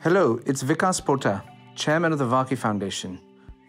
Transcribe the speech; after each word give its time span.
Hello, 0.00 0.38
it's 0.44 0.62
Vikas 0.62 1.00
Pota, 1.00 1.42
Chairman 1.74 2.12
of 2.12 2.18
the 2.18 2.26
Varkey 2.26 2.56
Foundation. 2.56 3.18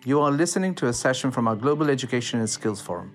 You 0.03 0.19
are 0.19 0.29
listening 0.29 0.75
to 0.75 0.87
a 0.87 0.93
session 0.93 1.31
from 1.31 1.47
our 1.47 1.55
Global 1.55 1.89
Education 1.89 2.39
and 2.39 2.49
Skills 2.49 2.81
Forum, 2.81 3.13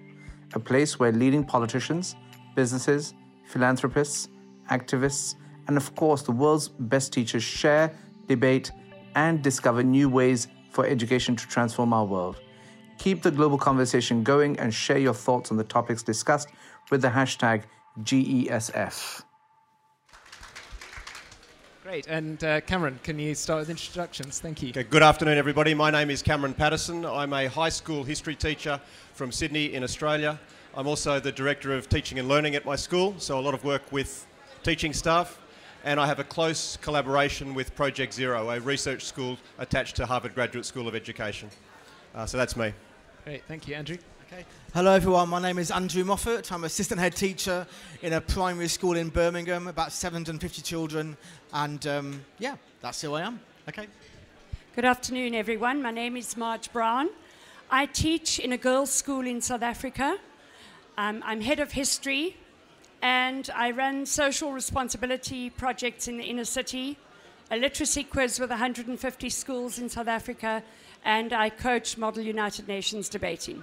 a 0.54 0.58
place 0.58 0.98
where 0.98 1.12
leading 1.12 1.44
politicians, 1.44 2.16
businesses, 2.56 3.12
philanthropists, 3.44 4.28
activists, 4.70 5.34
and 5.68 5.76
of 5.76 5.94
course 5.94 6.22
the 6.22 6.32
world's 6.32 6.68
best 6.68 7.12
teachers 7.12 7.42
share, 7.42 7.94
debate, 8.28 8.72
and 9.14 9.42
discover 9.42 9.82
new 9.82 10.08
ways 10.08 10.48
for 10.70 10.86
education 10.86 11.36
to 11.36 11.46
transform 11.46 11.92
our 11.92 12.06
world. 12.06 12.40
Keep 12.96 13.22
the 13.22 13.30
global 13.30 13.58
conversation 13.58 14.24
going 14.24 14.58
and 14.58 14.72
share 14.72 14.98
your 14.98 15.14
thoughts 15.14 15.50
on 15.50 15.58
the 15.58 15.64
topics 15.64 16.02
discussed 16.02 16.48
with 16.90 17.02
the 17.02 17.08
hashtag 17.08 17.64
GESF. 18.00 19.22
Great. 21.92 22.06
And 22.06 22.42
uh, 22.42 22.62
Cameron, 22.62 22.98
can 23.02 23.18
you 23.18 23.34
start 23.34 23.60
with 23.60 23.68
introductions? 23.68 24.40
Thank 24.40 24.62
you. 24.62 24.70
Okay, 24.70 24.82
good 24.82 25.02
afternoon, 25.02 25.36
everybody. 25.36 25.74
My 25.74 25.90
name 25.90 26.08
is 26.08 26.22
Cameron 26.22 26.54
Patterson. 26.54 27.04
I'm 27.04 27.34
a 27.34 27.48
high 27.48 27.68
school 27.68 28.02
history 28.02 28.34
teacher 28.34 28.80
from 29.12 29.30
Sydney 29.30 29.74
in 29.74 29.84
Australia. 29.84 30.40
I'm 30.74 30.86
also 30.86 31.20
the 31.20 31.30
Director 31.30 31.74
of 31.74 31.90
Teaching 31.90 32.18
and 32.18 32.28
Learning 32.28 32.54
at 32.54 32.64
my 32.64 32.76
school, 32.76 33.14
so 33.18 33.38
a 33.38 33.42
lot 33.42 33.52
of 33.52 33.62
work 33.62 33.82
with 33.92 34.26
teaching 34.62 34.94
staff. 34.94 35.38
And 35.84 36.00
I 36.00 36.06
have 36.06 36.18
a 36.18 36.24
close 36.24 36.78
collaboration 36.78 37.52
with 37.52 37.74
Project 37.74 38.14
Zero, 38.14 38.48
a 38.48 38.58
research 38.58 39.04
school 39.04 39.36
attached 39.58 39.94
to 39.96 40.06
Harvard 40.06 40.34
Graduate 40.34 40.64
School 40.64 40.88
of 40.88 40.94
Education. 40.94 41.50
Uh, 42.14 42.24
so 42.24 42.38
that's 42.38 42.56
me. 42.56 42.72
Great. 43.24 43.44
Thank 43.44 43.68
you, 43.68 43.74
Andrew. 43.74 43.98
Okay. 44.32 44.46
Hello, 44.72 44.94
everyone. 44.94 45.28
My 45.28 45.42
name 45.42 45.58
is 45.58 45.70
Andrew 45.70 46.04
Moffat. 46.04 46.50
I'm 46.52 46.64
assistant 46.64 46.98
head 46.98 47.14
teacher 47.14 47.66
in 48.00 48.14
a 48.14 48.20
primary 48.22 48.68
school 48.68 48.96
in 48.96 49.10
Birmingham, 49.10 49.68
about 49.68 49.92
750 49.92 50.62
children. 50.62 51.18
And 51.52 51.86
um, 51.86 52.24
yeah, 52.38 52.56
that's 52.80 53.02
who 53.02 53.12
I 53.12 53.22
am. 53.22 53.40
Okay. 53.68 53.86
Good 54.74 54.86
afternoon, 54.86 55.34
everyone. 55.34 55.82
My 55.82 55.90
name 55.90 56.16
is 56.16 56.34
Marge 56.34 56.72
Brown. 56.72 57.10
I 57.70 57.84
teach 57.84 58.38
in 58.38 58.52
a 58.52 58.56
girls' 58.56 58.90
school 58.90 59.26
in 59.26 59.42
South 59.42 59.60
Africa. 59.60 60.16
Um, 60.96 61.22
I'm 61.26 61.42
head 61.42 61.60
of 61.60 61.72
history, 61.72 62.38
and 63.02 63.50
I 63.54 63.72
run 63.72 64.06
social 64.06 64.52
responsibility 64.52 65.50
projects 65.50 66.08
in 66.08 66.16
the 66.16 66.24
inner 66.24 66.46
city, 66.46 66.96
a 67.50 67.58
literacy 67.58 68.04
quiz 68.04 68.40
with 68.40 68.48
150 68.48 69.28
schools 69.28 69.78
in 69.78 69.90
South 69.90 70.08
Africa, 70.08 70.62
and 71.04 71.34
I 71.34 71.50
coach 71.50 71.98
Model 71.98 72.22
United 72.22 72.66
Nations 72.66 73.10
debating. 73.10 73.62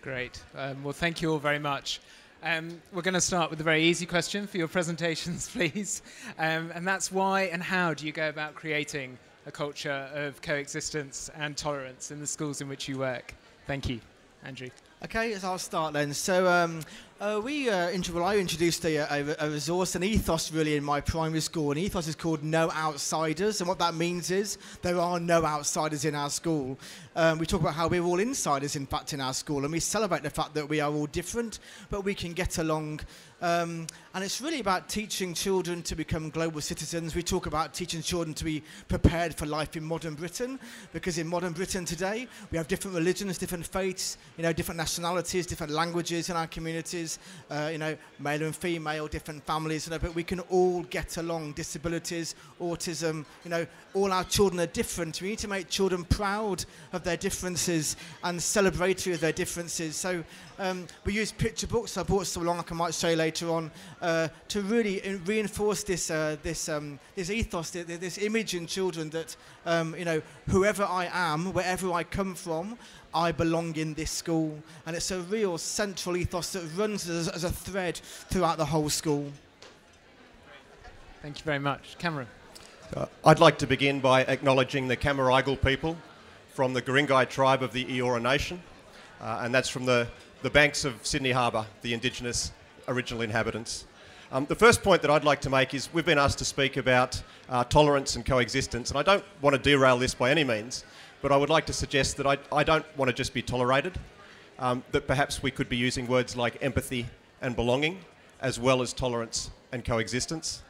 Great. 0.00 0.40
Um, 0.56 0.84
well, 0.84 0.92
thank 0.92 1.20
you 1.20 1.32
all 1.32 1.38
very 1.38 1.58
much. 1.58 2.00
Um, 2.44 2.80
we're 2.92 3.02
going 3.02 3.14
to 3.14 3.20
start 3.20 3.50
with 3.50 3.60
a 3.60 3.64
very 3.64 3.82
easy 3.82 4.06
question 4.06 4.46
for 4.46 4.56
your 4.56 4.68
presentations, 4.78 5.48
please. 5.50 6.02
Um, 6.38 6.70
and 6.72 6.86
that's 6.86 7.10
why 7.10 7.42
and 7.42 7.60
how 7.60 7.94
do 7.94 8.06
you 8.06 8.12
go 8.12 8.28
about 8.28 8.54
creating 8.54 9.18
a 9.46 9.50
culture 9.50 10.08
of 10.14 10.40
coexistence 10.40 11.30
and 11.36 11.56
tolerance 11.56 12.12
in 12.12 12.20
the 12.20 12.26
schools 12.26 12.60
in 12.60 12.68
which 12.68 12.86
you 12.86 12.98
work? 12.98 13.34
Thank 13.66 13.88
you, 13.88 14.00
Andrew. 14.44 14.68
Okay, 15.04 15.34
so 15.34 15.48
I'll 15.48 15.58
start 15.58 15.94
then. 15.94 16.14
So 16.14 16.46
um, 16.46 16.82
uh, 17.20 17.40
we, 17.42 17.68
uh, 17.68 17.90
well, 18.12 18.24
I 18.24 18.36
introduced 18.36 18.84
a, 18.84 18.96
a, 18.96 19.36
a, 19.40 19.50
resource, 19.50 19.96
an 19.96 20.04
ethos 20.04 20.52
really 20.52 20.76
in 20.76 20.84
my 20.84 21.00
primary 21.00 21.40
school. 21.40 21.72
An 21.72 21.78
ethos 21.78 22.06
is 22.06 22.14
called 22.14 22.44
No 22.44 22.70
Outsiders, 22.70 23.60
and 23.60 23.68
what 23.68 23.80
that 23.80 23.94
means 23.94 24.30
is 24.30 24.56
there 24.82 24.98
are 25.00 25.18
no 25.18 25.44
outsiders 25.44 26.04
in 26.04 26.14
our 26.14 26.30
school. 26.30 26.78
Um, 27.16 27.38
we 27.38 27.46
talk 27.46 27.60
about 27.60 27.74
how 27.74 27.88
we're 27.88 28.04
all 28.04 28.20
insiders, 28.20 28.76
in 28.76 28.86
fact, 28.86 29.14
in 29.14 29.20
our 29.20 29.34
school, 29.34 29.64
and 29.64 29.72
we 29.72 29.80
celebrate 29.80 30.22
the 30.22 30.30
fact 30.30 30.54
that 30.54 30.68
we 30.68 30.80
are 30.80 30.92
all 30.92 31.06
different, 31.06 31.58
but 31.90 32.04
we 32.04 32.14
can 32.14 32.34
get 32.34 32.58
along 32.58 33.00
um, 33.40 33.86
and 34.14 34.24
it's 34.24 34.40
really 34.40 34.58
about 34.58 34.88
teaching 34.88 35.32
children 35.32 35.80
to 35.82 35.94
become 35.94 36.28
global 36.28 36.60
citizens. 36.60 37.14
We 37.14 37.22
talk 37.22 37.46
about 37.46 37.72
teaching 37.72 38.02
children 38.02 38.34
to 38.34 38.44
be 38.44 38.64
prepared 38.88 39.32
for 39.32 39.46
life 39.46 39.76
in 39.76 39.84
modern 39.84 40.14
Britain, 40.14 40.58
because 40.92 41.18
in 41.18 41.28
modern 41.28 41.52
Britain 41.52 41.84
today, 41.84 42.26
we 42.50 42.58
have 42.58 42.66
different 42.66 42.96
religions, 42.96 43.38
different 43.38 43.64
faiths, 43.64 44.18
you 44.36 44.42
know, 44.42 44.52
different 44.52 44.78
nationalities, 44.78 45.46
different 45.46 45.72
languages 45.72 46.30
in 46.30 46.36
our 46.36 46.48
communities, 46.48 47.07
uh, 47.50 47.68
you 47.72 47.78
know, 47.78 47.96
male 48.18 48.42
and 48.42 48.54
female, 48.54 49.06
different 49.06 49.44
families, 49.44 49.86
you 49.86 49.92
know, 49.92 49.98
but 49.98 50.14
we 50.14 50.24
can 50.24 50.40
all 50.40 50.82
get 50.84 51.16
along. 51.16 51.52
Disabilities, 51.52 52.34
autism, 52.60 53.24
you 53.44 53.50
know, 53.50 53.66
all 53.94 54.12
our 54.12 54.24
children 54.24 54.60
are 54.60 54.66
different. 54.66 55.22
We 55.22 55.30
need 55.30 55.38
to 55.38 55.48
make 55.48 55.68
children 55.68 56.04
proud 56.04 56.64
of 56.92 57.04
their 57.04 57.16
differences 57.16 57.96
and 58.22 58.38
celebratory 58.38 59.14
of 59.14 59.20
their 59.20 59.32
differences. 59.32 59.96
So 59.96 60.22
um, 60.58 60.86
we 61.04 61.12
use 61.14 61.32
picture 61.32 61.66
books. 61.66 61.96
I 61.96 62.02
brought 62.02 62.26
some 62.26 62.42
along, 62.42 62.64
I 62.68 62.74
might 62.74 62.94
show 62.94 63.08
you 63.10 63.16
later 63.16 63.48
on, 63.50 63.70
uh, 64.02 64.28
to 64.48 64.60
really 64.62 65.00
reinforce 65.24 65.84
this 65.84 66.10
uh, 66.10 66.36
this 66.42 66.68
um, 66.68 66.98
this 67.14 67.30
ethos, 67.30 67.70
this, 67.70 67.98
this, 67.98 68.18
image 68.18 68.54
in 68.54 68.66
children 68.66 69.10
that 69.10 69.36
um, 69.66 69.94
you 69.96 70.04
know, 70.04 70.20
whoever 70.48 70.84
I 70.84 71.08
am, 71.12 71.52
wherever 71.52 71.92
I 71.92 72.02
come 72.04 72.34
from, 72.34 72.76
I 73.14 73.32
belong 73.32 73.76
in 73.76 73.94
this 73.94 74.10
school, 74.10 74.58
and 74.86 74.94
it's 74.94 75.10
a 75.10 75.20
real 75.20 75.58
central 75.58 76.16
ethos 76.16 76.52
that 76.52 76.62
runs 76.76 77.08
as, 77.08 77.28
as 77.28 77.44
a 77.44 77.50
thread 77.50 77.96
throughout 78.30 78.58
the 78.58 78.64
whole 78.64 78.88
school. 78.88 79.30
Thank 81.22 81.38
you 81.38 81.44
very 81.44 81.58
much, 81.58 81.96
Cameron. 81.98 82.28
Uh, 82.96 83.06
I'd 83.24 83.40
like 83.40 83.58
to 83.58 83.66
begin 83.66 84.00
by 84.00 84.24
acknowledging 84.24 84.88
the 84.88 84.96
Cammeraygal 84.96 85.62
people 85.62 85.96
from 86.54 86.72
the 86.72 86.82
Guringai 86.82 87.28
tribe 87.28 87.62
of 87.62 87.72
the 87.72 87.84
Eora 87.86 88.22
Nation, 88.22 88.62
uh, 89.20 89.40
and 89.42 89.54
that's 89.54 89.68
from 89.68 89.84
the 89.84 90.08
the 90.42 90.50
banks 90.50 90.84
of 90.84 91.04
Sydney 91.04 91.32
Harbour, 91.32 91.66
the 91.82 91.92
Indigenous 91.92 92.52
original 92.86 93.22
inhabitants. 93.22 93.86
Um, 94.30 94.46
the 94.46 94.54
first 94.54 94.82
point 94.82 95.02
that 95.02 95.10
I'd 95.10 95.24
like 95.24 95.40
to 95.40 95.50
make 95.50 95.74
is 95.74 95.88
we've 95.92 96.04
been 96.04 96.18
asked 96.18 96.38
to 96.38 96.44
speak 96.44 96.76
about 96.76 97.20
uh, 97.48 97.64
tolerance 97.64 98.14
and 98.14 98.24
coexistence, 98.24 98.90
and 98.90 98.98
I 98.98 99.02
don't 99.02 99.24
want 99.40 99.56
to 99.56 99.62
derail 99.62 99.98
this 99.98 100.14
by 100.14 100.30
any 100.30 100.44
means, 100.44 100.84
but 101.20 101.32
I 101.32 101.36
would 101.36 101.50
like 101.50 101.66
to 101.66 101.72
suggest 101.72 102.16
that 102.18 102.26
I, 102.26 102.38
I 102.52 102.64
don't 102.64 102.84
want 102.96 103.08
to 103.08 103.12
just 103.12 103.34
be 103.34 103.42
tolerated, 103.42 103.98
um, 104.58 104.82
that 104.92 105.06
perhaps 105.06 105.42
we 105.42 105.50
could 105.50 105.68
be 105.68 105.76
using 105.76 106.06
words 106.06 106.36
like 106.36 106.62
empathy 106.62 107.06
and 107.40 107.56
belonging, 107.56 108.00
as 108.40 108.58
well 108.58 108.82
as 108.82 108.92
tolerance 108.92 109.50
and 109.72 109.84
coexistence. 109.84 110.62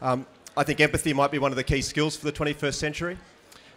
Um, 0.00 0.26
I 0.56 0.64
think 0.64 0.80
empathy 0.80 1.12
might 1.12 1.30
be 1.30 1.38
one 1.38 1.52
of 1.52 1.56
the 1.56 1.64
key 1.64 1.82
skills 1.82 2.16
for 2.16 2.24
the 2.24 2.32
21st 2.32 2.74
century, 2.74 3.18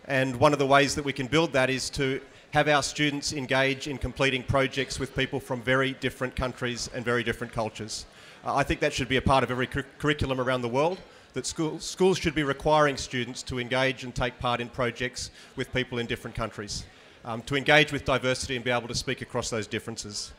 and 0.05 0.35
one 0.35 0.53
of 0.53 0.59
the 0.59 0.67
ways 0.67 0.95
that 0.95 1.05
we 1.05 1.13
can 1.13 1.27
build 1.27 1.53
that 1.53 1.69
is 1.69 1.89
to 1.91 2.21
have 2.51 2.67
our 2.67 2.83
students 2.83 3.33
engage 3.33 3.87
in 3.87 3.97
completing 3.97 4.43
projects 4.43 4.99
with 4.99 5.15
people 5.15 5.39
from 5.39 5.61
very 5.61 5.93
different 5.93 6.35
countries 6.35 6.89
and 6.93 7.05
very 7.05 7.23
different 7.23 7.53
cultures. 7.53 8.05
Uh, 8.43 8.55
I 8.55 8.63
think 8.63 8.79
that 8.81 8.93
should 8.93 9.07
be 9.07 9.17
a 9.17 9.21
part 9.21 9.43
of 9.43 9.51
every 9.51 9.67
cu- 9.67 9.83
curriculum 9.99 10.41
around 10.41 10.61
the 10.61 10.67
world. 10.67 10.99
That 11.33 11.45
school, 11.45 11.79
schools 11.79 12.17
should 12.17 12.35
be 12.35 12.43
requiring 12.43 12.97
students 12.97 13.41
to 13.43 13.59
engage 13.59 14.03
and 14.03 14.13
take 14.13 14.37
part 14.39 14.59
in 14.59 14.67
projects 14.67 15.31
with 15.55 15.71
people 15.71 15.97
in 15.99 16.05
different 16.05 16.35
countries, 16.35 16.83
um, 17.23 17.41
to 17.43 17.55
engage 17.55 17.93
with 17.93 18.03
diversity 18.03 18.57
and 18.57 18.65
be 18.65 18.71
able 18.71 18.89
to 18.89 18.95
speak 18.95 19.21
across 19.21 19.49
those 19.49 19.65
differences. 19.65 20.33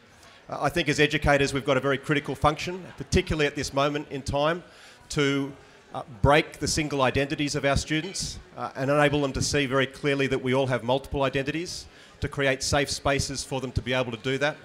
Uh, 0.50 0.58
I 0.60 0.69
think 0.69 0.91
as 0.91 1.00
educators, 1.00 1.54
we've 1.54 1.64
got 1.64 1.78
a 1.78 1.81
very 1.81 1.97
critical 1.97 2.34
function, 2.34 2.84
particularly 2.98 3.47
at 3.47 3.56
this 3.56 3.72
moment 3.72 4.06
in 4.10 4.20
time, 4.20 4.62
to 5.10 5.50
uh, 5.94 6.02
break 6.20 6.58
the 6.58 6.69
single 6.69 7.00
identities 7.00 7.54
of 7.54 7.64
our 7.64 7.76
students 7.76 8.38
uh, 8.58 8.70
and 8.76 8.91
enable 8.91 9.22
them 9.22 9.32
to 9.32 9.42
see 9.42 9.64
very 9.64 9.86
clearly 9.86 10.26
that 10.26 10.42
we 10.42 10.52
all 10.52 10.66
have 10.66 10.82
multiple 10.82 11.22
identities 11.22 11.86
to 12.20 12.28
create 12.28 12.62
safe 12.62 12.91
spaces 12.91 13.42
for 13.42 13.62
them 13.62 13.72
to 13.72 13.81
be 13.81 13.94
able 13.94 14.10
to 14.10 14.19
do 14.19 14.36
that. 14.36 14.56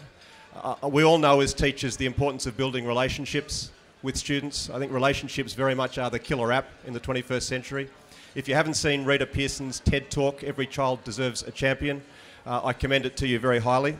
Uh, 0.56 0.76
we 0.90 1.04
all 1.04 1.18
know 1.18 1.40
as 1.40 1.54
teachers 1.54 1.96
the 1.96 2.06
importance 2.06 2.46
of 2.46 2.58
building 2.58 2.86
relationships 2.86 3.72
with 4.08 4.16
students. 4.16 4.70
I 4.70 4.80
think 4.80 4.94
relationships 4.94 5.52
very 5.52 5.76
much 5.76 5.98
are 5.98 6.10
the 6.10 6.18
killer 6.18 6.54
app 6.54 6.70
in 6.86 6.94
the 6.94 7.00
21st 7.02 7.42
century. 7.42 7.90
If 8.36 8.48
you 8.48 8.56
haven't 8.56 8.76
seen 8.76 9.04
Rita 9.04 9.26
Pierson's 9.26 9.82
TED 9.82 10.10
Talk, 10.10 10.46
Every 10.46 10.66
Child 10.66 11.04
Deserves 11.04 11.44
a 11.44 11.52
Champion, 11.52 12.02
uh, 12.46 12.62
I 12.64 12.72
commend 12.72 13.06
it 13.06 13.18
to 13.18 13.28
you 13.28 13.38
very 13.38 13.60
highly. 13.60 13.98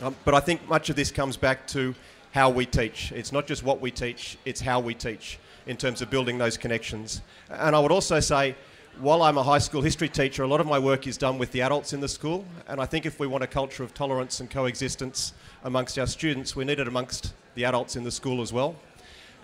Um, 0.00 0.16
but 0.24 0.32
I 0.32 0.40
think 0.40 0.66
much 0.70 0.88
of 0.88 0.96
this 0.96 1.10
comes 1.10 1.36
back 1.36 1.66
to 1.66 1.94
how 2.32 2.48
we 2.48 2.64
teach. 2.64 3.12
It's 3.12 3.30
not 3.30 3.46
just 3.46 3.62
what 3.62 3.78
we 3.78 3.90
teach, 3.90 4.38
it's 4.46 4.62
how 4.62 4.80
we 4.80 4.94
teach 4.94 5.38
in 5.66 5.76
terms 5.76 6.00
of 6.00 6.08
building 6.08 6.38
those 6.38 6.56
connections. 6.56 7.20
And 7.50 7.76
I 7.76 7.78
would 7.78 7.92
also 7.92 8.20
say 8.20 8.54
while 9.00 9.22
I'm 9.22 9.36
a 9.36 9.42
high 9.42 9.58
school 9.58 9.82
history 9.82 10.08
teacher, 10.08 10.44
a 10.44 10.48
lot 10.48 10.62
of 10.62 10.66
my 10.66 10.78
work 10.78 11.06
is 11.06 11.18
done 11.18 11.36
with 11.36 11.52
the 11.52 11.60
adults 11.60 11.92
in 11.92 12.00
the 12.00 12.08
school, 12.08 12.46
and 12.68 12.80
I 12.80 12.86
think 12.86 13.04
if 13.04 13.20
we 13.20 13.26
want 13.26 13.44
a 13.44 13.46
culture 13.46 13.82
of 13.82 13.92
tolerance 13.92 14.40
and 14.40 14.50
coexistence 14.50 15.34
amongst 15.62 15.98
our 15.98 16.06
students, 16.06 16.56
we 16.56 16.64
need 16.64 16.80
it 16.80 16.88
amongst 16.88 17.34
the 17.54 17.66
adults 17.66 17.96
in 17.96 18.02
the 18.02 18.10
school 18.10 18.40
as 18.40 18.50
well. 18.50 18.76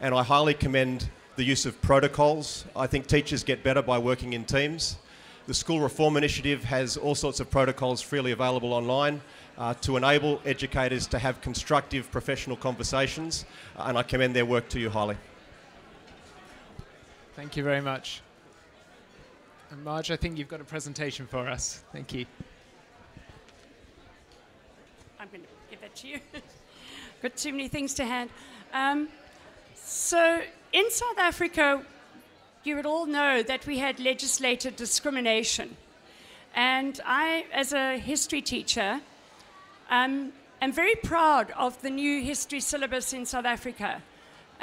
And 0.02 0.14
I 0.16 0.25
highly 0.25 0.52
commend 0.52 1.08
the 1.37 1.44
use 1.44 1.64
of 1.64 1.81
protocols. 1.81 2.64
I 2.75 2.88
think 2.88 3.06
teachers 3.06 3.44
get 3.44 3.62
better 3.62 3.82
by 3.82 3.99
working 3.99 4.32
in 4.32 4.44
teams. 4.44 4.96
The 5.46 5.54
School 5.54 5.81
Reform 5.81 6.16
Initiative 6.16 6.64
has 6.64 6.96
all 6.96 7.14
sorts 7.14 7.38
of 7.38 7.49
protocols 7.50 8.02
freely 8.02 8.32
available 8.32 8.72
online 8.72 9.20
uh, 9.56 9.75
to 9.75 9.96
enable 9.96 10.40
educators 10.44 11.06
to 11.06 11.20
have 11.20 11.40
constructive 11.40 12.10
professional 12.10 12.56
conversations, 12.56 13.44
uh, 13.76 13.84
and 13.87 13.96
I 13.96 14.02
commend 14.02 14.34
their 14.34 14.44
work 14.44 14.69
to 14.70 14.81
you 14.81 14.90
highly. 14.90 15.16
Thank 17.37 17.56
you 17.56 17.62
very 17.62 17.81
much. 17.81 18.22
And 19.70 19.84
Marge, 19.84 20.10
I 20.10 20.16
think 20.16 20.37
you've 20.37 20.48
got 20.48 20.60
a 20.60 20.64
presentation 20.64 21.28
for 21.28 21.48
us. 21.48 21.84
Thank 21.93 22.12
you. 22.12 22.26
I'm 25.20 25.28
going 25.28 25.43
to 25.43 25.48
give 25.70 25.82
it 25.84 25.94
to 25.94 26.08
you. 26.08 26.19
got 27.22 27.37
too 27.37 27.52
many 27.52 27.69
things 27.69 27.94
to 27.94 28.05
hand. 28.05 28.31
Um, 28.72 29.08
so 29.92 30.40
in 30.72 30.90
South 30.90 31.18
Africa, 31.18 31.84
you 32.64 32.76
would 32.76 32.86
all 32.86 33.04
know 33.04 33.42
that 33.42 33.66
we 33.66 33.78
had 33.78 34.00
legislated 34.00 34.74
discrimination. 34.74 35.76
And 36.54 36.98
I, 37.04 37.44
as 37.52 37.74
a 37.74 37.98
history 37.98 38.40
teacher, 38.40 39.00
um, 39.90 40.32
am 40.62 40.72
very 40.72 40.94
proud 40.94 41.50
of 41.50 41.80
the 41.82 41.90
new 41.90 42.22
history 42.22 42.60
syllabus 42.60 43.12
in 43.12 43.26
South 43.26 43.44
Africa. 43.44 44.02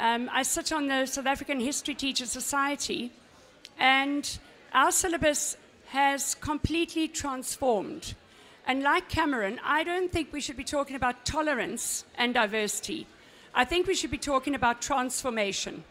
Um, 0.00 0.28
I 0.32 0.42
sit 0.42 0.72
on 0.72 0.88
the 0.88 1.06
South 1.06 1.26
African 1.26 1.60
History 1.60 1.94
Teachers 1.94 2.32
Society, 2.32 3.12
and 3.78 4.38
our 4.72 4.90
syllabus 4.90 5.56
has 5.90 6.34
completely 6.34 7.06
transformed. 7.06 8.14
And 8.66 8.82
like 8.82 9.08
Cameron, 9.08 9.60
I 9.64 9.84
don't 9.84 10.10
think 10.10 10.32
we 10.32 10.40
should 10.40 10.56
be 10.56 10.64
talking 10.64 10.96
about 10.96 11.24
tolerance 11.24 12.04
and 12.16 12.34
diversity. 12.34 13.06
I 13.54 13.64
think 13.64 13.86
we 13.86 13.94
should 13.94 14.10
be 14.10 14.18
talking 14.18 14.54
about 14.54 14.80
transformation. 14.80 15.84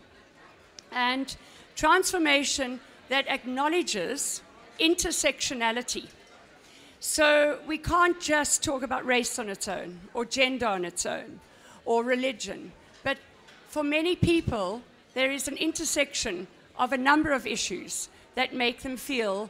And 0.92 1.36
transformation 1.76 2.80
that 3.10 3.28
acknowledges 3.28 4.42
intersectionality. 4.80 6.08
So 7.00 7.60
we 7.68 7.78
can't 7.78 8.20
just 8.20 8.64
talk 8.64 8.84
about 8.84 9.06
race 9.06 9.40
on 9.40 9.50
its 9.50 9.68
own, 9.68 10.00
or 10.14 10.26
gender 10.26 10.68
on 10.68 10.84
its 10.86 11.06
own, 11.06 11.40
or 11.86 12.04
religion. 12.04 12.72
But 13.04 13.18
for 13.68 13.84
many 13.84 14.16
people, 14.16 14.82
there 15.14 15.32
is 15.32 15.48
an 15.48 15.58
intersection 15.58 16.48
of 16.78 16.92
a 16.92 16.98
number 16.98 17.32
of 17.32 17.48
issues 17.48 18.10
that 18.36 18.54
make 18.54 18.82
them 18.82 18.98
feel 18.98 19.50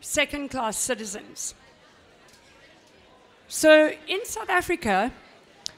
second 0.00 0.50
class 0.50 0.76
citizens. 0.76 1.54
So 3.48 3.92
in 4.08 4.24
South 4.24 4.50
Africa, 4.50 5.12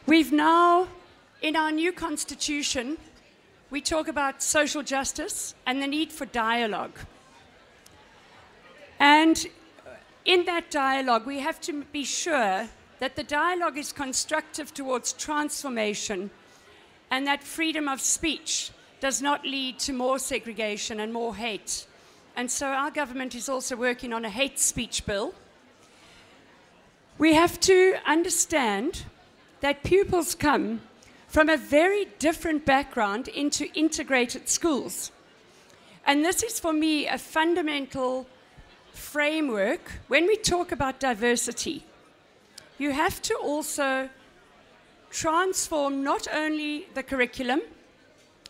we've 0.07 0.33
now, 0.33 0.89
in 1.43 1.57
our 1.57 1.71
new 1.71 1.93
constitution, 1.93 2.97
we 3.71 3.81
talk 3.81 4.09
about 4.09 4.43
social 4.43 4.83
justice 4.83 5.55
and 5.67 5.83
the 5.83 5.87
need 5.87 6.13
for 6.13 6.27
dialogue. 6.27 6.99
And 8.99 9.47
in 10.25 10.45
that 10.47 10.71
dialogue, 10.71 11.27
we 11.27 11.41
have 11.41 11.61
to 11.63 11.85
be 11.85 12.05
sure 12.05 12.69
that 12.99 13.17
the 13.17 13.23
dialogue 13.23 13.77
is 13.77 13.93
constructive 13.93 14.73
towards 14.73 15.13
transformation 15.13 16.31
and 17.11 17.27
that 17.27 17.45
freedom 17.45 17.89
of 17.89 18.01
speech 18.01 18.71
does 19.01 19.21
not 19.21 19.45
lead 19.45 19.79
to 19.81 19.93
more 19.93 20.19
segregation 20.19 21.01
and 21.01 21.13
more 21.13 21.37
hate. 21.37 21.87
And 22.35 22.51
so 22.51 22.67
our 22.67 22.91
government 22.91 23.35
is 23.35 23.49
also 23.49 23.77
working 23.77 24.13
on 24.13 24.25
a 24.25 24.31
hate 24.31 24.59
speech 24.59 25.05
bill. 25.05 25.35
We 27.19 27.35
have 27.35 27.61
to 27.61 27.97
understand 28.07 29.05
that 29.61 29.83
pupils 29.83 30.35
come 30.35 30.81
from 31.37 31.51
a 31.51 31.57
very 31.59 32.07
different 32.19 32.65
background 32.65 33.29
into 33.29 33.71
integrated 33.75 34.49
schools. 34.49 35.13
And 36.07 36.25
this 36.25 36.43
is 36.43 36.59
for 36.59 36.73
me 36.73 37.07
a 37.07 37.19
fundamental 37.19 38.27
framework 38.95 39.83
when 40.09 40.27
we 40.27 40.37
talk 40.37 40.73
about 40.73 40.99
diversity. 40.99 41.85
You 42.79 42.93
have 42.93 43.21
to 43.21 43.35
also 43.35 44.09
transform 45.11 46.03
not 46.03 46.27
only 46.33 46.89
the 46.95 47.03
curriculum, 47.03 47.61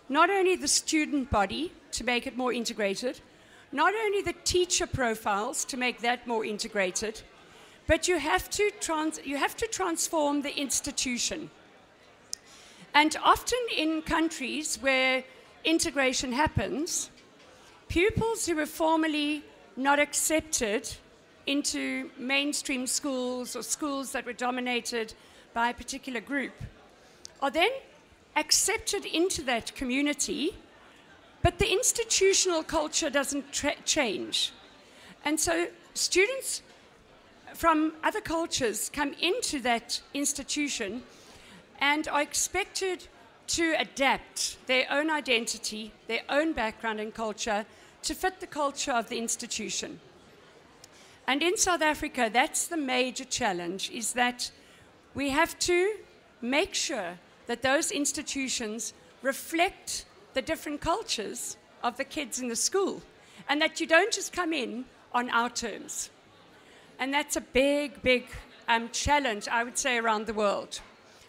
not 0.09 0.31
only 0.31 0.55
the 0.55 0.69
student 0.69 1.29
body 1.29 1.73
to 1.91 2.05
make 2.05 2.25
it 2.25 2.37
more 2.37 2.53
integrated, 2.53 3.19
not 3.73 3.95
only 3.95 4.23
the 4.23 4.39
teacher 4.45 4.87
profiles 4.87 5.65
to 5.65 5.77
make 5.77 6.03
that 6.03 6.25
more 6.29 6.45
integrated, 6.45 7.21
but 7.89 8.07
you 8.07 8.21
have 8.21 8.49
to, 8.51 8.71
trans- 8.79 9.19
you 9.25 9.39
have 9.39 9.57
to 9.57 9.67
transform 9.67 10.43
the 10.43 10.57
institution. 10.57 11.51
And 12.97 13.15
often 13.23 13.59
in 13.77 14.01
countries 14.01 14.77
where 14.81 15.23
integration 15.65 16.33
happens, 16.33 17.11
pupils 17.89 18.47
who 18.47 18.57
were 18.57 18.65
formerly 18.65 19.45
not 19.77 19.99
accepted 19.99 20.89
into 21.47 22.11
mainstream 22.17 22.87
schools 22.87 23.55
or 23.55 23.63
schools 23.63 24.13
that 24.13 24.25
were 24.25 24.33
dominated 24.33 25.13
by 25.53 25.69
a 25.69 25.75
particular 25.75 26.23
group 26.23 26.55
are 27.43 27.51
then 27.51 27.69
accepted 28.35 29.05
into 29.05 29.43
that 29.43 29.75
community, 29.75 30.57
but 31.43 31.59
the 31.59 31.71
institutional 31.71 32.63
culture 32.63 33.11
doesn't 33.11 33.53
tra- 33.53 33.77
change. 33.85 34.53
And 35.23 35.39
so 35.39 35.67
students 35.93 36.63
from 37.53 37.93
other 38.03 38.23
cultures 38.23 38.91
come 38.91 39.13
into 39.21 39.61
that 39.61 40.01
institution 40.15 41.03
and 41.81 42.09
are 42.09 42.23
expected 42.23 43.07
to 43.49 43.75
adapt 43.79 44.57
their 44.67 44.87
own 44.91 45.11
identity, 45.11 45.93
their 46.09 46.23
own 46.29 46.53
background 46.53 47.01
and 47.01 47.15
culture 47.15 47.65
to 48.03 48.15
fit 48.15 48.41
the 48.41 48.47
culture 48.47 48.93
of 48.93 49.09
the 49.09 49.19
institution. 49.19 50.01
And 51.27 51.43
in 51.43 51.57
South 51.57 51.83
Africa, 51.83 52.31
that's 52.33 52.67
the 52.67 52.77
major 52.77 53.25
challenge 53.25 53.91
is 53.91 54.13
that 54.13 54.51
we 55.15 55.31
have 55.31 55.59
to 55.61 55.97
make 56.41 56.75
sure 56.75 57.19
that 57.47 57.63
those 57.63 57.91
institutions 57.91 58.95
reflect 59.23 60.05
the 60.35 60.43
different 60.43 60.81
cultures 60.81 61.57
of 61.83 61.97
the 61.97 62.05
kids 62.05 62.41
in 62.41 62.49
the 62.49 62.57
school 62.57 63.03
and 63.49 63.61
that 63.61 63.81
you 63.81 63.87
don't 63.87 64.13
just 64.13 64.33
come 64.33 64.53
in 64.53 64.85
on 65.13 65.31
our 65.31 65.51
terms. 65.51 66.11
And 66.99 67.13
that's 67.13 67.37
a 67.37 67.41
big, 67.41 68.03
big 68.03 68.27
um, 68.69 68.89
challenge, 68.91 69.49
I 69.49 69.65
would 69.65 69.79
say, 69.79 69.99
around 69.99 70.27
the 70.27 70.35
world. 70.35 70.81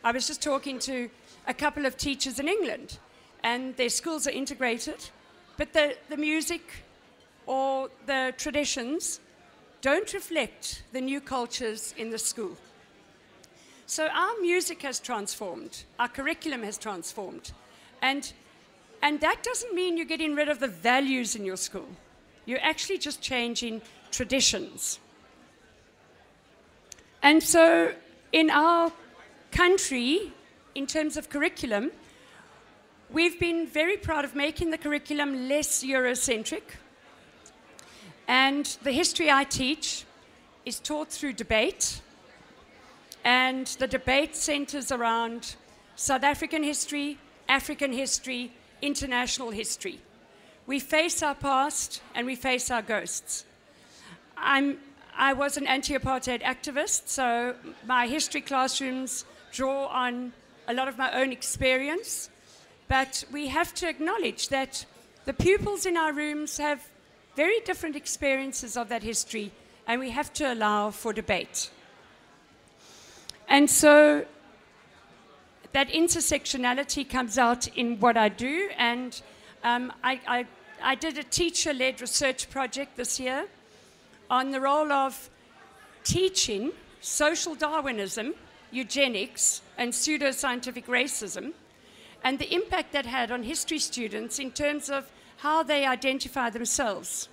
I 0.03 0.11
was 0.11 0.27
just 0.27 0.41
talking 0.41 0.79
to 0.79 1.09
a 1.47 1.53
couple 1.53 1.85
of 1.85 1.97
teachers 1.97 2.39
in 2.39 2.47
England, 2.47 2.99
and 3.43 3.75
their 3.77 3.89
schools 3.89 4.27
are 4.27 4.31
integrated, 4.31 5.09
but 5.57 5.73
the, 5.73 5.95
the 6.09 6.17
music 6.17 6.61
or 7.45 7.89
the 8.05 8.33
traditions 8.37 9.19
don't 9.81 10.13
reflect 10.13 10.83
the 10.91 11.01
new 11.01 11.21
cultures 11.21 11.93
in 11.97 12.09
the 12.09 12.17
school. 12.17 12.57
So 13.85 14.07
our 14.07 14.33
music 14.41 14.81
has 14.81 14.99
transformed, 14.99 15.83
our 15.97 16.09
curriculum 16.09 16.63
has 16.63 16.77
transformed. 16.77 17.53
And, 18.01 18.31
and 19.01 19.21
that 19.21 19.43
doesn't 19.43 19.73
mean 19.73 19.95
you're 19.95 20.05
getting 20.05 20.35
rid 20.35 20.49
of 20.49 20.59
the 20.59 20.67
values 20.67 21.35
in 21.35 21.45
your 21.45 21.57
school. 21.57 21.87
You're 22.45 22.61
actually 22.61 22.97
just 22.97 23.21
changing 23.21 23.81
traditions. 24.11 24.99
And 27.23 27.41
so 27.41 27.93
in 28.31 28.49
our 28.49 28.91
country, 29.51 30.33
in 30.75 30.85
terms 30.85 31.17
of 31.17 31.29
curriculum, 31.29 31.91
we've 33.09 33.39
been 33.39 33.67
very 33.67 33.97
proud 33.97 34.25
of 34.25 34.35
making 34.35 34.71
the 34.71 34.77
curriculum 34.77 35.47
less 35.47 35.83
Eurocentric. 35.83 36.63
And 38.27 38.65
the 38.83 38.91
history 38.91 39.31
I 39.31 39.43
teach 39.43 40.05
is 40.65 40.79
taught 40.79 41.09
through 41.09 41.33
debate. 41.33 42.01
And 43.23 43.67
the 43.79 43.87
debate 43.87 44.35
centers 44.35 44.91
around 44.91 45.55
South 45.95 46.23
African 46.23 46.63
history, 46.63 47.17
African 47.47 47.91
history, 47.91 48.51
international 48.81 49.51
history. 49.51 49.99
We 50.65 50.79
face 50.79 51.23
our 51.23 51.35
past 51.35 52.01
and 52.13 52.27
we 52.27 52.35
face 52.35 52.69
our 52.69 52.81
ghosts. 52.81 53.45
I'm, 54.35 54.77
I 55.17 55.33
was 55.33 55.57
an 55.57 55.65
anti 55.65 55.97
apartheid 55.97 56.43
activist, 56.43 57.07
so 57.07 57.55
my 57.85 58.05
history 58.07 58.41
classrooms 58.41 59.25
draw 59.57 59.87
on 59.87 60.31
a 60.67 60.73
lot 60.73 60.87
of 60.87 60.99
my 60.99 61.11
own 61.19 61.31
experience, 61.31 62.29
but 62.87 63.25
we 63.31 63.47
have 63.47 63.73
to 63.73 63.89
acknowledge 63.89 64.49
that 64.49 64.85
the 65.25 65.33
pupils 65.33 65.87
in 65.87 65.97
our 65.97 66.13
rooms 66.13 66.59
have 66.59 66.87
very 67.35 67.59
different 67.61 67.95
experiences 67.95 68.77
of 68.77 68.87
that 68.89 69.01
history, 69.01 69.51
and 69.87 69.99
we 69.99 70.11
have 70.11 70.31
to 70.31 70.53
allow 70.53 70.91
for 70.91 71.11
debate. 71.11 71.71
And 73.49 73.67
so 73.67 74.25
that 75.71 75.89
intersectionality 75.89 77.09
comes 77.09 77.39
out 77.39 77.67
in 77.75 77.99
what 77.99 78.15
I 78.15 78.29
do, 78.29 78.69
and 78.77 79.19
um, 79.63 79.91
I, 80.03 80.21
I, 80.27 80.45
I 80.83 80.93
did 80.93 81.17
a 81.17 81.23
teacher 81.23 81.73
led 81.73 81.99
research 81.99 82.51
project 82.51 82.95
this 82.95 83.19
year 83.19 83.47
on 84.29 84.51
the 84.51 84.61
role 84.61 84.91
of 84.91 85.31
teaching 86.03 86.73
social 87.01 87.55
Darwinism 87.55 88.35
eugenics, 88.71 89.61
and 89.77 89.93
pseudoscientific 89.93 90.85
racism, 90.85 91.53
and 92.23 92.39
the 92.39 92.53
impact 92.53 92.93
that 92.93 93.05
had 93.05 93.31
on 93.31 93.43
history 93.43 93.79
students 93.79 94.39
in 94.39 94.51
terms 94.51 94.89
of 94.89 95.09
how 95.37 95.63
they 95.63 95.85
identify 95.85 96.49
themselves, 96.49 97.29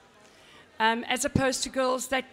um, 0.78 1.04
as 1.04 1.24
opposed 1.24 1.62
to 1.62 1.68
girls 1.68 2.08
that 2.08 2.24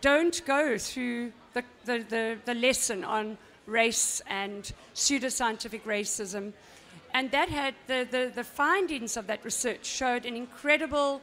don't 0.00 0.44
go 0.46 0.78
through 0.78 1.32
the, 1.52 1.64
the, 1.84 1.98
the, 2.08 2.38
the 2.44 2.54
lesson 2.54 3.02
on 3.02 3.36
race 3.66 4.22
and 4.28 4.72
pseudoscientific 4.94 5.82
racism. 5.82 6.52
And 7.12 7.30
that 7.32 7.48
had 7.48 7.74
the, 7.86 8.06
the, 8.08 8.32
the 8.34 8.44
findings 8.44 9.16
of 9.16 9.26
that 9.26 9.44
research 9.44 9.84
showed 9.84 10.24
an 10.26 10.36
incredible 10.36 11.20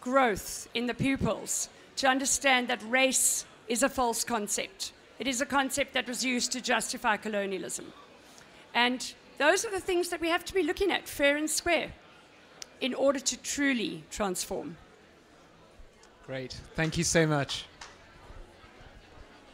growth 0.00 0.68
in 0.74 0.86
the 0.86 0.94
pupils 0.94 1.68
to 1.96 2.06
understand 2.06 2.68
that 2.68 2.82
race 2.88 3.44
is 3.66 3.82
a 3.82 3.88
false 3.88 4.24
concept 4.24 4.92
it 5.22 5.28
is 5.28 5.40
a 5.40 5.46
concept 5.46 5.92
that 5.94 6.08
was 6.08 6.24
used 6.24 6.50
to 6.50 6.60
justify 6.60 7.16
colonialism. 7.16 7.92
And 8.74 9.14
those 9.38 9.64
are 9.64 9.70
the 9.70 9.78
things 9.78 10.08
that 10.08 10.20
we 10.20 10.28
have 10.28 10.44
to 10.46 10.52
be 10.52 10.64
looking 10.64 10.90
at 10.90 11.06
fair 11.06 11.36
and 11.36 11.48
square. 11.48 11.92
in 12.80 12.94
order 12.94 13.20
to 13.20 13.36
truly 13.42 14.02
transform. 14.10 14.76
Great. 16.26 16.60
Thank 16.74 16.98
you 16.98 17.04
so 17.04 17.28
much. 17.28 17.66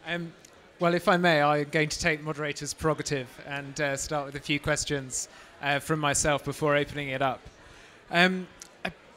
Um, 0.07 0.33
well, 0.81 0.95
if 0.95 1.07
I 1.09 1.19
may, 1.19 1.43
I'm 1.43 1.69
going 1.69 1.91
to 1.91 1.99
take 1.99 2.23
moderator's 2.23 2.73
prerogative 2.73 3.29
and 3.47 3.79
uh, 3.79 3.97
start 3.99 4.25
with 4.25 4.37
a 4.37 4.41
few 4.41 4.59
questions 4.59 5.29
uh, 5.61 5.79
from 5.79 6.01
myself 6.01 6.43
before 6.43 6.75
opening 6.75 7.11
it 7.11 7.21
up. 7.21 7.41
Um, 8.11 8.47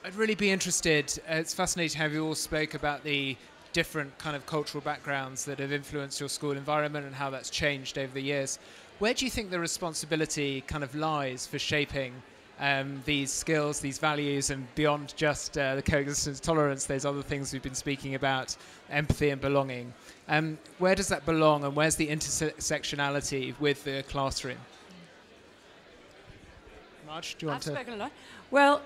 I'd 0.03 0.15
really 0.15 0.36
be 0.36 0.51
interested. 0.51 1.17
Uh, 1.29 1.36
it's 1.36 1.53
fascinating 1.53 2.01
how 2.01 2.08
you 2.08 2.25
all 2.25 2.36
spoke 2.36 2.74
about 2.74 3.05
the 3.05 3.38
different 3.73 4.17
kind 4.17 4.35
of 4.35 4.45
cultural 4.45 4.81
backgrounds 4.81 5.45
that 5.45 5.59
have 5.59 5.71
influenced 5.71 6.19
your 6.19 6.29
school 6.29 6.51
environment 6.51 7.05
and 7.05 7.15
how 7.15 7.29
that's 7.29 7.49
changed 7.49 7.97
over 7.97 8.13
the 8.13 8.21
years. 8.21 8.59
Where 8.99 9.13
do 9.13 9.25
you 9.25 9.31
think 9.31 9.49
the 9.49 9.59
responsibility 9.59 10.61
kind 10.61 10.83
of 10.83 10.93
lies 10.93 11.47
for 11.47 11.57
shaping 11.57 12.13
um, 12.59 13.01
these 13.05 13.31
skills, 13.31 13.79
these 13.79 13.97
values, 13.97 14.51
and 14.51 14.67
beyond 14.75 15.15
just 15.17 15.57
uh, 15.57 15.75
the 15.75 15.81
coexistence, 15.81 16.39
tolerance, 16.39 16.85
there's 16.85 17.05
other 17.05 17.23
things 17.23 17.51
we've 17.51 17.63
been 17.63 17.73
speaking 17.73 18.13
about, 18.13 18.55
empathy 18.91 19.31
and 19.31 19.41
belonging? 19.41 19.91
Um, 20.27 20.59
where 20.77 20.93
does 20.93 21.07
that 21.07 21.25
belong, 21.25 21.63
and 21.63 21.75
where's 21.75 21.95
the 21.95 22.07
intersectionality 22.07 23.59
with 23.59 23.83
the 23.83 24.03
classroom? 24.07 24.59
Marge, 27.07 27.35
do 27.39 27.45
you 27.45 27.47
want 27.49 27.57
I've 27.57 27.63
to? 27.63 27.71
spoken 27.71 27.93
a 27.95 27.97
lot. 27.97 28.11
Well, 28.51 28.81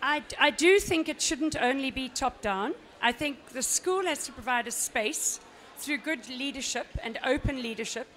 I, 0.00 0.22
I 0.38 0.50
do 0.50 0.78
think 0.78 1.08
it 1.08 1.20
shouldn't 1.20 1.56
only 1.60 1.90
be 1.90 2.08
top 2.08 2.40
down. 2.40 2.74
I 3.06 3.12
think 3.12 3.50
the 3.50 3.62
school 3.62 4.02
has 4.06 4.26
to 4.26 4.32
provide 4.32 4.66
a 4.66 4.72
space 4.72 5.38
through 5.78 5.98
good 5.98 6.28
leadership 6.28 6.88
and 7.04 7.20
open 7.24 7.62
leadership. 7.62 8.08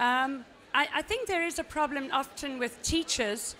Um, 0.00 0.46
I, 0.72 0.88
I 0.94 1.02
think 1.02 1.28
there 1.28 1.44
is 1.44 1.58
a 1.58 1.62
problem 1.62 2.08
often 2.10 2.58
with 2.58 2.80
teachers 2.82 3.54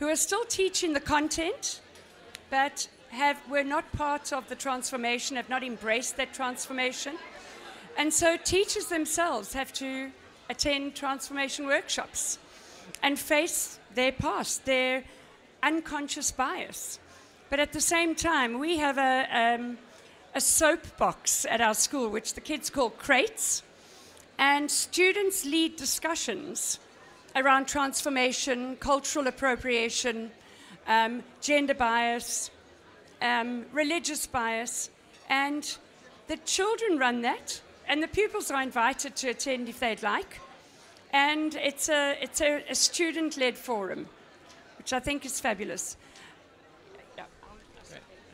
who 0.00 0.08
are 0.08 0.16
still 0.16 0.44
teaching 0.46 0.92
the 0.92 0.98
content, 0.98 1.82
but 2.50 2.88
have, 3.10 3.38
were 3.48 3.62
not 3.62 3.84
part 3.92 4.32
of 4.32 4.48
the 4.48 4.56
transformation, 4.56 5.36
have 5.36 5.48
not 5.48 5.62
embraced 5.62 6.16
that 6.16 6.34
transformation. 6.34 7.14
And 7.96 8.12
so 8.12 8.36
teachers 8.36 8.86
themselves 8.86 9.52
have 9.52 9.72
to 9.74 10.10
attend 10.50 10.96
transformation 10.96 11.64
workshops 11.64 12.40
and 13.04 13.16
face 13.16 13.78
their 13.94 14.10
past, 14.10 14.64
their 14.64 15.04
unconscious 15.62 16.32
bias. 16.32 16.98
But 17.48 17.60
at 17.60 17.72
the 17.72 17.80
same 17.80 18.14
time, 18.14 18.58
we 18.58 18.78
have 18.78 18.98
a, 18.98 19.54
um, 19.54 19.78
a 20.34 20.40
soapbox 20.40 21.46
at 21.46 21.60
our 21.60 21.74
school, 21.74 22.08
which 22.08 22.34
the 22.34 22.40
kids 22.40 22.70
call 22.70 22.90
crates, 22.90 23.62
and 24.38 24.70
students 24.70 25.44
lead 25.44 25.76
discussions 25.76 26.80
around 27.36 27.68
transformation, 27.68 28.76
cultural 28.76 29.28
appropriation, 29.28 30.30
um, 30.88 31.22
gender 31.40 31.74
bias, 31.74 32.50
um, 33.22 33.64
religious 33.72 34.26
bias, 34.26 34.90
and 35.28 35.76
the 36.26 36.36
children 36.38 36.98
run 36.98 37.22
that, 37.22 37.60
and 37.86 38.02
the 38.02 38.08
pupils 38.08 38.50
are 38.50 38.62
invited 38.62 39.14
to 39.16 39.28
attend 39.28 39.68
if 39.68 39.78
they'd 39.78 40.02
like. 40.02 40.40
And 41.12 41.54
it's 41.54 41.88
a, 41.88 42.18
it's 42.20 42.40
a, 42.40 42.64
a 42.68 42.74
student 42.74 43.36
led 43.36 43.56
forum, 43.56 44.08
which 44.78 44.92
I 44.92 44.98
think 44.98 45.24
is 45.24 45.38
fabulous. 45.38 45.96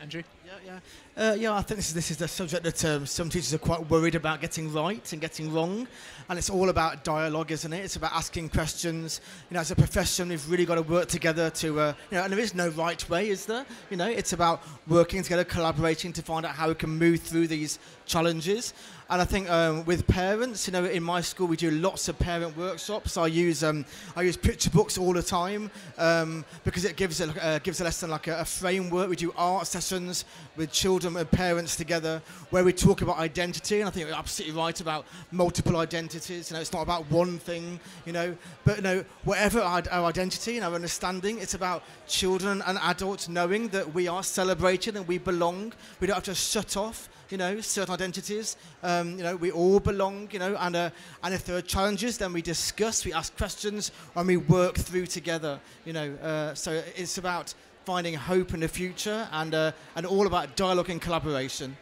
Andrew? 0.03 0.21
Yeah, 0.45 0.51
yeah. 0.65 0.79
Uh, 1.15 1.35
yeah, 1.37 1.53
I 1.53 1.61
think 1.61 1.77
this 1.77 1.89
is, 1.89 1.93
this 1.93 2.09
is 2.09 2.19
a 2.21 2.27
subject 2.27 2.63
that 2.63 2.85
um, 2.85 3.05
some 3.05 3.29
teachers 3.29 3.53
are 3.53 3.59
quite 3.59 3.87
worried 3.87 4.15
about 4.15 4.41
getting 4.41 4.73
right 4.73 5.11
and 5.11 5.21
getting 5.21 5.53
wrong. 5.53 5.87
And 6.27 6.39
it's 6.39 6.49
all 6.49 6.69
about 6.69 7.03
dialogue, 7.03 7.51
isn't 7.51 7.71
it? 7.71 7.85
It's 7.85 7.97
about 7.97 8.13
asking 8.13 8.49
questions. 8.49 9.21
You 9.51 9.53
know, 9.53 9.59
as 9.59 9.69
a 9.69 9.75
profession, 9.75 10.29
we've 10.29 10.49
really 10.49 10.65
got 10.65 10.75
to 10.75 10.81
work 10.81 11.07
together 11.07 11.51
to, 11.51 11.79
uh, 11.79 11.93
you 12.09 12.17
know, 12.17 12.23
and 12.23 12.33
there 12.33 12.39
is 12.39 12.55
no 12.55 12.69
right 12.69 13.07
way, 13.11 13.29
is 13.29 13.45
there? 13.45 13.63
You 13.91 13.97
know, 13.97 14.07
it's 14.07 14.33
about 14.33 14.63
working 14.87 15.21
together, 15.21 15.43
collaborating 15.43 16.13
to 16.13 16.23
find 16.23 16.47
out 16.47 16.55
how 16.55 16.69
we 16.69 16.75
can 16.75 16.89
move 16.89 17.19
through 17.19 17.45
these 17.45 17.77
challenges. 18.07 18.73
And 19.09 19.21
I 19.21 19.25
think 19.25 19.49
um, 19.49 19.85
with 19.85 20.07
parents, 20.07 20.65
you 20.67 20.73
know, 20.73 20.85
in 20.85 21.03
my 21.03 21.21
school 21.21 21.47
we 21.47 21.57
do 21.57 21.69
lots 21.69 22.07
of 22.07 22.17
parent 22.17 22.55
workshops. 22.57 23.17
I 23.17 23.27
use 23.27 23.63
um, 23.63 23.85
I 24.15 24.21
use 24.21 24.37
picture 24.37 24.69
books 24.69 24.97
all 24.97 25.13
the 25.13 25.21
time 25.21 25.69
um, 25.97 26.45
because 26.63 26.85
it 26.85 26.95
gives 26.95 27.19
a 27.21 27.45
uh, 27.45 27.59
gives 27.59 27.81
a 27.81 27.83
lesson 27.83 28.09
like 28.09 28.27
a, 28.27 28.39
a, 28.39 28.45
framework. 28.45 29.09
We 29.09 29.15
do 29.15 29.33
art 29.37 29.67
sessions 29.67 30.25
with 30.55 30.71
children 30.71 31.02
and 31.05 31.31
parents 31.31 31.75
together 31.75 32.21
where 32.49 32.63
we 32.63 32.73
talk 32.73 33.01
about 33.01 33.17
identity. 33.17 33.79
And 33.79 33.87
I 33.87 33.91
think 33.91 34.07
you're 34.07 34.15
absolutely 34.15 34.57
right 34.57 34.79
about 34.79 35.05
multiple 35.31 35.77
identities. 35.77 36.49
You 36.49 36.55
know, 36.55 36.61
it's 36.61 36.73
not 36.73 36.81
about 36.81 37.09
one 37.11 37.39
thing. 37.39 37.79
You 38.05 38.13
know, 38.13 38.37
but 38.65 38.77
you 38.77 38.83
know, 38.83 39.05
whatever 39.23 39.61
our, 39.61 39.83
our 39.91 40.05
identity 40.05 40.57
and 40.57 40.65
our 40.65 40.73
understanding, 40.73 41.39
it's 41.39 41.53
about 41.53 41.83
children 42.07 42.61
and 42.65 42.77
adults 42.83 43.29
knowing 43.29 43.69
that 43.69 43.93
we 43.93 44.07
are 44.07 44.23
celebrated 44.23 44.95
and 44.95 45.07
we 45.07 45.17
belong. 45.17 45.73
We 45.99 46.07
don't 46.07 46.15
have 46.15 46.23
to 46.25 46.35
shut 46.35 46.77
off 46.77 47.09
you 47.33 47.37
know, 47.37 47.59
certain 47.61 47.93
identities. 47.95 48.57
Um, 48.83 49.17
you 49.17 49.23
know, 49.23 49.35
we 49.35 49.49
all 49.49 49.79
belong, 49.79 50.29
you 50.31 50.37
know, 50.37 50.55
and, 50.59 50.75
uh, 50.75 50.89
and 51.23 51.33
if 51.33 51.45
there 51.45 51.57
are 51.57 51.63
challenges, 51.63 52.19
then 52.19 52.31
we 52.31 52.43
discuss, 52.43 53.05
we 53.05 53.11
ask 53.11 53.35
questions, 53.35 53.91
and 54.15 54.27
we 54.27 54.37
work 54.37 54.75
through 54.75 55.07
together, 55.07 55.59
you 55.83 55.93
know. 55.93 56.13
Uh, 56.21 56.53
so 56.53 56.83
it's 56.95 57.17
about 57.17 57.55
finding 57.85 58.13
hope 58.13 58.53
in 58.53 58.61
the 58.61 58.67
future 58.67 59.27
and, 59.31 59.53
uh, 59.53 59.71
and 59.95 60.05
all 60.05 60.25
about 60.25 60.55
dialogue 60.55 60.89
and 60.89 61.01
collaboration. 61.01 61.75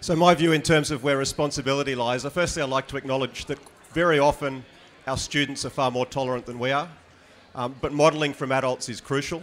So, 0.00 0.14
my 0.14 0.34
view 0.34 0.52
in 0.52 0.62
terms 0.62 0.90
of 0.90 1.02
where 1.02 1.16
responsibility 1.16 1.94
lies, 1.94 2.24
firstly, 2.24 2.62
I'd 2.62 2.68
like 2.68 2.86
to 2.88 2.96
acknowledge 2.96 3.46
that 3.46 3.58
very 3.92 4.18
often 4.18 4.64
our 5.06 5.16
students 5.16 5.64
are 5.64 5.70
far 5.70 5.90
more 5.90 6.06
tolerant 6.06 6.46
than 6.46 6.58
we 6.58 6.70
are. 6.70 6.88
Um, 7.54 7.74
but 7.80 7.92
modelling 7.92 8.32
from 8.32 8.52
adults 8.52 8.88
is 8.88 9.00
crucial, 9.00 9.42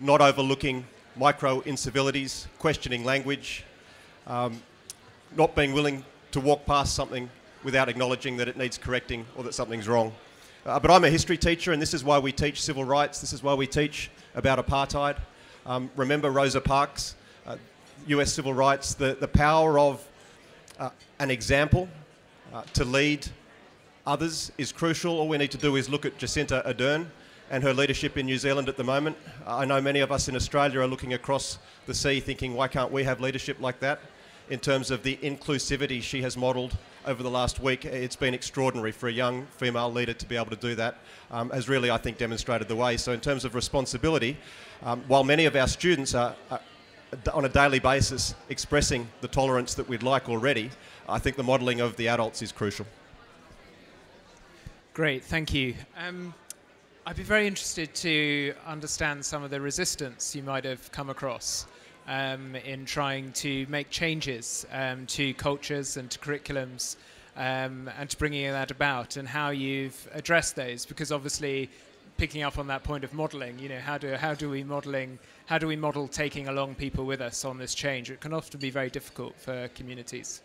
not 0.00 0.20
overlooking 0.20 0.86
micro 1.16 1.60
incivilities, 1.62 2.46
questioning 2.58 3.04
language, 3.04 3.64
um, 4.26 4.62
not 5.36 5.54
being 5.54 5.72
willing 5.72 6.04
to 6.32 6.40
walk 6.40 6.64
past 6.66 6.94
something 6.94 7.28
without 7.64 7.88
acknowledging 7.88 8.36
that 8.36 8.48
it 8.48 8.56
needs 8.56 8.78
correcting 8.78 9.26
or 9.36 9.44
that 9.44 9.54
something's 9.54 9.88
wrong. 9.88 10.12
Uh, 10.64 10.78
but 10.78 10.90
I'm 10.90 11.04
a 11.04 11.10
history 11.10 11.36
teacher, 11.36 11.72
and 11.72 11.80
this 11.80 11.94
is 11.94 12.04
why 12.04 12.18
we 12.18 12.32
teach 12.32 12.62
civil 12.62 12.84
rights. 12.84 13.20
This 13.20 13.32
is 13.32 13.42
why 13.42 13.54
we 13.54 13.66
teach 13.66 14.10
about 14.34 14.64
apartheid. 14.64 15.16
Um, 15.66 15.90
remember 15.96 16.30
Rosa 16.30 16.60
Parks, 16.60 17.14
uh, 17.46 17.56
US 18.06 18.32
civil 18.32 18.54
rights, 18.54 18.94
the, 18.94 19.16
the 19.18 19.28
power 19.28 19.78
of 19.78 20.06
uh, 20.78 20.90
an 21.18 21.30
example 21.30 21.88
uh, 22.52 22.62
to 22.74 22.84
lead 22.84 23.26
others 24.06 24.50
is 24.58 24.72
crucial. 24.72 25.18
All 25.18 25.28
we 25.28 25.38
need 25.38 25.50
to 25.50 25.58
do 25.58 25.76
is 25.76 25.88
look 25.88 26.04
at 26.04 26.18
Jacinda 26.18 26.66
Ardern 26.66 27.06
and 27.50 27.62
her 27.62 27.74
leadership 27.74 28.16
in 28.16 28.26
New 28.26 28.38
Zealand 28.38 28.68
at 28.68 28.76
the 28.76 28.84
moment. 28.84 29.16
I 29.46 29.64
know 29.64 29.80
many 29.80 30.00
of 30.00 30.12
us 30.12 30.28
in 30.28 30.36
Australia 30.36 30.80
are 30.80 30.86
looking 30.86 31.14
across 31.14 31.58
the 31.86 31.94
sea 31.94 32.20
thinking, 32.20 32.54
why 32.54 32.68
can't 32.68 32.92
we 32.92 33.04
have 33.04 33.20
leadership 33.20 33.60
like 33.60 33.80
that? 33.80 34.00
In 34.50 34.58
terms 34.58 34.90
of 34.90 35.04
the 35.04 35.16
inclusivity 35.18 36.02
she 36.02 36.22
has 36.22 36.36
modelled 36.36 36.76
over 37.06 37.22
the 37.22 37.30
last 37.30 37.60
week, 37.60 37.84
it's 37.84 38.16
been 38.16 38.34
extraordinary 38.34 38.90
for 38.90 39.08
a 39.08 39.12
young 39.12 39.46
female 39.46 39.92
leader 39.92 40.12
to 40.12 40.26
be 40.26 40.34
able 40.34 40.50
to 40.50 40.56
do 40.56 40.74
that, 40.74 40.98
um, 41.30 41.50
has 41.50 41.68
really, 41.68 41.88
I 41.88 41.96
think, 41.98 42.18
demonstrated 42.18 42.66
the 42.66 42.74
way. 42.74 42.96
So, 42.96 43.12
in 43.12 43.20
terms 43.20 43.44
of 43.44 43.54
responsibility, 43.54 44.36
um, 44.82 45.04
while 45.06 45.22
many 45.22 45.44
of 45.44 45.54
our 45.54 45.68
students 45.68 46.16
are, 46.16 46.34
are 46.50 46.60
on 47.32 47.44
a 47.44 47.48
daily 47.48 47.78
basis 47.78 48.34
expressing 48.48 49.08
the 49.20 49.28
tolerance 49.28 49.74
that 49.74 49.88
we'd 49.88 50.02
like 50.02 50.28
already, 50.28 50.70
I 51.08 51.20
think 51.20 51.36
the 51.36 51.44
modelling 51.44 51.80
of 51.80 51.94
the 51.94 52.08
adults 52.08 52.42
is 52.42 52.50
crucial. 52.50 52.86
Great, 54.94 55.22
thank 55.22 55.54
you. 55.54 55.76
Um, 55.96 56.34
I'd 57.06 57.14
be 57.14 57.22
very 57.22 57.46
interested 57.46 57.94
to 57.94 58.52
understand 58.66 59.24
some 59.24 59.44
of 59.44 59.50
the 59.50 59.60
resistance 59.60 60.34
you 60.34 60.42
might 60.42 60.64
have 60.64 60.90
come 60.90 61.08
across 61.08 61.66
um, 62.08 62.56
in 62.56 62.84
trying 62.84 63.32
to 63.32 63.66
make 63.68 63.90
changes 63.90 64.66
um, 64.72 65.06
to 65.06 65.34
cultures 65.34 65.96
and 65.96 66.10
to 66.10 66.18
curriculums 66.18 66.96
um, 67.36 67.90
and 67.98 68.10
to 68.10 68.16
bringing 68.16 68.50
that 68.50 68.70
about 68.70 69.16
and 69.16 69.28
how 69.28 69.50
you've 69.50 70.08
addressed 70.12 70.56
those. 70.56 70.86
Because 70.86 71.12
obviously 71.12 71.70
picking 72.16 72.42
up 72.42 72.58
on 72.58 72.66
that 72.66 72.84
point 72.84 73.02
of 73.02 73.14
modeling 73.14 73.58
you 73.58 73.66
know 73.66 73.78
how 73.78 73.96
do 73.96 74.12
how 74.12 74.34
do 74.34 74.50
we 74.50 74.62
modeling 74.62 75.18
how 75.46 75.56
do 75.56 75.66
we 75.66 75.74
model 75.74 76.06
taking 76.06 76.48
along 76.48 76.74
people 76.74 77.06
with 77.06 77.20
us 77.20 77.44
on 77.44 77.56
this 77.56 77.74
change? 77.74 78.10
It 78.10 78.20
can 78.20 78.34
often 78.34 78.60
be 78.60 78.70
very 78.70 78.90
difficult 78.90 79.34
for 79.36 79.68
communities 79.68 80.42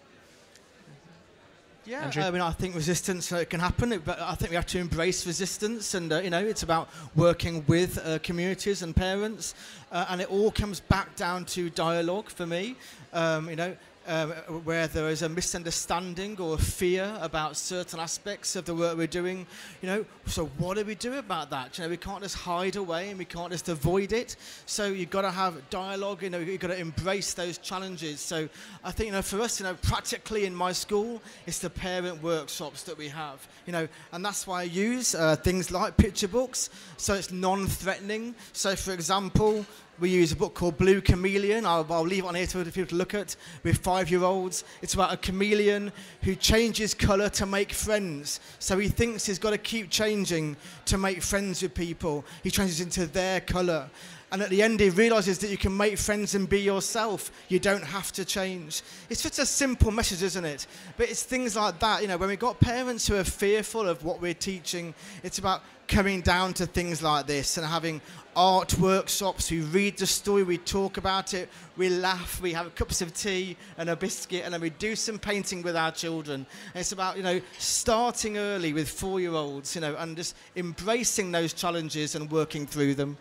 yeah, 1.86 2.06
Andrew? 2.06 2.24
I 2.24 2.32
mean, 2.32 2.42
I 2.42 2.52
think 2.52 2.76
resistance 2.76 3.32
uh, 3.32 3.46
can 3.46 3.60
happen, 3.60 4.02
but 4.04 4.20
I 4.20 4.36
think 4.36 4.50
we 4.50 4.56
have 4.56 4.66
to 4.68 4.80
embrace 4.80 5.26
resistance, 5.28 5.94
and 5.94 6.12
uh, 6.12 6.20
you 6.20 6.30
know, 6.30 6.44
it's 6.44 6.64
about 6.64 6.90
working 7.16 7.64
with 7.68 7.98
uh, 8.06 8.20
communities 8.20 8.82
and 8.82 8.96
parents, 8.96 9.54
uh, 9.92 10.06
and 10.10 10.22
it 10.22 10.30
all 10.32 10.52
comes 10.52 10.80
back 10.80 11.16
down 11.16 11.46
to 11.46 11.70
dialogue 11.70 12.30
for 12.30 12.46
me. 12.48 12.76
Um, 13.14 13.50
you 13.50 13.56
know, 13.56 13.76
um, 14.08 14.32
where 14.64 14.88
there 14.88 15.10
is 15.10 15.22
a 15.22 15.30
misunderstanding 15.30 16.40
or 16.40 16.56
a 16.56 16.58
fear 16.58 17.18
about 17.22 17.58
certain 17.58 18.00
aspects 18.00 18.56
of 18.56 18.66
the 18.66 18.76
work 18.76 18.98
we're 18.98 19.08
doing. 19.08 19.46
You 19.82 19.88
know, 19.88 20.06
so 20.26 20.46
what 20.58 20.78
do 20.78 20.86
we 20.86 20.96
do 20.96 21.18
about 21.18 21.50
that? 21.50 21.78
You 21.78 21.84
know, 21.84 21.90
we 21.90 21.98
can't 21.98 22.22
just 22.22 22.36
hide 22.36 22.76
away 22.76 23.10
and 23.10 23.20
we 23.20 23.26
can't 23.26 23.52
just 23.52 23.70
avoid 23.70 24.14
it. 24.14 24.36
So 24.66 24.86
you've 24.86 25.10
got 25.10 25.22
to 25.24 25.32
have 25.32 25.70
dialogue. 25.70 26.24
You 26.24 26.30
know, 26.30 26.40
you've 26.40 26.60
got 26.60 26.68
to 26.68 26.80
embrace 26.80 27.34
those 27.34 27.58
challenges. 27.58 28.20
So 28.20 28.48
I 28.84 28.92
think, 28.92 29.08
you 29.08 29.14
know, 29.14 29.22
for 29.22 29.42
us, 29.42 29.60
you 29.60 29.66
know, 29.66 29.76
practically 29.82 30.46
in 30.46 30.56
my 30.56 30.72
school, 30.72 31.22
it's 31.46 31.60
the 31.60 31.70
parent 31.70 32.22
workshops 32.22 32.84
that 32.84 32.98
we 32.98 33.08
have. 33.10 33.48
You 33.66 33.74
know, 33.74 33.88
and 34.12 34.24
that's 34.24 34.46
why 34.46 34.62
I 34.62 34.64
use 34.64 35.16
uh, 35.16 35.36
things 35.36 35.72
like 35.72 35.98
picture 35.98 36.28
books. 36.28 36.70
So 36.98 37.14
it's 37.14 37.32
non-threatening. 37.32 38.36
So, 38.54 38.76
for 38.76 38.94
example, 38.94 39.66
we 40.00 40.10
use 40.10 40.32
a 40.32 40.36
book 40.36 40.54
called 40.54 40.78
Blue 40.78 41.02
Chameleon. 41.02 41.66
I'll, 41.66 41.86
I'll 41.90 42.04
leave 42.04 42.24
it 42.24 42.28
on 42.28 42.36
here 42.36 42.48
for 42.48 42.64
people 42.66 42.88
to 42.88 42.96
look 42.96 43.14
at 43.14 43.36
with 43.64 43.78
five 43.78 44.10
year 44.10 44.24
olds. 44.24 44.64
It's 44.82 44.94
about 44.94 45.14
a 45.14 45.18
chameleon 45.18 45.92
who 46.22 46.36
changes 46.36 46.94
colour 46.94 47.30
to 47.30 47.46
make 47.46 47.72
friends. 47.72 48.40
So 48.60 48.78
he 48.78 48.90
thinks 48.90 49.26
he's 49.26 49.40
got 49.40 49.52
to 49.52 49.58
keep 49.58 49.90
changing 49.90 50.58
to 50.86 50.98
make 50.98 51.22
friends 51.22 51.62
with 51.62 51.74
people. 51.74 52.26
He 52.44 52.52
changes 52.52 52.82
into 52.82 53.06
their 53.06 53.42
colour. 53.42 53.90
And 54.32 54.42
at 54.42 54.50
the 54.50 54.62
end, 54.64 54.80
he 54.80 54.90
realizes 54.90 55.40
that 55.40 55.50
you 55.50 55.58
can 55.58 55.76
make 55.78 55.98
friends 55.98 56.36
and 56.36 56.50
be 56.50 56.60
yourself. 56.60 57.32
You 57.48 57.60
don't 57.60 57.84
have 57.84 58.12
to 58.14 58.26
change. 58.26 58.82
It's 59.10 59.22
just 59.22 59.40
a 59.40 59.46
simple 59.46 59.92
message, 59.92 60.24
isn't 60.24 60.44
it? 60.44 60.68
But 60.98 61.10
it's 61.10 61.24
things 61.24 61.56
like 61.56 61.80
that. 61.80 62.02
You 62.02 62.08
know, 62.08 62.18
when 62.18 62.30
we've 62.30 62.40
got 62.40 62.60
parents 62.60 63.08
who 63.08 63.16
are 63.16 63.24
fearful 63.24 63.88
of 63.88 64.04
what 64.04 64.22
we're 64.22 64.34
teaching, 64.34 64.94
it's 65.24 65.38
about 65.38 65.62
coming 65.88 66.22
down 66.22 66.54
to 66.54 66.66
things 66.66 67.02
like 67.02 67.28
this 67.28 67.58
and 67.58 67.66
having 67.66 68.02
art 68.36 68.78
workshops. 68.78 69.50
We 69.50 69.62
read 69.62 69.98
the 69.98 70.06
story, 70.06 70.44
we 70.44 70.58
talk 70.58 70.98
about 70.98 71.34
it, 71.34 71.50
we 71.78 71.90
laugh, 71.90 72.42
we 72.42 72.54
have 72.54 72.76
cups 72.76 73.02
of 73.02 73.14
tea 73.14 73.56
and 73.78 73.90
a 73.90 73.96
biscuit, 73.96 74.44
and 74.44 74.54
then 74.54 74.62
we 74.62 74.72
do 74.72 74.96
some 74.96 75.18
painting 75.18 75.62
with 75.62 75.76
our 75.76 75.92
children. 75.92 76.46
And 76.74 76.82
it's 76.82 76.92
about, 76.92 77.18
you 77.18 77.24
know, 77.24 77.42
starting 77.58 78.38
early 78.38 78.74
with 78.74 78.90
four 78.90 79.20
year 79.20 79.34
olds, 79.34 79.76
you 79.76 79.82
know, 79.82 79.96
and 79.96 80.16
just 80.16 80.36
embracing 80.56 81.32
those 81.32 81.54
challenges 81.54 82.16
and 82.16 82.30
working 82.30 82.66
through 82.66 82.96
them. 82.96 83.18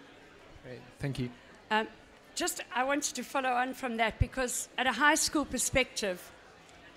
Great, 0.64 0.80
thank 0.98 1.18
you. 1.18 1.30
Um, 1.70 1.86
just, 2.34 2.62
I 2.74 2.82
wanted 2.84 3.14
to 3.14 3.22
follow 3.22 3.50
on 3.50 3.74
from 3.74 3.96
that 3.98 4.18
because, 4.18 4.68
at 4.76 4.86
a 4.86 4.92
high 4.92 5.14
school 5.14 5.44
perspective, 5.44 6.32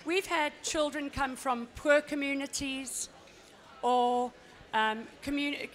we've 0.06 0.26
had 0.26 0.52
children 0.64 1.10
come 1.10 1.36
from 1.36 1.68
poor 1.76 2.02
communities 2.02 3.10
or 3.84 4.32
um, 4.78 5.08
communi- 5.24 5.70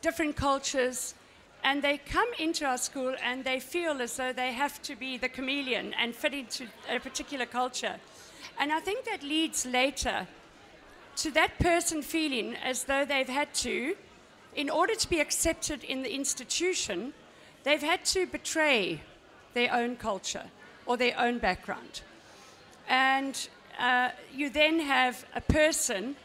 different 0.00 0.36
cultures, 0.36 1.14
and 1.64 1.82
they 1.82 1.98
come 1.98 2.28
into 2.38 2.64
our 2.64 2.78
school 2.78 3.14
and 3.22 3.42
they 3.42 3.58
feel 3.58 4.02
as 4.02 4.16
though 4.16 4.32
they 4.32 4.52
have 4.52 4.80
to 4.82 4.94
be 4.96 5.16
the 5.16 5.28
chameleon 5.28 5.94
and 5.94 6.14
fit 6.14 6.34
into 6.34 6.66
a 6.88 6.98
particular 7.00 7.46
culture. 7.46 7.96
And 8.58 8.70
I 8.70 8.80
think 8.80 9.04
that 9.06 9.22
leads 9.22 9.66
later 9.66 10.26
to 11.16 11.30
that 11.32 11.58
person 11.58 12.02
feeling 12.02 12.54
as 12.56 12.84
though 12.84 13.04
they've 13.04 13.28
had 13.28 13.54
to, 13.54 13.96
in 14.54 14.70
order 14.70 14.94
to 14.94 15.08
be 15.08 15.20
accepted 15.20 15.82
in 15.82 16.02
the 16.02 16.14
institution, 16.14 17.14
they've 17.64 17.88
had 17.92 18.04
to 18.06 18.26
betray 18.26 19.00
their 19.54 19.72
own 19.72 19.96
culture 19.96 20.44
or 20.86 20.96
their 20.96 21.18
own 21.18 21.38
background. 21.38 22.02
And 22.88 23.48
uh, 23.78 24.10
you 24.32 24.50
then 24.50 24.80
have 24.80 25.24
a 25.34 25.40
person 25.40 26.16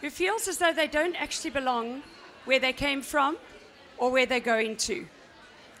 who 0.00 0.10
feels 0.10 0.48
as 0.48 0.58
though 0.58 0.72
they 0.72 0.86
don't 0.86 1.20
actually 1.20 1.50
belong 1.50 2.02
where 2.44 2.60
they 2.60 2.72
came 2.72 3.02
from 3.02 3.36
or 3.98 4.10
where 4.10 4.26
they're 4.26 4.40
going 4.40 4.76
to. 4.76 5.06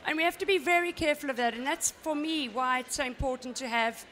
And 0.06 0.16
we 0.16 0.22
have 0.22 0.38
to 0.38 0.46
be 0.46 0.58
very 0.58 0.92
careful 0.92 1.30
of 1.30 1.36
that. 1.36 1.54
And 1.54 1.66
that's, 1.66 1.90
for 1.90 2.14
me, 2.14 2.48
why 2.48 2.80
it's 2.80 2.96
so 2.96 3.04
important 3.04 3.56
to 3.56 3.68
have 3.68 4.04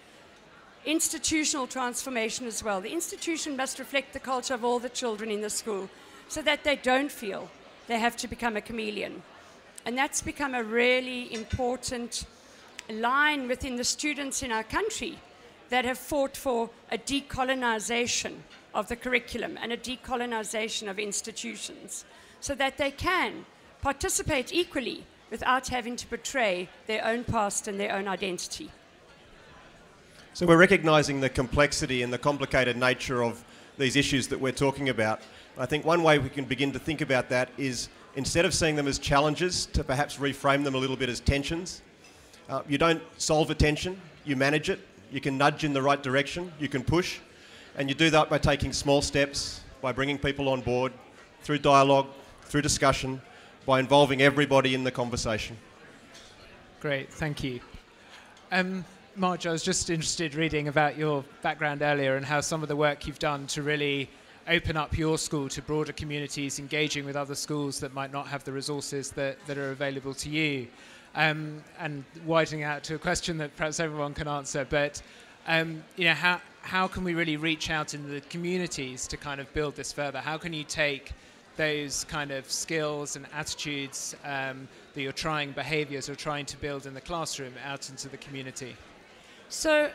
institutional 0.84 1.66
transformation 1.66 2.46
as 2.46 2.62
well. 2.62 2.80
The 2.80 2.92
institution 2.92 3.56
must 3.56 3.78
reflect 3.78 4.12
the 4.12 4.20
culture 4.20 4.54
of 4.54 4.64
all 4.64 4.78
the 4.78 4.88
children 4.88 5.30
in 5.30 5.40
the 5.40 5.50
school 5.50 5.88
so 6.28 6.42
that 6.42 6.64
they 6.64 6.76
don't 6.76 7.10
feel 7.10 7.48
they 7.86 7.98
have 7.98 8.16
to 8.18 8.28
become 8.28 8.56
a 8.56 8.60
chameleon. 8.60 9.22
And 9.86 9.96
that's 9.96 10.22
become 10.22 10.54
a 10.54 10.62
really 10.62 11.32
important 11.32 12.26
line 12.90 13.48
within 13.48 13.76
the 13.76 13.84
students 13.84 14.42
in 14.42 14.50
our 14.50 14.64
country 14.64 15.18
that 15.70 15.84
have 15.84 15.98
fought 15.98 16.36
for 16.36 16.70
a 16.90 16.98
decolonization 16.98 18.34
of 18.74 18.88
the 18.88 18.96
curriculum 18.96 19.58
and 19.62 19.72
a 19.72 19.76
decolonization 19.76 20.90
of 20.90 20.98
institutions 20.98 22.04
so 22.40 22.54
that 22.54 22.76
they 22.76 22.90
can 22.90 23.46
participate 23.80 24.52
equally 24.52 25.04
without 25.30 25.68
having 25.68 25.96
to 25.96 26.10
betray 26.10 26.68
their 26.86 27.04
own 27.04 27.24
past 27.24 27.68
and 27.68 27.80
their 27.80 27.92
own 27.92 28.06
identity. 28.08 28.70
So 30.34 30.46
we're 30.46 30.58
recognising 30.58 31.20
the 31.20 31.28
complexity 31.28 32.02
and 32.02 32.12
the 32.12 32.18
complicated 32.18 32.76
nature 32.76 33.22
of 33.22 33.44
these 33.78 33.96
issues 33.96 34.28
that 34.28 34.40
we're 34.40 34.52
talking 34.52 34.88
about. 34.88 35.22
I 35.56 35.66
think 35.66 35.84
one 35.84 36.02
way 36.02 36.18
we 36.18 36.28
can 36.28 36.44
begin 36.44 36.72
to 36.72 36.78
think 36.78 37.00
about 37.00 37.28
that 37.28 37.50
is 37.56 37.88
instead 38.16 38.44
of 38.44 38.54
seeing 38.54 38.76
them 38.76 38.86
as 38.86 38.98
challenges, 38.98 39.66
to 39.66 39.84
perhaps 39.84 40.16
reframe 40.16 40.64
them 40.64 40.74
a 40.74 40.78
little 40.78 40.96
bit 40.96 41.08
as 41.08 41.20
tensions. 41.20 41.82
Uh, 42.48 42.62
you 42.68 42.78
don't 42.78 43.02
solve 43.18 43.50
a 43.50 43.54
tension, 43.54 44.00
you 44.24 44.36
manage 44.36 44.70
it. 44.70 44.80
You 45.10 45.20
can 45.20 45.38
nudge 45.38 45.64
in 45.64 45.72
the 45.72 45.82
right 45.82 46.02
direction, 46.02 46.52
you 46.58 46.68
can 46.68 46.82
push, 46.82 47.20
and 47.76 47.88
you 47.88 47.94
do 47.94 48.10
that 48.10 48.30
by 48.30 48.38
taking 48.38 48.72
small 48.72 49.02
steps, 49.02 49.60
by 49.80 49.92
bringing 49.92 50.18
people 50.18 50.48
on 50.48 50.60
board, 50.60 50.92
through 51.42 51.58
dialogue, 51.58 52.06
through 52.42 52.62
discussion, 52.62 53.20
by 53.66 53.80
involving 53.80 54.22
everybody 54.22 54.74
in 54.74 54.84
the 54.84 54.90
conversation. 54.90 55.56
Great, 56.80 57.12
thank 57.12 57.42
you. 57.42 57.60
Um, 58.52 58.84
Marge, 59.16 59.46
I 59.46 59.52
was 59.52 59.62
just 59.62 59.90
interested 59.90 60.34
reading 60.34 60.68
about 60.68 60.98
your 60.98 61.24
background 61.42 61.82
earlier 61.82 62.16
and 62.16 62.26
how 62.26 62.40
some 62.40 62.62
of 62.62 62.68
the 62.68 62.76
work 62.76 63.06
you've 63.06 63.18
done 63.18 63.46
to 63.48 63.62
really 63.62 64.08
open 64.48 64.76
up 64.76 64.96
your 64.98 65.16
school 65.18 65.48
to 65.48 65.62
broader 65.62 65.92
communities, 65.92 66.58
engaging 66.58 67.04
with 67.04 67.16
other 67.16 67.34
schools 67.34 67.80
that 67.80 67.94
might 67.94 68.12
not 68.12 68.26
have 68.26 68.44
the 68.44 68.52
resources 68.52 69.10
that, 69.12 69.38
that 69.46 69.56
are 69.56 69.70
available 69.70 70.14
to 70.14 70.28
you. 70.28 70.68
Um, 71.14 71.62
and 71.78 72.04
widening 72.26 72.64
out 72.64 72.82
to 72.84 72.96
a 72.96 72.98
question 72.98 73.38
that 73.38 73.54
perhaps 73.56 73.80
everyone 73.80 74.14
can 74.14 74.26
answer, 74.26 74.66
but 74.68 75.00
um, 75.46 75.84
you 75.96 76.04
know, 76.04 76.14
how, 76.14 76.40
how 76.62 76.88
can 76.88 77.04
we 77.04 77.14
really 77.14 77.36
reach 77.36 77.70
out 77.70 77.94
in 77.94 78.08
the 78.08 78.20
communities 78.22 79.06
to 79.08 79.16
kind 79.16 79.40
of 79.40 79.52
build 79.52 79.76
this 79.76 79.92
further? 79.92 80.18
How 80.18 80.38
can 80.38 80.52
you 80.52 80.64
take 80.64 81.12
those 81.56 82.04
kind 82.04 82.30
of 82.30 82.50
skills 82.50 83.16
and 83.16 83.26
attitudes 83.32 84.16
um, 84.24 84.66
that 84.94 85.02
you're 85.02 85.12
trying, 85.12 85.52
behaviors 85.52 86.08
you're 86.08 86.16
trying 86.16 86.46
to 86.46 86.56
build 86.56 86.86
in 86.86 86.94
the 86.94 87.00
classroom 87.00 87.52
out 87.64 87.90
into 87.90 88.08
the 88.08 88.16
community? 88.16 88.74
So 89.48 89.90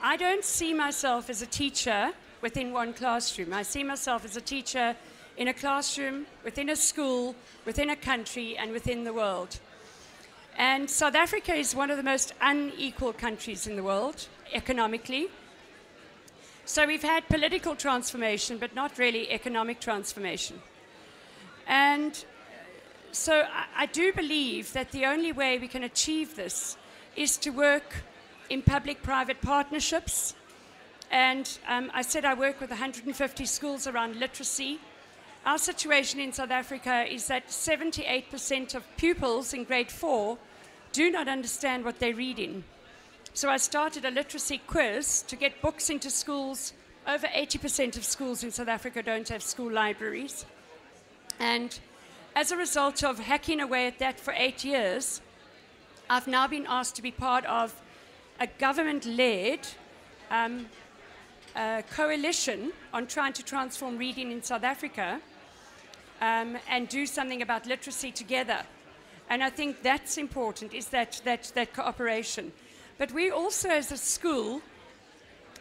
I 0.00 0.16
don't 0.16 0.44
see 0.44 0.74
myself 0.74 1.30
as 1.30 1.42
a 1.42 1.46
teacher 1.46 2.12
within 2.42 2.72
one 2.72 2.92
classroom. 2.92 3.52
I 3.52 3.62
see 3.62 3.82
myself 3.82 4.24
as 4.24 4.36
a 4.36 4.40
teacher 4.40 4.94
in 5.36 5.48
a 5.48 5.54
classroom, 5.54 6.26
within 6.44 6.68
a 6.68 6.76
school, 6.76 7.34
within 7.64 7.90
a 7.90 7.96
country, 7.96 8.56
and 8.56 8.72
within 8.72 9.04
the 9.04 9.12
world. 9.12 9.58
And 10.56 10.90
South 10.90 11.14
Africa 11.14 11.54
is 11.54 11.74
one 11.74 11.90
of 11.90 11.96
the 11.96 12.02
most 12.02 12.34
unequal 12.42 13.14
countries 13.14 13.66
in 13.66 13.76
the 13.76 13.82
world 13.82 14.26
economically. 14.52 15.28
So 16.64 16.86
we've 16.86 17.02
had 17.02 17.28
political 17.28 17.74
transformation, 17.74 18.58
but 18.58 18.74
not 18.74 18.98
really 18.98 19.30
economic 19.30 19.80
transformation. 19.80 20.60
And 21.66 22.24
so 23.12 23.42
I, 23.52 23.66
I 23.76 23.86
do 23.86 24.12
believe 24.12 24.72
that 24.72 24.92
the 24.92 25.06
only 25.06 25.32
way 25.32 25.58
we 25.58 25.68
can 25.68 25.84
achieve 25.84 26.36
this 26.36 26.76
is 27.16 27.36
to 27.38 27.50
work 27.50 28.04
in 28.48 28.62
public 28.62 29.02
private 29.02 29.40
partnerships. 29.40 30.34
And 31.10 31.58
um, 31.68 31.90
I 31.92 32.02
said 32.02 32.24
I 32.24 32.34
work 32.34 32.60
with 32.60 32.70
150 32.70 33.46
schools 33.46 33.86
around 33.86 34.16
literacy. 34.16 34.78
Our 35.44 35.58
situation 35.58 36.20
in 36.20 36.32
South 36.32 36.50
Africa 36.50 37.04
is 37.08 37.26
that 37.28 37.48
78% 37.48 38.74
of 38.74 38.84
pupils 38.96 39.54
in 39.54 39.64
grade 39.64 39.90
four 39.90 40.38
do 40.92 41.10
not 41.10 41.28
understand 41.28 41.84
what 41.84 41.98
they're 41.98 42.14
reading. 42.14 42.64
So 43.32 43.48
I 43.48 43.58
started 43.58 44.04
a 44.04 44.10
literacy 44.10 44.60
quiz 44.66 45.22
to 45.28 45.36
get 45.36 45.62
books 45.62 45.88
into 45.88 46.10
schools. 46.10 46.72
Over 47.06 47.28
80% 47.28 47.96
of 47.96 48.04
schools 48.04 48.42
in 48.42 48.50
South 48.50 48.66
Africa 48.66 49.04
don't 49.04 49.28
have 49.28 49.42
school 49.42 49.70
libraries. 49.70 50.44
And 51.38 51.78
as 52.34 52.50
a 52.50 52.56
result 52.56 53.04
of 53.04 53.20
hacking 53.20 53.60
away 53.60 53.86
at 53.86 54.00
that 54.00 54.18
for 54.18 54.34
eight 54.36 54.64
years, 54.64 55.20
I've 56.10 56.26
now 56.26 56.48
been 56.48 56.66
asked 56.68 56.96
to 56.96 57.02
be 57.02 57.12
part 57.12 57.44
of 57.46 57.72
a 58.40 58.48
government 58.48 59.06
led 59.06 59.60
um, 60.32 60.66
coalition 61.90 62.72
on 62.92 63.06
trying 63.06 63.32
to 63.34 63.44
transform 63.44 63.96
reading 63.96 64.32
in 64.32 64.42
South 64.42 64.64
Africa 64.64 65.20
um, 66.20 66.58
and 66.68 66.88
do 66.88 67.06
something 67.06 67.42
about 67.42 67.64
literacy 67.64 68.10
together. 68.10 68.64
And 69.28 69.44
I 69.44 69.50
think 69.50 69.82
that's 69.82 70.18
important, 70.18 70.74
is 70.74 70.88
that, 70.88 71.20
that, 71.24 71.52
that 71.54 71.72
cooperation. 71.72 72.50
But 73.00 73.12
we 73.12 73.30
also, 73.30 73.70
as 73.70 73.90
a 73.92 73.96
school, 73.96 74.60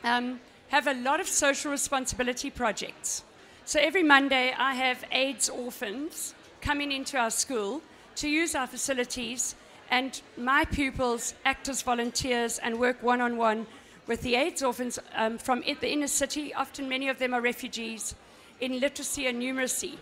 um, 0.04 0.42
have 0.68 0.88
a 0.88 0.94
lot 0.94 1.22
of 1.22 1.28
social 1.30 1.72
responsibility 1.72 2.50
projects. 2.50 3.24
So 3.64 3.80
every 3.80 4.04
Monday, 4.04 4.54
I 4.58 4.74
have 4.74 5.06
AIDS 5.10 5.48
orphans 5.48 6.36
coming 6.60 6.92
into 6.92 7.18
our 7.18 7.32
school 7.32 7.82
to 8.18 8.28
use 8.28 8.56
our 8.56 8.68
facilities, 8.68 9.56
and 9.90 10.22
my 10.36 10.66
pupils 10.66 11.34
act 11.46 11.70
as 11.70 11.82
volunteers 11.82 12.58
and 12.60 12.78
work 12.78 13.02
one 13.02 13.22
on 13.22 13.38
one 13.38 13.68
with 14.06 14.22
the 14.22 14.36
AIDS 14.36 14.62
orphans 14.62 15.00
um, 15.16 15.38
from 15.38 15.62
the 15.62 15.90
inner 15.90 16.08
city. 16.08 16.54
Often, 16.54 16.90
many 16.90 17.08
of 17.08 17.20
them 17.20 17.34
are 17.34 17.40
refugees 17.40 18.16
in 18.60 18.82
literacy 18.82 19.28
and 19.28 19.42
numeracy. 19.42 19.94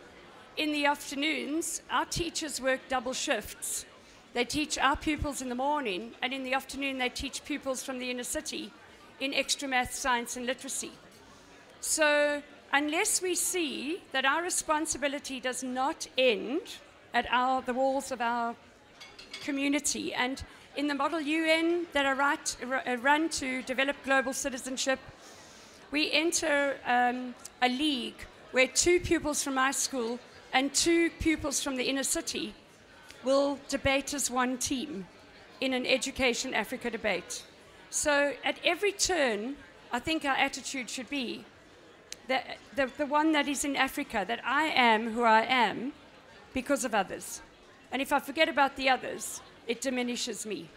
In 0.57 0.71
the 0.71 0.87
afternoons, 0.87 1.83
our 1.91 2.05
teachers 2.05 2.59
work 2.59 2.79
double 2.89 3.13
shifts. 3.13 3.85
They 4.33 4.45
teach 4.45 4.77
our 4.77 4.95
pupils 4.95 5.41
in 5.41 5.49
the 5.49 5.55
morning, 5.55 6.11
and 6.21 6.33
in 6.33 6.43
the 6.43 6.53
afternoon, 6.53 6.97
they 6.97 7.09
teach 7.09 7.43
pupils 7.45 7.83
from 7.83 7.99
the 7.99 8.11
inner 8.11 8.23
city 8.23 8.71
in 9.19 9.33
extra 9.33 9.67
math, 9.67 9.93
science, 9.93 10.37
and 10.37 10.45
literacy. 10.45 10.91
So, 11.79 12.41
unless 12.71 13.21
we 13.21 13.35
see 13.35 14.01
that 14.11 14.25
our 14.25 14.43
responsibility 14.43 15.39
does 15.39 15.63
not 15.63 16.07
end 16.17 16.61
at 17.13 17.27
our, 17.31 17.61
the 17.61 17.73
walls 17.73 18.11
of 18.11 18.21
our 18.21 18.55
community, 19.43 20.13
and 20.13 20.43
in 20.75 20.87
the 20.87 20.93
Model 20.93 21.19
UN 21.19 21.87
that 21.93 22.05
I 22.05 22.11
uh, 22.11 22.97
run 22.97 23.29
to 23.29 23.63
develop 23.63 23.95
global 24.03 24.33
citizenship, 24.33 24.99
we 25.89 26.11
enter 26.11 26.77
um, 26.85 27.33
a 27.61 27.69
league 27.69 28.25
where 28.51 28.67
two 28.67 28.99
pupils 28.99 29.41
from 29.43 29.55
my 29.55 29.71
school 29.71 30.19
and 30.53 30.73
two 30.73 31.09
pupils 31.19 31.63
from 31.63 31.75
the 31.75 31.83
inner 31.83 32.03
city 32.03 32.53
will 33.23 33.59
debate 33.69 34.13
as 34.13 34.29
one 34.29 34.57
team 34.57 35.07
in 35.61 35.73
an 35.73 35.85
Education 35.85 36.53
Africa 36.53 36.89
debate. 36.89 37.43
So 37.89 38.33
at 38.43 38.57
every 38.63 38.91
turn, 38.91 39.55
I 39.91 39.99
think 39.99 40.25
our 40.25 40.35
attitude 40.35 40.89
should 40.89 41.09
be 41.09 41.45
that 42.27 42.57
the, 42.75 42.89
the 42.97 43.05
one 43.05 43.31
that 43.31 43.47
is 43.47 43.63
in 43.63 43.75
Africa, 43.75 44.25
that 44.27 44.41
I 44.45 44.65
am 44.65 45.11
who 45.11 45.23
I 45.23 45.43
am 45.43 45.93
because 46.53 46.83
of 46.83 46.93
others. 46.93 47.41
And 47.91 48.01
if 48.01 48.11
I 48.11 48.19
forget 48.19 48.49
about 48.49 48.75
the 48.75 48.89
others, 48.89 49.41
it 49.67 49.81
diminishes 49.81 50.45
me. 50.45 50.69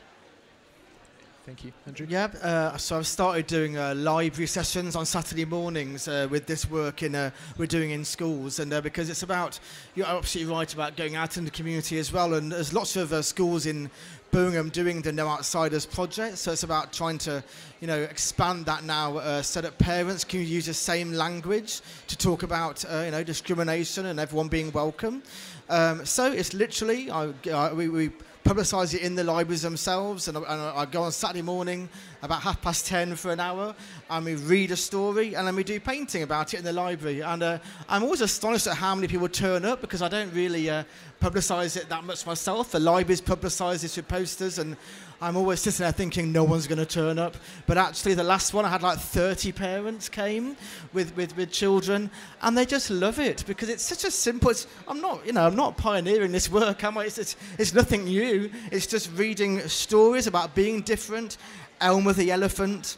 Thank 1.50 1.64
you. 1.64 1.72
Andrew? 1.84 2.06
Yeah, 2.08 2.28
uh, 2.44 2.76
so 2.76 2.98
I've 2.98 3.08
started 3.08 3.48
doing 3.48 3.76
uh, 3.76 3.92
library 3.96 4.46
sessions 4.46 4.94
on 4.94 5.04
Saturday 5.04 5.44
mornings 5.44 6.06
uh, 6.06 6.28
with 6.30 6.46
this 6.46 6.70
work 6.70 7.02
in 7.02 7.16
uh, 7.16 7.32
we're 7.58 7.66
doing 7.66 7.90
in 7.90 8.04
schools, 8.04 8.60
and 8.60 8.72
uh, 8.72 8.80
because 8.80 9.10
it's 9.10 9.24
about 9.24 9.58
you're 9.96 10.06
absolutely 10.06 10.54
right 10.54 10.72
about 10.72 10.96
going 10.96 11.16
out 11.16 11.36
in 11.38 11.44
the 11.44 11.50
community 11.50 11.98
as 11.98 12.12
well, 12.12 12.34
and 12.34 12.52
there's 12.52 12.72
lots 12.72 12.94
of 12.94 13.12
uh, 13.12 13.20
schools 13.20 13.66
in 13.66 13.90
Birmingham 14.30 14.68
doing 14.68 15.02
the 15.02 15.10
No 15.10 15.26
Outsiders 15.26 15.86
project, 15.86 16.38
so 16.38 16.52
it's 16.52 16.62
about 16.62 16.92
trying 16.92 17.18
to, 17.18 17.42
you 17.80 17.88
know, 17.88 18.00
expand 18.00 18.64
that 18.66 18.84
now 18.84 19.40
so 19.42 19.60
that 19.60 19.76
parents 19.76 20.22
can 20.22 20.46
use 20.46 20.66
the 20.66 20.74
same 20.74 21.14
language 21.14 21.80
to 22.06 22.16
talk 22.16 22.44
about, 22.44 22.84
you 22.84 23.10
know, 23.10 23.24
discrimination 23.24 24.06
and 24.06 24.20
everyone 24.20 24.46
being 24.46 24.70
welcome. 24.70 25.20
Um, 25.68 26.06
so 26.06 26.30
it's 26.30 26.54
literally, 26.54 27.10
I, 27.10 27.32
I, 27.52 27.72
we, 27.72 27.88
we 27.88 28.10
publicise 28.44 28.94
it 28.94 29.02
in 29.02 29.14
the 29.14 29.24
libraries 29.24 29.62
themselves. 29.62 30.28
And, 30.28 30.36
and 30.36 30.46
I 30.48 30.86
go 30.86 31.02
on 31.02 31.12
Saturday 31.12 31.42
morning 31.42 31.88
about 32.22 32.42
half 32.42 32.60
past 32.60 32.86
ten 32.86 33.16
for 33.16 33.32
an 33.32 33.40
hour, 33.40 33.74
and 34.08 34.24
we 34.24 34.34
read 34.34 34.70
a 34.70 34.76
story, 34.76 35.34
and 35.34 35.46
then 35.46 35.56
we 35.56 35.64
do 35.64 35.78
painting 35.80 36.22
about 36.22 36.54
it 36.54 36.58
in 36.58 36.64
the 36.64 36.72
library. 36.72 37.20
And 37.20 37.42
uh, 37.42 37.58
I'm 37.88 38.02
always 38.02 38.20
astonished 38.20 38.66
at 38.66 38.76
how 38.76 38.94
many 38.94 39.08
people 39.08 39.28
turn 39.28 39.64
up 39.64 39.80
because 39.80 40.02
I 40.02 40.08
don't 40.08 40.32
really 40.34 40.68
uh, 40.68 40.84
publicise 41.20 41.76
it 41.76 41.88
that 41.88 42.04
much 42.04 42.26
myself. 42.26 42.72
The 42.72 42.80
libraries 42.80 43.20
publicise 43.20 43.82
this 43.82 43.96
with 43.96 44.08
posters, 44.08 44.58
and 44.58 44.76
I'm 45.22 45.36
always 45.36 45.60
sitting 45.60 45.84
there 45.84 45.92
thinking 45.92 46.32
no 46.32 46.44
one's 46.44 46.66
going 46.66 46.78
to 46.78 46.86
turn 46.86 47.18
up. 47.18 47.36
But 47.66 47.76
actually, 47.76 48.14
the 48.14 48.24
last 48.24 48.54
one 48.54 48.64
I 48.64 48.68
had 48.68 48.82
like 48.82 48.98
30 48.98 49.52
parents 49.52 50.08
came 50.08 50.56
with, 50.92 51.14
with, 51.14 51.36
with 51.36 51.50
children, 51.50 52.10
and 52.40 52.56
they 52.56 52.64
just 52.64 52.90
love 52.90 53.18
it 53.18 53.44
because 53.46 53.68
it's 53.68 53.82
such 53.82 54.04
a 54.04 54.10
simple. 54.10 54.52
I'm 54.88 55.00
not, 55.00 55.26
you 55.26 55.32
know, 55.32 55.46
I'm 55.46 55.56
not 55.56 55.76
pioneering 55.76 56.32
this 56.32 56.50
work, 56.50 56.82
am 56.84 56.96
I? 56.96 57.04
It's, 57.04 57.18
it's, 57.18 57.36
it's 57.58 57.74
nothing 57.74 58.04
new. 58.04 58.50
It's 58.72 58.86
just 58.86 59.10
reading 59.16 59.60
stories 59.68 60.26
about 60.26 60.54
being 60.54 60.80
different. 60.80 61.36
Elmer 61.82 62.12
the 62.12 62.30
elephant, 62.30 62.96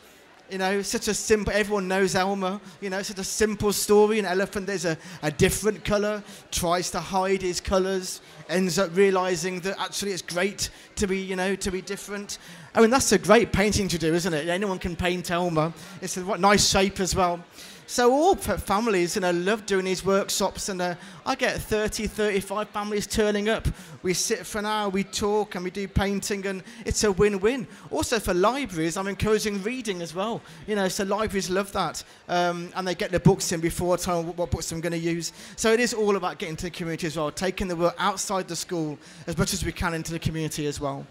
you 0.52 0.58
know, 0.58 0.82
such 0.82 1.08
a 1.08 1.14
simple, 1.14 1.50
everyone 1.50 1.88
knows 1.88 2.14
Elmer, 2.14 2.60
you 2.82 2.90
know, 2.90 3.00
such 3.00 3.18
a 3.18 3.24
simple 3.24 3.72
story. 3.72 4.18
An 4.18 4.26
elephant, 4.26 4.66
there's 4.66 4.84
a, 4.84 4.98
a 5.22 5.30
different 5.30 5.82
colour, 5.82 6.22
tries 6.50 6.90
to 6.90 7.00
hide 7.00 7.40
his 7.40 7.58
colours, 7.58 8.20
ends 8.50 8.78
up 8.78 8.94
realising 8.94 9.60
that 9.60 9.80
actually 9.80 10.12
it's 10.12 10.20
great 10.20 10.68
to 10.96 11.06
be, 11.06 11.18
you 11.18 11.36
know, 11.36 11.54
to 11.56 11.70
be 11.70 11.80
different. 11.80 12.36
Oh, 12.74 12.78
I 12.78 12.80
mean, 12.82 12.90
that's 12.90 13.12
a 13.12 13.18
great 13.18 13.50
painting 13.50 13.88
to 13.88 13.98
do, 13.98 14.12
isn't 14.12 14.34
it? 14.34 14.46
Anyone 14.48 14.78
can 14.78 14.94
paint 14.94 15.30
Elmer. 15.30 15.72
It's 16.02 16.18
a 16.18 16.36
nice 16.36 16.68
shape 16.68 17.00
as 17.00 17.16
well. 17.16 17.42
So 17.86 18.12
all 18.12 18.34
families, 18.34 19.16
you 19.16 19.22
know, 19.22 19.32
love 19.32 19.66
doing 19.66 19.84
these 19.84 20.04
workshops, 20.04 20.68
and 20.68 20.80
uh, 20.80 20.94
I 21.26 21.34
get 21.34 21.60
30, 21.60 22.06
35 22.06 22.68
families 22.70 23.06
turning 23.06 23.48
up. 23.48 23.68
We 24.02 24.14
sit 24.14 24.46
for 24.46 24.60
an 24.60 24.66
hour, 24.66 24.88
we 24.88 25.04
talk, 25.04 25.56
and 25.56 25.64
we 25.64 25.70
do 25.70 25.86
painting, 25.88 26.46
and 26.46 26.62
it's 26.86 27.04
a 27.04 27.12
win-win. 27.12 27.66
Also 27.90 28.18
for 28.18 28.32
libraries, 28.32 28.96
I'm 28.96 29.08
encouraging 29.08 29.62
reading 29.62 30.00
as 30.00 30.14
well. 30.14 30.40
You 30.66 30.76
know, 30.76 30.88
so 30.88 31.04
libraries 31.04 31.50
love 31.50 31.70
that, 31.72 32.02
um, 32.28 32.70
and 32.76 32.86
they 32.86 32.94
get 32.94 33.10
their 33.10 33.20
books 33.20 33.52
in 33.52 33.60
before 33.60 33.98
telling 33.98 34.26
what 34.36 34.50
books 34.50 34.72
I'm 34.72 34.80
going 34.80 34.92
to 34.92 34.98
use. 34.98 35.32
So 35.56 35.72
it 35.72 35.80
is 35.80 35.92
all 35.92 36.16
about 36.16 36.38
getting 36.38 36.56
to 36.56 36.64
the 36.64 36.70
community 36.70 37.08
as 37.08 37.16
well, 37.16 37.30
taking 37.30 37.68
the 37.68 37.76
work 37.76 37.94
outside 37.98 38.48
the 38.48 38.56
school 38.56 38.98
as 39.26 39.36
much 39.36 39.52
as 39.52 39.64
we 39.64 39.72
can 39.72 39.92
into 39.92 40.12
the 40.12 40.18
community 40.18 40.66
as 40.66 40.80
well. 40.80 41.06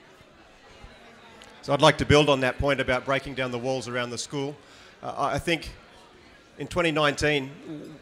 So 1.61 1.73
I'd 1.73 1.81
like 1.81 1.99
to 1.99 2.05
build 2.05 2.27
on 2.27 2.39
that 2.39 2.57
point 2.57 2.81
about 2.81 3.05
breaking 3.05 3.35
down 3.35 3.51
the 3.51 3.59
walls 3.59 3.87
around 3.87 4.09
the 4.09 4.17
school. 4.17 4.55
Uh, 5.03 5.29
I 5.33 5.37
think 5.37 5.69
in 6.61 6.67
2019, 6.67 7.49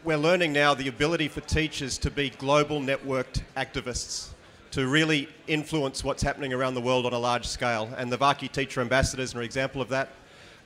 we're 0.04 0.18
learning 0.18 0.52
now 0.52 0.74
the 0.74 0.88
ability 0.88 1.28
for 1.28 1.40
teachers 1.40 1.96
to 1.96 2.10
be 2.10 2.28
global 2.28 2.78
networked 2.78 3.40
activists, 3.56 4.32
to 4.70 4.86
really 4.86 5.30
influence 5.46 6.04
what's 6.04 6.22
happening 6.22 6.52
around 6.52 6.74
the 6.74 6.80
world 6.82 7.06
on 7.06 7.14
a 7.14 7.18
large 7.18 7.48
scale. 7.48 7.88
And 7.96 8.12
the 8.12 8.18
Varkey 8.18 8.52
Teacher 8.52 8.82
Ambassadors 8.82 9.34
are 9.34 9.38
an 9.38 9.46
example 9.46 9.80
of 9.80 9.88
that. 9.88 10.10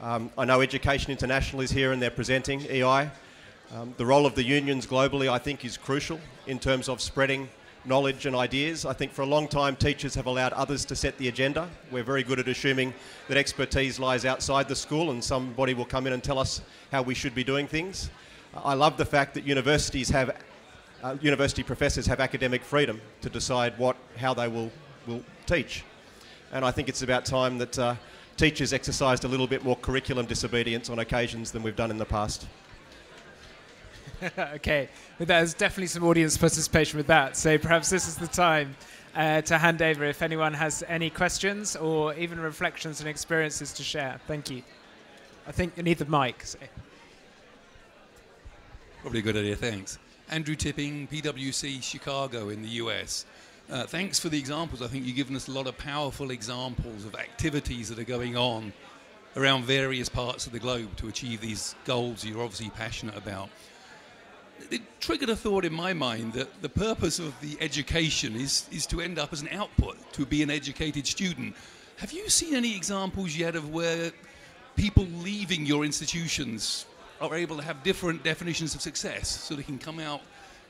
Um, 0.01 0.33
I 0.37 0.45
know 0.45 0.61
Education 0.61 1.13
International 1.13 1.63
is 1.63 1.71
here 1.71 1.93
and 1.93 2.03
they're 2.03 2.11
presenting 2.11 2.63
EI. 2.63 3.13
Um, 3.73 3.95
the 3.97 4.05
role 4.05 4.27
of 4.27 4.35
the 4.35 4.43
unions 4.43 4.89
globally, 4.89 5.31
I 5.31 5.39
think, 5.39 5.65
is 5.65 5.77
crucial 5.77 6.19
in 6.49 6.59
terms 6.59 6.89
of 6.89 7.01
spreading 7.01 7.49
knowledge 7.87 8.27
and 8.27 8.35
ideas. 8.35 8.85
I 8.85 8.93
think 8.93 9.13
for 9.13 9.23
a 9.23 9.27
long 9.27 9.49
time 9.49 9.77
teachers 9.77 10.15
have 10.15 10.27
allowed 10.27 10.53
others 10.53 10.85
to 10.87 10.97
set 10.97 11.17
the 11.19 11.29
agenda. 11.29 11.69
We're 11.91 12.05
very 12.05 12.23
good 12.23 12.39
at 12.39 12.49
assuming 12.49 12.95
that 13.29 13.37
expertise 13.37 13.99
lies 13.99 14.25
outside 14.25 14.69
the 14.69 14.77
school 14.77 15.11
and 15.11 15.23
somebody 15.23 15.75
will 15.75 15.85
come 15.85 16.07
in 16.07 16.13
and 16.13 16.23
tell 16.23 16.39
us 16.39 16.63
how 16.91 17.03
we 17.03 17.15
should 17.15 17.35
be 17.35 17.45
doing 17.45 17.67
things. 17.67 18.11
I 18.55 18.75
love 18.75 18.97
the 18.97 19.05
fact 19.05 19.35
that 19.35 19.45
universities 19.45 20.09
have, 20.11 20.37
uh, 21.03 21.17
university 21.21 21.63
professors 21.63 22.07
have 22.07 22.21
academic 22.21 22.63
freedom 22.63 23.01
to 23.21 23.29
decide 23.29 23.77
what, 23.79 23.97
how 24.17 24.33
they 24.33 24.49
will, 24.49 24.71
will 25.07 25.23
teach. 25.47 25.85
And 26.53 26.65
I 26.65 26.71
think 26.71 26.89
it's 26.89 27.03
about 27.03 27.25
time 27.25 27.59
that 27.59 27.79
uh, 27.79 27.97
teachers 28.37 28.73
exercised 28.73 29.25
a 29.25 29.29
little 29.29 29.47
bit 29.47 29.65
more 29.65 29.77
curriculum 29.77 30.27
disobedience 30.27 30.89
on 30.89 31.01
occasions 31.01 31.51
than 31.51 31.63
we've 31.63 31.77
done 31.77 31.91
in 31.91 31.99
the 31.99 32.05
past. 32.05 32.47
okay, 34.55 34.89
there's 35.19 35.55
definitely 35.55 35.87
some 35.87 36.05
audience 36.05 36.37
participation 36.37 36.97
with 36.97 37.07
that. 37.07 37.37
So 37.37 37.59
perhaps 37.59 37.91
this 37.91 38.09
is 38.09 38.17
the 38.17 38.27
time 38.27 38.77
uh, 39.15 39.43
to 39.43 39.59
hand 39.59 39.83
over 39.83 40.05
if 40.05 40.23
anyone 40.23 40.55
has 40.55 40.83
any 40.89 41.11
questions 41.11 41.77
or 41.77 42.15
even 42.15 42.41
reflections 42.41 43.01
and 43.01 43.09
experiences 43.09 43.73
to 43.75 43.83
share. 43.83 44.21
Thank 44.27 44.51
you. 44.51 44.63
I 45.47 45.53
think 45.53 45.77
you 45.77 45.83
need 45.83 45.99
the 45.99 46.07
mic. 46.07 46.45
So. 46.45 46.59
Probably 49.03 49.21
a 49.21 49.23
good 49.23 49.37
idea, 49.37 49.57
thanks. 49.57 49.99
Andrew 50.31 50.55
Tipping, 50.55 51.07
PwC 51.09 51.83
Chicago 51.83 52.49
in 52.49 52.63
the 52.63 52.69
US. 52.69 53.27
Uh, 53.71 53.85
thanks 53.85 54.19
for 54.19 54.29
the 54.29 54.39
examples. 54.39 54.83
I 54.83 54.89
think 54.89 55.05
you've 55.07 55.17
given 55.17 55.37
us 55.37 55.49
a 55.49 55.53
lot 55.53 55.67
of 55.67 55.77
powerful 55.77 56.31
examples 56.31 57.05
of 57.05 57.15
activities 57.15 57.89
that 57.89 57.99
are 57.99 58.05
going 58.05 58.37
on 58.37 58.73
around 59.37 59.65
various 59.65 60.09
parts 60.09 60.47
of 60.47 60.53
the 60.53 60.59
globe 60.59 60.97
to 60.97 61.09
achieve 61.09 61.41
these 61.41 61.75
goals 61.85 62.25
you're 62.25 62.41
obviously 62.41 62.71
passionate 62.71 63.17
about 63.17 63.49
it 64.71 64.83
triggered 65.01 65.29
a 65.29 65.37
thought 65.37 65.65
in 65.65 65.73
my 65.73 65.93
mind 65.93 66.33
that 66.35 66.63
the 66.63 66.69
purpose 66.69 67.19
of 67.19 67.39
the 67.41 67.57
education 67.61 68.35
is, 68.37 68.69
is 68.73 68.87
to 68.87 69.01
end 69.01 69.19
up 69.19 69.33
as 69.33 69.43
an 69.43 69.49
output, 69.53 69.97
to 70.13 70.27
be 70.27 70.43
an 70.43 70.51
educated 70.51 71.07
student. 71.07 71.55
Have 71.99 72.13
you 72.13 72.29
seen 72.29 72.55
any 72.55 72.75
examples 72.75 73.37
yet 73.37 73.57
of 73.57 73.71
where 73.71 74.11
people 74.77 75.07
leaving 75.23 75.65
your 75.65 75.85
institutions 75.85 76.87
are 77.21 77.35
able 77.35 77.57
to 77.57 77.63
have 77.63 77.83
different 77.83 78.25
definitions 78.25 78.75
of 78.75 78.81
success 78.81 79.29
so 79.29 79.55
they 79.55 79.63
can 79.63 79.79
come 79.79 80.01
out? 80.01 80.21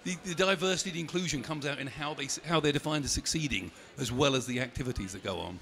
The, 0.05 0.17
the 0.25 0.35
diversity 0.35 0.91
and 0.91 0.99
inclusion 0.99 1.43
comes 1.43 1.65
out 1.65 1.79
in 1.79 1.87
how, 1.87 2.13
they, 2.13 2.29
how 2.47 2.61
they're 2.61 2.73
defined 2.73 3.07
as 3.07 3.13
succeeding 3.13 3.71
as 3.99 4.13
well 4.13 4.35
as 4.35 4.45
the 4.45 4.61
activities 4.61 5.13
that 5.13 5.25
go 5.25 5.39
on. 5.39 5.59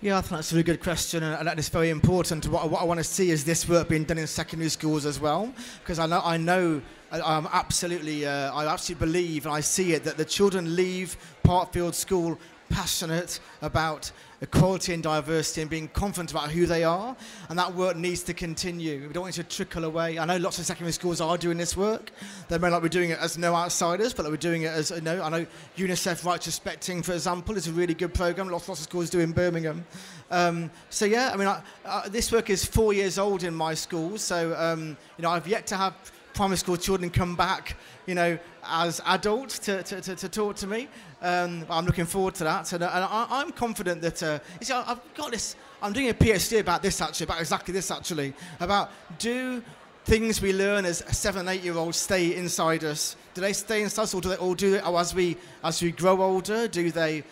Yeah, 0.00 0.18
I 0.18 0.20
think 0.20 0.32
that's 0.32 0.52
a 0.52 0.56
really 0.56 0.64
good 0.64 0.82
question, 0.82 1.22
and 1.22 1.48
that 1.48 1.58
is 1.58 1.68
very 1.68 1.88
important. 1.88 2.46
What, 2.46 2.70
what 2.70 2.82
I 2.82 2.84
want 2.84 2.98
to 2.98 3.04
see 3.04 3.30
is 3.30 3.42
this 3.42 3.66
work 3.66 3.88
being 3.88 4.04
done 4.04 4.18
in 4.18 4.26
secondary 4.26 4.68
schools 4.68 5.06
as 5.06 5.18
well, 5.18 5.52
because 5.80 5.98
I 5.98 6.06
know, 6.06 6.20
I 6.22 6.36
know, 6.36 6.82
I'm 7.22 7.48
absolutely, 7.52 8.26
uh, 8.26 8.52
I 8.54 8.66
absolutely 8.66 9.06
believe, 9.06 9.46
and 9.46 9.54
I 9.54 9.60
see 9.60 9.92
it 9.92 10.04
that 10.04 10.16
the 10.16 10.24
children 10.24 10.74
leave 10.74 11.16
Parkfield 11.44 11.94
School 11.94 12.38
passionate 12.70 13.40
about 13.62 14.10
equality 14.40 14.92
and 14.94 15.02
diversity 15.02 15.60
and 15.60 15.70
being 15.70 15.88
confident 15.88 16.30
about 16.30 16.50
who 16.50 16.66
they 16.66 16.82
are. 16.82 17.16
And 17.48 17.58
that 17.58 17.74
work 17.74 17.96
needs 17.96 18.22
to 18.24 18.34
continue. 18.34 19.06
We 19.06 19.12
don't 19.12 19.22
want 19.22 19.38
it 19.38 19.48
to 19.48 19.56
trickle 19.56 19.84
away. 19.84 20.18
I 20.18 20.24
know 20.24 20.36
lots 20.38 20.58
of 20.58 20.66
secondary 20.66 20.92
schools 20.92 21.20
are 21.20 21.38
doing 21.38 21.56
this 21.56 21.76
work. 21.76 22.10
They 22.48 22.58
may 22.58 22.70
not 22.70 22.82
be 22.82 22.88
doing 22.88 23.10
it 23.10 23.18
as 23.20 23.38
no 23.38 23.54
outsiders, 23.54 24.12
but 24.12 24.26
we're 24.26 24.36
doing 24.36 24.62
it 24.62 24.72
as, 24.72 24.90
you 24.90 25.00
know, 25.02 25.22
I 25.22 25.28
know 25.28 25.46
UNICEF 25.76 26.24
Right 26.24 26.40
to 26.40 26.48
Respecting, 26.48 27.02
for 27.02 27.12
example, 27.12 27.56
is 27.56 27.68
a 27.68 27.72
really 27.72 27.94
good 27.94 28.12
program. 28.12 28.48
Lots, 28.48 28.68
lots 28.68 28.80
of 28.80 28.84
schools 28.84 29.08
do 29.08 29.20
in 29.20 29.32
Birmingham. 29.32 29.84
Um, 30.30 30.70
so 30.90 31.04
yeah, 31.04 31.30
I 31.32 31.36
mean, 31.36 31.48
I, 31.48 32.08
this 32.08 32.32
work 32.32 32.50
is 32.50 32.64
four 32.64 32.92
years 32.92 33.18
old 33.18 33.44
in 33.44 33.54
my 33.54 33.74
school. 33.74 34.18
So, 34.18 34.54
um, 34.58 34.96
you 35.16 35.22
know, 35.22 35.30
I've 35.30 35.46
yet 35.46 35.66
to 35.68 35.76
have 35.76 35.94
primary 36.34 36.58
school 36.58 36.76
children 36.76 37.10
come 37.10 37.36
back, 37.36 37.76
you 38.06 38.14
know, 38.14 38.38
as 38.66 39.00
adults 39.06 39.58
to, 39.60 39.82
to, 39.84 40.00
to, 40.00 40.16
to 40.16 40.28
talk 40.28 40.56
to 40.56 40.66
me. 40.66 40.88
Um, 41.22 41.64
I'm 41.70 41.86
looking 41.86 42.04
forward 42.04 42.34
to 42.36 42.44
that. 42.44 42.72
And, 42.72 42.82
and 42.82 43.04
I, 43.04 43.40
am 43.40 43.52
confident 43.52 44.02
that, 44.02 44.22
uh, 44.22 44.38
you 44.60 44.66
see, 44.66 44.74
I've 44.74 45.00
got 45.14 45.30
this, 45.30 45.56
I'm 45.80 45.92
doing 45.92 46.10
a 46.10 46.14
PhD 46.14 46.60
about 46.60 46.82
this 46.82 47.00
actually, 47.00 47.24
about 47.24 47.40
exactly 47.40 47.72
this 47.72 47.90
actually, 47.90 48.34
about 48.60 48.90
do 49.18 49.62
things 50.04 50.42
we 50.42 50.52
learn 50.52 50.84
as 50.84 50.98
seven 51.16 51.48
eight 51.48 51.62
year 51.62 51.76
olds 51.76 51.96
stay 51.96 52.34
inside 52.36 52.84
us? 52.84 53.16
Do 53.32 53.40
they 53.40 53.52
stay 53.52 53.82
inside 53.82 54.02
us 54.02 54.14
or 54.14 54.20
do 54.20 54.28
they, 54.28 54.36
or 54.36 54.54
do 54.54 54.72
they, 54.72 54.80
or 54.80 54.98
as 55.00 55.14
we, 55.14 55.36
as 55.62 55.80
we 55.82 55.92
grow 55.92 56.20
older, 56.20 56.68
do 56.68 56.90
they 56.90 57.24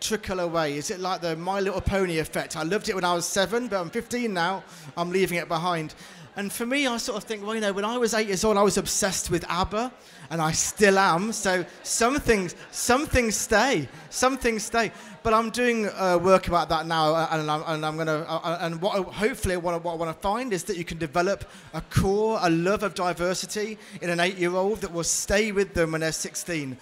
trickle 0.00 0.40
away? 0.40 0.76
Is 0.76 0.90
it 0.90 1.00
like 1.00 1.20
the 1.20 1.36
My 1.36 1.60
Little 1.60 1.80
Pony 1.80 2.18
effect? 2.18 2.56
I 2.56 2.62
loved 2.62 2.88
it 2.88 2.94
when 2.94 3.04
I 3.04 3.14
was 3.14 3.26
seven, 3.26 3.68
but 3.68 3.80
I'm 3.80 3.90
15 3.90 4.32
now, 4.32 4.64
I'm 4.96 5.10
leaving 5.10 5.38
it 5.38 5.48
behind. 5.48 5.94
And 6.36 6.52
for 6.52 6.66
me, 6.66 6.86
I 6.86 6.98
sort 6.98 7.16
of 7.16 7.24
think, 7.24 7.42
well, 7.42 7.54
you 7.54 7.62
know, 7.62 7.72
when 7.72 7.86
I 7.86 7.96
was 7.96 8.12
eight 8.12 8.26
years 8.26 8.44
old, 8.44 8.58
I 8.58 8.62
was 8.62 8.76
obsessed 8.76 9.30
with 9.30 9.42
ABBA, 9.48 9.90
and 10.28 10.42
I 10.42 10.52
still 10.52 10.98
am. 10.98 11.32
So 11.32 11.64
some 11.82 12.20
things, 12.20 12.54
some 12.70 13.06
things 13.06 13.34
stay, 13.34 13.88
some 14.10 14.36
things 14.36 14.62
stay. 14.62 14.92
But 15.22 15.32
I'm 15.32 15.48
doing 15.48 15.88
uh, 15.88 16.18
work 16.22 16.46
about 16.48 16.68
that 16.68 16.86
now, 16.86 17.14
uh, 17.14 17.28
and 17.30 17.50
I'm, 17.50 17.62
and 17.66 17.86
I'm 17.86 17.96
gonna, 17.96 18.26
uh, 18.28 18.58
and 18.60 18.82
what 18.82 19.02
hopefully 19.14 19.56
what 19.56 19.72
I, 19.72 19.78
what 19.78 19.92
I 19.92 19.96
want 19.96 20.14
to 20.14 20.20
find 20.20 20.52
is 20.52 20.64
that 20.64 20.76
you 20.76 20.84
can 20.84 20.98
develop 20.98 21.46
a 21.72 21.80
core, 21.80 22.38
a 22.42 22.50
love 22.50 22.82
of 22.82 22.92
diversity 22.92 23.78
in 24.02 24.10
an 24.10 24.20
eight-year-old 24.20 24.82
that 24.82 24.92
will 24.92 25.04
stay 25.04 25.52
with 25.52 25.72
them 25.72 25.92
when 25.92 26.02
they're 26.02 26.12
16. 26.12 26.76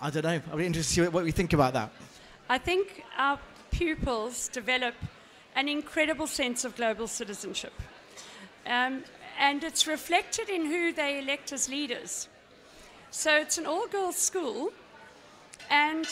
I 0.00 0.10
don't 0.10 0.24
know. 0.24 0.40
I'm 0.52 0.60
interested 0.60 1.00
to 1.00 1.08
see 1.08 1.08
what 1.08 1.26
you 1.26 1.32
think 1.32 1.52
about 1.52 1.74
that. 1.74 1.90
I 2.50 2.58
think 2.58 3.04
our 3.16 3.38
pupils 3.70 4.48
develop 4.48 4.94
an 5.54 5.68
incredible 5.68 6.26
sense 6.26 6.64
of 6.64 6.74
global 6.74 7.06
citizenship. 7.06 7.72
Um, 8.66 9.04
and 9.38 9.62
it's 9.64 9.86
reflected 9.86 10.48
in 10.48 10.66
who 10.66 10.92
they 10.92 11.18
elect 11.18 11.52
as 11.52 11.68
leaders. 11.68 12.28
So 13.10 13.36
it's 13.36 13.58
an 13.58 13.66
all 13.66 13.86
girls 13.86 14.16
school, 14.16 14.72
and 15.70 16.06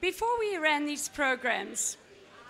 before 0.00 0.38
we 0.38 0.56
ran 0.56 0.86
these 0.86 1.08
programs, 1.08 1.96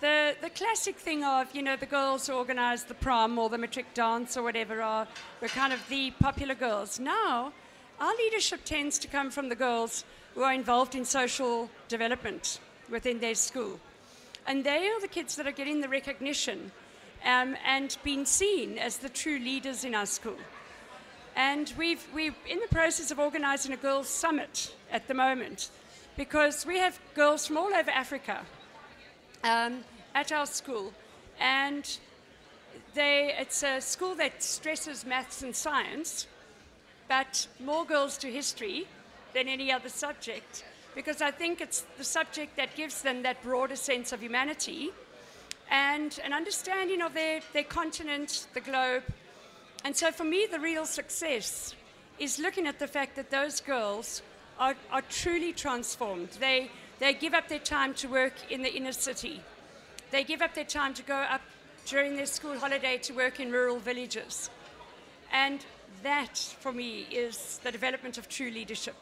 the, 0.01 0.35
the 0.41 0.49
classic 0.49 0.95
thing 0.95 1.23
of, 1.23 1.53
you 1.53 1.61
know, 1.61 1.75
the 1.75 1.85
girls 1.85 2.27
who 2.27 2.33
organize 2.33 2.85
the 2.85 2.93
prom 2.93 3.37
or 3.37 3.49
the 3.49 3.57
matric 3.57 3.93
dance 3.93 4.37
or 4.37 4.43
whatever 4.43 4.81
are, 4.81 5.07
were 5.41 5.49
kind 5.49 5.73
of 5.73 5.79
the 5.89 6.11
popular 6.11 6.55
girls. 6.55 6.99
Now, 6.99 7.51
our 7.99 8.15
leadership 8.15 8.61
tends 8.63 8.97
to 8.99 9.07
come 9.07 9.29
from 9.29 9.49
the 9.49 9.55
girls 9.55 10.05
who 10.35 10.43
are 10.43 10.53
involved 10.53 10.95
in 10.95 11.03
social 11.03 11.69
development 11.89 12.59
within 12.89 13.19
their 13.19 13.35
school. 13.35 13.79
And 14.47 14.63
they 14.63 14.87
are 14.87 15.01
the 15.01 15.07
kids 15.07 15.35
that 15.35 15.47
are 15.47 15.51
getting 15.51 15.81
the 15.81 15.89
recognition 15.89 16.71
um, 17.25 17.55
and 17.65 17.97
been 18.03 18.25
seen 18.25 18.77
as 18.77 18.97
the 18.97 19.09
true 19.09 19.39
leaders 19.39 19.83
in 19.83 19.95
our 19.95 20.05
school. 20.05 20.37
And 21.35 21.73
we've, 21.77 22.05
we're 22.13 22.35
in 22.47 22.59
the 22.59 22.67
process 22.67 23.11
of 23.11 23.19
organizing 23.19 23.73
a 23.73 23.77
girls' 23.77 24.09
summit 24.09 24.73
at 24.91 25.07
the 25.07 25.13
moment 25.13 25.69
because 26.17 26.65
we 26.65 26.77
have 26.77 26.99
girls 27.15 27.47
from 27.47 27.57
all 27.57 27.73
over 27.73 27.91
Africa 27.91 28.45
um, 29.43 29.79
at 30.15 30.31
our 30.31 30.45
school. 30.45 30.93
And 31.39 31.97
they, 32.93 33.33
it's 33.39 33.63
a 33.63 33.79
school 33.79 34.15
that 34.15 34.43
stresses 34.43 35.05
maths 35.05 35.43
and 35.43 35.55
science, 35.55 36.27
but 37.07 37.47
more 37.59 37.85
girls 37.85 38.17
to 38.17 38.31
history 38.31 38.87
than 39.33 39.47
any 39.47 39.71
other 39.71 39.89
subject 39.89 40.63
because 40.95 41.21
I 41.21 41.31
think 41.31 41.61
it's 41.61 41.85
the 41.97 42.03
subject 42.03 42.57
that 42.57 42.75
gives 42.75 43.01
them 43.01 43.23
that 43.23 43.41
broader 43.43 43.75
sense 43.75 44.11
of 44.11 44.21
humanity 44.21 44.91
and 45.69 46.19
an 46.23 46.33
understanding 46.33 47.01
of 47.01 47.13
their, 47.13 47.41
their 47.53 47.63
continent, 47.63 48.47
the 48.53 48.61
globe. 48.61 49.03
And 49.85 49.95
so 49.95 50.11
for 50.11 50.23
me, 50.23 50.47
the 50.49 50.59
real 50.59 50.85
success 50.85 51.75
is 52.17 52.39
looking 52.39 52.67
at 52.67 52.79
the 52.79 52.87
fact 52.87 53.15
that 53.15 53.29
those 53.29 53.61
girls 53.61 54.21
are, 54.59 54.75
are 54.91 55.03
truly 55.03 55.53
transformed. 55.53 56.29
They, 56.39 56.69
they 56.99 57.13
give 57.13 57.33
up 57.33 57.47
their 57.47 57.59
time 57.59 57.93
to 57.95 58.07
work 58.07 58.33
in 58.49 58.61
the 58.61 58.73
inner 58.73 58.91
city. 58.91 59.41
They 60.11 60.23
give 60.23 60.41
up 60.41 60.53
their 60.53 60.65
time 60.65 60.93
to 60.95 61.03
go 61.03 61.15
up 61.15 61.41
during 61.85 62.15
their 62.15 62.25
school 62.25 62.57
holiday 62.57 62.97
to 62.97 63.13
work 63.13 63.39
in 63.39 63.51
rural 63.51 63.79
villages. 63.79 64.49
And 65.31 65.63
that, 66.03 66.37
for 66.37 66.71
me, 66.71 67.05
is 67.11 67.59
the 67.63 67.71
development 67.71 68.17
of 68.17 68.27
true 68.27 68.49
leadership. 68.49 68.95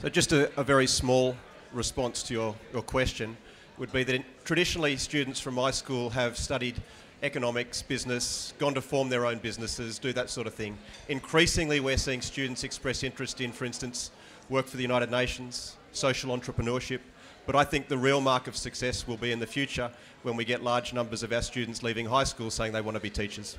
So, 0.00 0.08
just 0.08 0.32
a, 0.32 0.50
a 0.58 0.64
very 0.64 0.86
small 0.86 1.36
response 1.72 2.22
to 2.24 2.34
your, 2.34 2.54
your 2.72 2.82
question 2.82 3.36
would 3.78 3.92
be 3.92 4.04
that 4.04 4.22
traditionally 4.44 4.96
students 4.96 5.40
from 5.40 5.54
my 5.54 5.70
school 5.70 6.10
have 6.10 6.36
studied 6.36 6.76
economics, 7.22 7.82
business, 7.82 8.52
gone 8.58 8.74
to 8.74 8.80
form 8.80 9.08
their 9.08 9.26
own 9.26 9.38
businesses, 9.38 9.98
do 9.98 10.12
that 10.12 10.30
sort 10.30 10.46
of 10.46 10.54
thing. 10.54 10.76
Increasingly, 11.08 11.80
we're 11.80 11.96
seeing 11.96 12.20
students 12.20 12.64
express 12.64 13.02
interest 13.02 13.40
in, 13.40 13.50
for 13.50 13.64
instance, 13.64 14.10
work 14.48 14.66
for 14.66 14.76
the 14.76 14.82
United 14.82 15.10
Nations, 15.10 15.76
social 15.92 16.36
entrepreneurship. 16.36 17.00
But 17.46 17.56
I 17.56 17.64
think 17.64 17.88
the 17.88 17.98
real 17.98 18.20
mark 18.20 18.46
of 18.46 18.56
success 18.56 19.06
will 19.06 19.16
be 19.16 19.32
in 19.32 19.38
the 19.38 19.46
future 19.46 19.90
when 20.22 20.36
we 20.36 20.44
get 20.44 20.62
large 20.62 20.92
numbers 20.92 21.22
of 21.22 21.32
our 21.32 21.42
students 21.42 21.82
leaving 21.82 22.06
high 22.06 22.24
school 22.24 22.50
saying 22.50 22.72
they 22.72 22.80
want 22.80 22.96
to 22.96 23.00
be 23.00 23.10
teachers. 23.10 23.58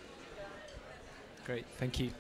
Great, 1.46 1.66
thank 1.78 2.00
you. 2.00 2.12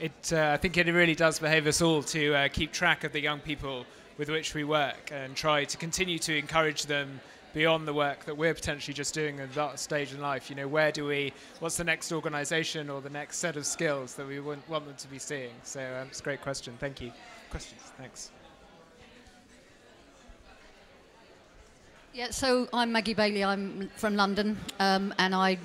It, 0.00 0.32
uh, 0.32 0.50
I 0.52 0.56
think 0.56 0.76
it 0.76 0.86
really 0.92 1.14
does 1.14 1.38
behave 1.38 1.66
us 1.66 1.80
all 1.80 2.02
to 2.04 2.34
uh, 2.34 2.48
keep 2.48 2.72
track 2.72 3.04
of 3.04 3.12
the 3.12 3.20
young 3.20 3.40
people 3.40 3.86
with 4.18 4.28
which 4.30 4.54
we 4.54 4.64
work 4.64 5.10
and 5.12 5.36
try 5.36 5.64
to 5.64 5.76
continue 5.76 6.18
to 6.18 6.36
encourage 6.36 6.86
them 6.86 7.20
beyond 7.52 7.88
the 7.88 7.94
work 7.94 8.24
that 8.26 8.36
we're 8.36 8.52
potentially 8.52 8.92
just 8.92 9.14
doing 9.14 9.40
at 9.40 9.52
that 9.54 9.78
stage 9.78 10.12
in 10.12 10.20
life. 10.20 10.50
You 10.50 10.56
know, 10.56 10.68
where 10.68 10.92
do 10.92 11.06
we, 11.06 11.32
what's 11.60 11.76
the 11.76 11.84
next 11.84 12.12
organization 12.12 12.90
or 12.90 13.00
the 13.00 13.10
next 13.10 13.38
set 13.38 13.56
of 13.56 13.64
skills 13.64 14.14
that 14.14 14.26
we 14.26 14.40
want, 14.40 14.68
want 14.68 14.86
them 14.86 14.96
to 14.96 15.08
be 15.08 15.18
seeing? 15.18 15.52
So 15.62 15.80
um, 15.80 16.08
it's 16.08 16.20
a 16.20 16.22
great 16.22 16.42
question. 16.42 16.74
Thank 16.78 17.00
you. 17.00 17.12
Questions? 17.50 17.80
Thanks. 17.96 18.30
Yeah, 22.12 22.30
so 22.30 22.68
I'm 22.72 22.92
Maggie 22.92 23.14
Bailey. 23.14 23.44
I'm 23.44 23.90
from 23.96 24.16
London, 24.16 24.58
um, 24.80 25.12
and 25.18 25.34
I 25.34 25.58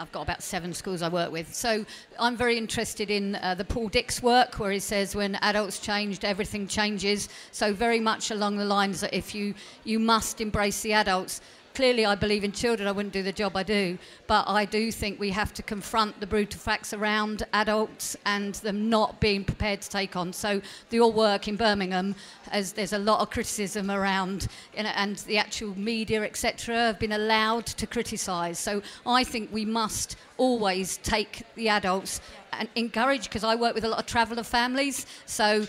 I've 0.00 0.10
got 0.12 0.22
about 0.22 0.42
seven 0.42 0.72
schools 0.72 1.02
I 1.02 1.10
work 1.10 1.30
with. 1.30 1.54
So 1.54 1.84
I'm 2.18 2.34
very 2.34 2.56
interested 2.56 3.10
in 3.10 3.34
uh, 3.34 3.54
the 3.54 3.66
Paul 3.66 3.88
Dix 3.88 4.22
work, 4.22 4.58
where 4.58 4.72
he 4.72 4.78
says 4.78 5.14
when 5.14 5.34
adults 5.42 5.78
changed, 5.78 6.24
everything 6.24 6.66
changes. 6.66 7.28
So 7.52 7.74
very 7.74 8.00
much 8.00 8.30
along 8.30 8.56
the 8.56 8.64
lines 8.64 9.02
that 9.02 9.12
if 9.12 9.34
you 9.34 9.54
you 9.84 9.98
must 9.98 10.40
embrace 10.40 10.80
the 10.80 10.94
adults 10.94 11.42
clearly 11.74 12.04
I 12.04 12.14
believe 12.14 12.44
in 12.44 12.52
children, 12.52 12.88
I 12.88 12.92
wouldn't 12.92 13.12
do 13.12 13.22
the 13.22 13.32
job 13.32 13.56
I 13.56 13.62
do. 13.62 13.98
But 14.26 14.48
I 14.48 14.64
do 14.64 14.90
think 14.92 15.20
we 15.20 15.30
have 15.30 15.52
to 15.54 15.62
confront 15.62 16.20
the 16.20 16.26
brutal 16.26 16.60
facts 16.60 16.92
around 16.92 17.44
adults 17.52 18.16
and 18.26 18.54
them 18.56 18.88
not 18.88 19.20
being 19.20 19.44
prepared 19.44 19.80
to 19.82 19.88
take 19.88 20.16
on. 20.16 20.32
So 20.32 20.60
your 20.90 21.12
work 21.12 21.48
in 21.48 21.56
Birmingham, 21.56 22.14
as 22.50 22.72
there's 22.72 22.92
a 22.92 22.98
lot 22.98 23.20
of 23.20 23.30
criticism 23.30 23.90
around, 23.90 24.48
you 24.76 24.82
know, 24.82 24.92
and 24.94 25.16
the 25.18 25.38
actual 25.38 25.78
media, 25.78 26.22
etc., 26.22 26.74
have 26.74 26.98
been 26.98 27.12
allowed 27.12 27.66
to 27.66 27.86
criticise. 27.86 28.58
So 28.58 28.82
I 29.06 29.24
think 29.24 29.52
we 29.52 29.64
must 29.64 30.16
always 30.36 30.96
take 30.98 31.42
the 31.54 31.68
adults 31.68 32.20
and 32.52 32.68
encourage, 32.74 33.24
because 33.24 33.44
I 33.44 33.54
work 33.54 33.74
with 33.74 33.84
a 33.84 33.88
lot 33.88 34.00
of 34.00 34.06
traveller 34.06 34.42
families, 34.42 35.06
so 35.26 35.66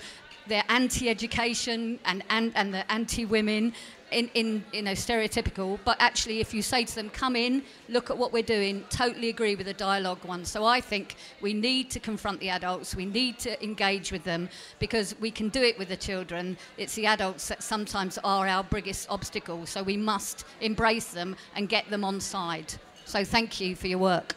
they're 0.48 0.64
anti-education 0.70 2.00
and, 2.06 2.24
and, 2.30 2.52
and 2.56 2.74
they're 2.74 2.86
anti-women 2.90 3.74
in, 4.12 4.30
in 4.34 4.64
you 4.74 4.82
know 4.82 4.92
stereotypical 4.92 5.80
but 5.86 5.98
actually 6.00 6.40
if 6.40 6.54
you 6.54 6.62
say 6.62 6.84
to 6.84 6.96
them 6.96 7.10
come 7.10 7.36
in 7.36 7.64
look 7.90 8.10
at 8.10 8.18
what 8.18 8.34
we're 8.34 8.44
doing 8.44 8.84
totally 8.90 9.30
agree 9.30 9.56
with 9.56 9.66
the 9.66 9.74
dialogue 9.74 10.24
one 10.26 10.44
so 10.46 10.66
i 10.66 10.80
think 10.80 11.16
we 11.42 11.54
need 11.54 11.90
to 11.90 12.00
confront 12.00 12.40
the 12.40 12.50
adults 12.50 12.96
we 12.96 13.06
need 13.06 13.40
to 13.40 13.62
engage 13.64 14.12
with 14.12 14.24
them 14.24 14.50
because 14.80 15.16
we 15.20 15.32
can 15.32 15.50
do 15.50 15.62
it 15.62 15.78
with 15.80 15.88
the 15.88 15.98
children 15.98 16.58
it's 16.78 16.96
the 16.96 17.06
adults 17.06 17.48
that 17.48 17.64
sometimes 17.64 18.18
are 18.24 18.48
our 18.48 18.64
biggest 18.66 19.10
obstacle 19.10 19.66
so 19.66 19.82
we 19.82 19.98
must 19.98 20.46
embrace 20.60 21.08
them 21.08 21.36
and 21.56 21.70
get 21.70 21.90
them 21.90 22.04
on 22.04 22.20
side 22.20 22.74
so 23.06 23.24
thank 23.24 23.60
you 23.60 23.76
for 23.76 23.88
your 23.88 24.00
work 24.00 24.36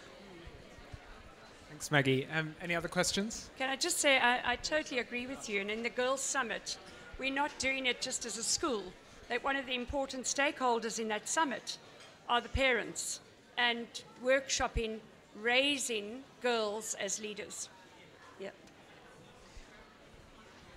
Thanks, 1.69 1.91
Maggie. 1.91 2.29
Um, 2.33 2.55
any 2.63 2.77
other 2.77 2.87
questions? 2.87 3.51
Can 3.59 3.69
I 3.69 3.75
just 3.75 3.99
say, 3.99 4.19
I, 4.19 4.53
I 4.53 4.57
totally 4.57 5.01
agree 5.01 5.27
with 5.27 5.49
you. 5.49 5.61
And 5.61 5.69
in 5.73 5.83
the 5.83 5.91
Girls' 5.91 6.21
Summit, 6.21 6.79
we're 7.19 7.35
not 7.35 7.51
doing 7.59 7.87
it 7.87 8.01
just 8.01 8.25
as 8.25 8.39
a 8.39 8.45
school 8.45 8.85
that 9.29 9.43
one 9.43 9.57
of 9.57 9.67
the 9.67 9.75
important 9.75 10.25
stakeholders 10.25 10.99
in 10.99 11.09
that 11.09 11.29
summit 11.29 11.79
are 12.29 12.41
the 12.41 12.49
parents 12.49 13.21
and 13.57 13.87
workshopping 14.25 14.99
raising 15.41 16.23
girls 16.43 16.95
as 17.01 17.21
leaders. 17.21 17.69
Yeah. 18.41 18.51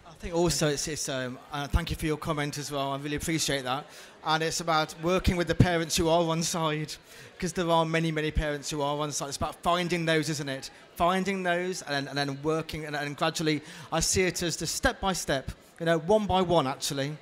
I 0.07 0.11
think 0.19 0.33
also 0.33 0.67
it's, 0.67 0.87
it's 0.87 1.09
um, 1.09 1.37
uh, 1.51 1.67
thank 1.67 1.89
you 1.89 1.95
for 1.95 2.05
your 2.05 2.17
comment 2.17 2.57
as 2.57 2.71
well. 2.71 2.91
I 2.91 2.97
really 2.97 3.17
appreciate 3.17 3.63
that. 3.63 3.85
And 4.25 4.43
it's 4.43 4.59
about 4.59 4.95
working 5.03 5.37
with 5.37 5.47
the 5.47 5.55
parents 5.55 5.95
who 5.95 6.09
are 6.09 6.23
on 6.23 6.43
side, 6.43 6.93
because 7.33 7.53
there 7.53 7.69
are 7.69 7.85
many, 7.85 8.11
many 8.11 8.31
parents 8.31 8.69
who 8.69 8.81
are 8.81 8.97
on 8.97 9.11
side. 9.11 9.29
It's 9.29 9.37
about 9.37 9.55
finding 9.55 10.05
those, 10.05 10.29
isn't 10.29 10.49
it? 10.49 10.69
Finding 10.95 11.43
those 11.43 11.81
and 11.83 11.93
then, 11.93 12.07
and 12.07 12.17
then 12.17 12.41
working, 12.43 12.85
and, 12.85 12.95
and 12.95 13.15
gradually, 13.15 13.61
I 13.91 13.99
see 13.99 14.23
it 14.23 14.41
as 14.43 14.57
the 14.57 14.67
step 14.67 14.99
by 14.99 15.13
step, 15.13 15.51
you 15.79 15.85
know, 15.85 15.99
one 15.99 16.25
by 16.25 16.41
one, 16.41 16.67
actually. 16.67 17.15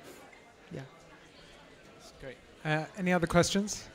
Uh, 2.66 2.84
any 2.98 3.12
other 3.12 3.28
questions? 3.28 3.86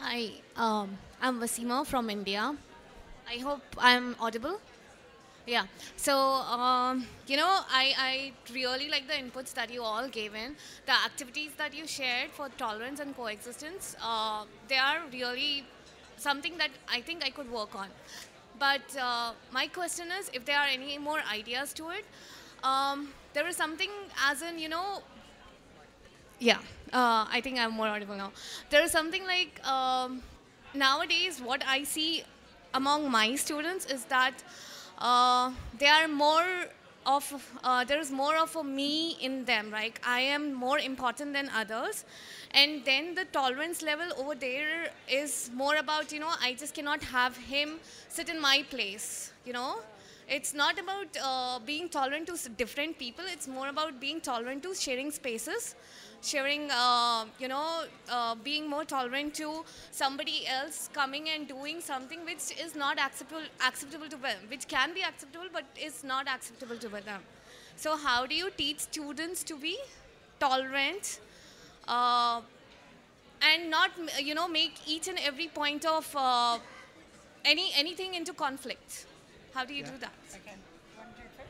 Hi, 0.00 0.30
um, 0.56 0.98
I'm 1.22 1.38
Vasima 1.38 1.86
from 1.86 2.10
India. 2.10 2.56
I 3.30 3.36
hope 3.38 3.62
I'm 3.78 4.16
audible. 4.18 4.58
Yeah. 5.46 5.66
So, 5.96 6.18
um, 6.18 7.06
you 7.28 7.36
know, 7.36 7.60
I, 7.70 7.94
I 7.96 8.32
really 8.52 8.88
like 8.88 9.06
the 9.06 9.14
inputs 9.14 9.54
that 9.54 9.72
you 9.72 9.84
all 9.84 10.08
gave 10.08 10.34
in. 10.34 10.56
The 10.86 10.94
activities 11.04 11.52
that 11.56 11.72
you 11.72 11.86
shared 11.86 12.32
for 12.32 12.48
tolerance 12.58 12.98
and 12.98 13.16
coexistence, 13.16 13.94
uh, 14.02 14.44
they 14.66 14.78
are 14.78 15.02
really 15.12 15.64
something 16.16 16.58
that 16.58 16.70
I 16.88 17.00
think 17.00 17.24
I 17.24 17.30
could 17.30 17.48
work 17.52 17.76
on. 17.76 17.86
But 18.58 18.82
uh, 19.00 19.34
my 19.52 19.68
question 19.68 20.08
is 20.18 20.32
if 20.34 20.44
there 20.44 20.58
are 20.58 20.66
any 20.66 20.98
more 20.98 21.20
ideas 21.32 21.72
to 21.74 21.90
it. 21.90 22.04
Um, 22.64 23.10
there 23.36 23.46
is 23.46 23.56
something 23.56 23.90
as 24.28 24.40
in, 24.40 24.58
you 24.58 24.70
know, 24.70 25.02
yeah, 26.38 26.58
uh, 26.90 27.26
I 27.36 27.40
think 27.42 27.58
I'm 27.58 27.72
more 27.72 27.86
audible 27.86 28.16
now. 28.16 28.32
There 28.70 28.82
is 28.82 28.90
something 28.90 29.24
like 29.26 29.60
um, 29.66 30.22
nowadays, 30.72 31.38
what 31.40 31.62
I 31.66 31.82
see 31.84 32.24
among 32.72 33.10
my 33.10 33.34
students 33.34 33.84
is 33.84 34.06
that 34.06 34.42
uh, 34.98 35.50
they 35.78 35.86
are 35.86 36.08
more 36.08 36.46
of 37.04 37.24
uh, 37.62 37.84
there 37.84 38.00
is 38.00 38.10
more 38.10 38.36
of 38.36 38.56
a 38.56 38.64
me 38.64 39.16
in 39.20 39.44
them 39.44 39.70
like 39.70 40.00
i 40.04 40.18
am 40.18 40.52
more 40.52 40.80
important 40.80 41.32
than 41.32 41.48
others 41.54 42.04
and 42.50 42.84
then 42.84 43.14
the 43.14 43.24
tolerance 43.26 43.80
level 43.80 44.08
over 44.18 44.34
there 44.34 44.90
is 45.08 45.48
more 45.54 45.76
about 45.76 46.10
you 46.10 46.18
know 46.18 46.32
i 46.42 46.52
just 46.54 46.74
cannot 46.74 47.00
have 47.04 47.36
him 47.36 47.76
sit 48.08 48.28
in 48.28 48.40
my 48.40 48.64
place 48.70 49.30
you 49.44 49.52
know 49.52 49.76
it's 50.28 50.54
not 50.54 50.78
about 50.78 51.16
uh, 51.22 51.58
being 51.64 51.88
tolerant 51.88 52.26
to 52.26 52.48
different 52.50 52.98
people. 52.98 53.24
It's 53.28 53.46
more 53.46 53.68
about 53.68 54.00
being 54.00 54.20
tolerant 54.20 54.62
to 54.64 54.74
sharing 54.74 55.10
spaces 55.10 55.74
sharing 56.22 56.70
uh, 56.70 57.24
you 57.38 57.48
know 57.48 57.84
uh, 58.10 58.34
being 58.34 58.68
more 58.68 58.84
tolerant 58.84 59.34
to 59.34 59.64
somebody 59.90 60.46
else 60.46 60.88
coming 60.92 61.28
and 61.28 61.46
doing 61.48 61.80
something 61.80 62.24
which 62.24 62.52
is 62.64 62.74
not 62.74 62.98
acceptable 62.98 63.46
acceptable 63.66 64.08
to 64.08 64.16
them 64.16 64.38
which 64.48 64.66
can 64.66 64.94
be 64.94 65.02
acceptable 65.02 65.46
but 65.52 65.64
is 65.80 66.02
not 66.02 66.28
acceptable 66.28 66.76
to 66.76 66.88
them. 66.88 67.22
So 67.76 67.96
how 67.96 68.26
do 68.26 68.34
you 68.34 68.50
teach 68.50 68.80
students 68.80 69.42
to 69.44 69.56
be 69.56 69.76
tolerant 70.40 71.20
uh, 71.86 72.40
and 73.42 73.70
not 73.70 73.90
you 74.20 74.34
know 74.34 74.48
make 74.48 74.80
each 74.86 75.08
and 75.08 75.18
every 75.18 75.48
point 75.48 75.84
of 75.84 76.14
uh, 76.16 76.58
any 77.44 77.70
anything 77.76 78.14
into 78.14 78.32
conflict 78.32 79.06
how 79.56 79.64
do 79.64 79.72
you 79.72 79.82
do 79.82 79.96
that 79.98 80.12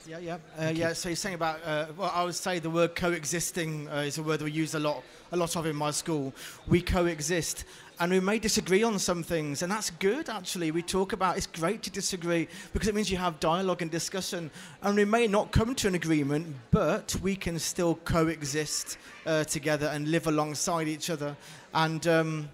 Yeah, 0.07 0.19
yeah, 0.21 0.39
uh, 0.57 0.71
yeah. 0.73 0.93
So 0.93 1.09
you're 1.09 1.17
saying 1.17 1.35
about, 1.35 1.59
uh, 1.65 1.87
well, 1.97 2.13
I 2.15 2.23
would 2.23 2.37
say 2.37 2.61
the 2.61 2.71
word 2.71 2.95
coexisting 2.95 3.89
uh, 3.89 4.07
is 4.07 4.19
a 4.19 4.23
word 4.23 4.41
we 4.41 4.53
use 4.53 4.77
a 4.77 4.79
lot, 4.79 5.03
a 5.33 5.37
lot 5.37 5.57
of 5.57 5.67
in 5.67 5.75
my 5.75 5.91
school. 5.91 6.33
We 6.69 6.81
coexist, 6.81 7.65
and 7.99 8.13
we 8.13 8.21
may 8.21 8.39
disagree 8.39 8.85
on 8.85 9.01
some 9.01 9.25
things, 9.25 9.63
and 9.63 9.73
that's 9.73 9.91
good. 9.91 10.29
Actually, 10.29 10.71
we 10.71 10.83
talk 10.83 11.13
about. 11.13 11.37
It's 11.37 11.49
great 11.49 11.83
to 11.83 11.91
disagree 11.91 12.47
because 12.73 12.87
it 12.89 12.95
means 12.95 13.11
you 13.11 13.17
have 13.17 13.41
dialogue 13.41 13.83
and 13.83 13.91
discussion, 13.91 14.53
and 14.83 14.95
we 14.95 15.05
may 15.05 15.27
not 15.27 15.51
come 15.51 15.75
to 15.75 15.89
an 15.89 15.97
agreement, 15.97 16.55
but 16.71 17.17
we 17.21 17.35
can 17.35 17.59
still 17.59 17.97
coexist 18.05 18.99
uh, 19.27 19.43
together 19.43 19.89
and 19.89 20.07
live 20.13 20.29
alongside 20.29 20.87
each 20.87 21.11
other. 21.11 21.37
And 21.75 22.07
um, 22.07 22.49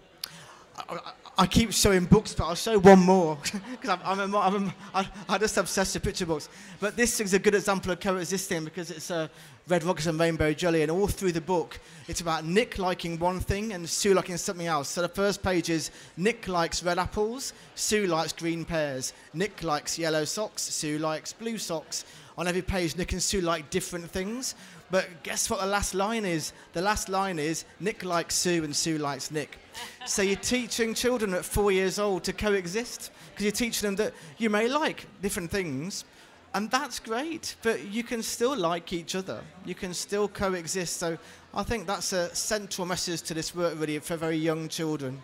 I, 0.89 0.95
I- 0.95 1.13
I 1.39 1.47
keep 1.47 1.73
showing 1.73 2.05
books, 2.05 2.35
but 2.35 2.45
I'll 2.45 2.55
show 2.55 2.79
one 2.79 2.99
more 2.99 3.37
because 3.71 3.99
I'm, 4.05 4.35
I'm, 4.35 4.73
I'm 4.95 5.07
I, 5.29 5.39
just 5.39 5.57
obsessed 5.57 5.95
with 5.95 6.03
picture 6.03 6.27
books. 6.27 6.51
But 6.79 6.95
this 6.95 7.21
is 7.21 7.33
a 7.33 7.39
good 7.39 7.55
example 7.55 7.91
of 7.91 8.01
coexisting 8.01 8.65
because 8.65 8.91
it's 8.91 9.11
uh, 9.11 9.29
Red 9.67 9.83
Rockets 9.83 10.07
and 10.07 10.21
Rainbow 10.21 10.53
Jelly, 10.53 10.83
and 10.83 10.91
all 10.91 11.07
through 11.07 11.33
the 11.33 11.41
book, 11.41 11.81
it's 12.07 12.21
about 12.21 12.45
Nick 12.45 12.79
liking 12.79 13.19
one 13.19 13.41
thing 13.41 13.73
and 13.73 13.89
Sue 13.89 14.13
liking 14.13 14.37
something 14.37 14.67
else. 14.67 14.91
So 14.91 15.01
the 15.01 15.09
first 15.09 15.43
page 15.43 15.71
is 15.71 15.91
Nick 16.19 16.49
likes 16.49 16.83
red 16.83 16.99
apples, 16.99 17.55
Sue 17.77 18.07
likes 18.07 18.35
green 18.35 18.67
pears. 18.67 19.15
Nick 19.33 19.63
likes 19.63 19.99
yellow 19.99 20.27
socks, 20.27 20.63
Sue 20.63 20.99
likes 20.99 21.33
blue 21.33 21.57
socks. 21.57 22.05
On 22.37 22.49
every 22.49 22.63
page, 22.63 22.97
Nick 22.97 23.13
and 23.13 23.23
Sue 23.23 23.41
like 23.41 23.69
different 23.71 24.11
things. 24.11 24.55
But 24.93 25.23
guess 25.23 25.49
what 25.49 25.61
the 25.61 25.67
last 25.67 25.95
line 25.95 26.27
is? 26.27 26.53
The 26.75 26.83
last 26.83 27.09
line 27.09 27.39
is 27.39 27.65
Nick 27.81 28.05
likes 28.05 28.35
Sue 28.35 28.63
and 28.63 28.77
Sue 28.77 28.99
likes 28.99 29.31
Nick. 29.31 29.57
So 30.05 30.21
you're 30.21 30.37
teaching 30.37 30.93
children 30.93 31.33
at 31.33 31.47
four 31.47 31.73
years 31.73 31.99
old 31.99 32.25
to 32.25 32.35
coexist 32.35 33.11
because 33.31 33.43
you're 33.43 33.53
teaching 33.53 33.87
them 33.87 33.97
that 33.97 34.13
you 34.37 34.51
may 34.51 34.69
like 34.69 35.07
different 35.23 35.51
things, 35.51 36.05
and 36.53 36.71
that's 36.71 36.99
great. 36.99 37.57
But 37.63 37.87
you 37.87 38.03
can 38.03 38.23
still 38.23 38.55
like 38.55 38.93
each 38.93 39.15
other. 39.15 39.41
You 39.65 39.75
can 39.75 39.95
still 39.95 40.29
coexist. 40.29 40.99
So 40.99 41.17
I 41.55 41.63
think 41.63 41.87
that's 41.87 42.13
a 42.13 42.35
central 42.35 42.87
message 42.87 43.23
to 43.23 43.35
this 43.35 43.55
work, 43.55 43.81
really, 43.81 43.99
for 43.99 44.17
very 44.17 44.37
young 44.37 44.69
children. 44.69 45.23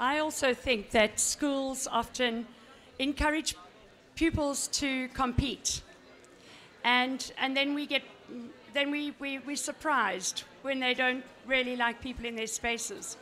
I 0.00 0.18
also 0.18 0.52
think 0.52 0.90
that 0.90 1.20
schools 1.20 1.86
often 1.86 2.44
encourage 2.98 3.54
pupils 4.16 4.66
to 4.66 5.06
compete. 5.10 5.82
And, 6.82 7.32
and 7.38 7.56
then 7.56 7.74
we 7.74 7.86
get, 7.86 8.02
then 8.74 8.90
we, 8.90 9.12
we, 9.18 9.38
we're 9.38 9.56
surprised 9.56 10.44
when 10.62 10.80
they 10.80 10.94
don't 10.94 11.24
really 11.46 11.76
like 11.76 12.00
people 12.00 12.24
in 12.24 12.36
their 12.36 12.46
spaces. 12.46 13.16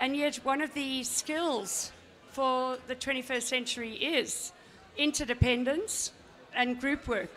And 0.00 0.16
yet 0.16 0.36
one 0.44 0.60
of 0.60 0.72
the 0.74 1.04
skills 1.04 1.92
for 2.30 2.78
the 2.86 2.94
21st 2.94 3.42
century 3.42 3.94
is 3.94 4.52
interdependence 4.96 6.12
and 6.54 6.80
group 6.80 7.06
work. 7.06 7.34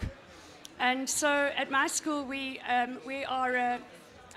And 0.80 1.10
so 1.10 1.52
at 1.56 1.70
my 1.72 1.88
school, 1.88 2.24
we, 2.24 2.60
um, 2.68 2.98
we 3.06 3.26
are 3.26 3.56
a, 3.56 3.80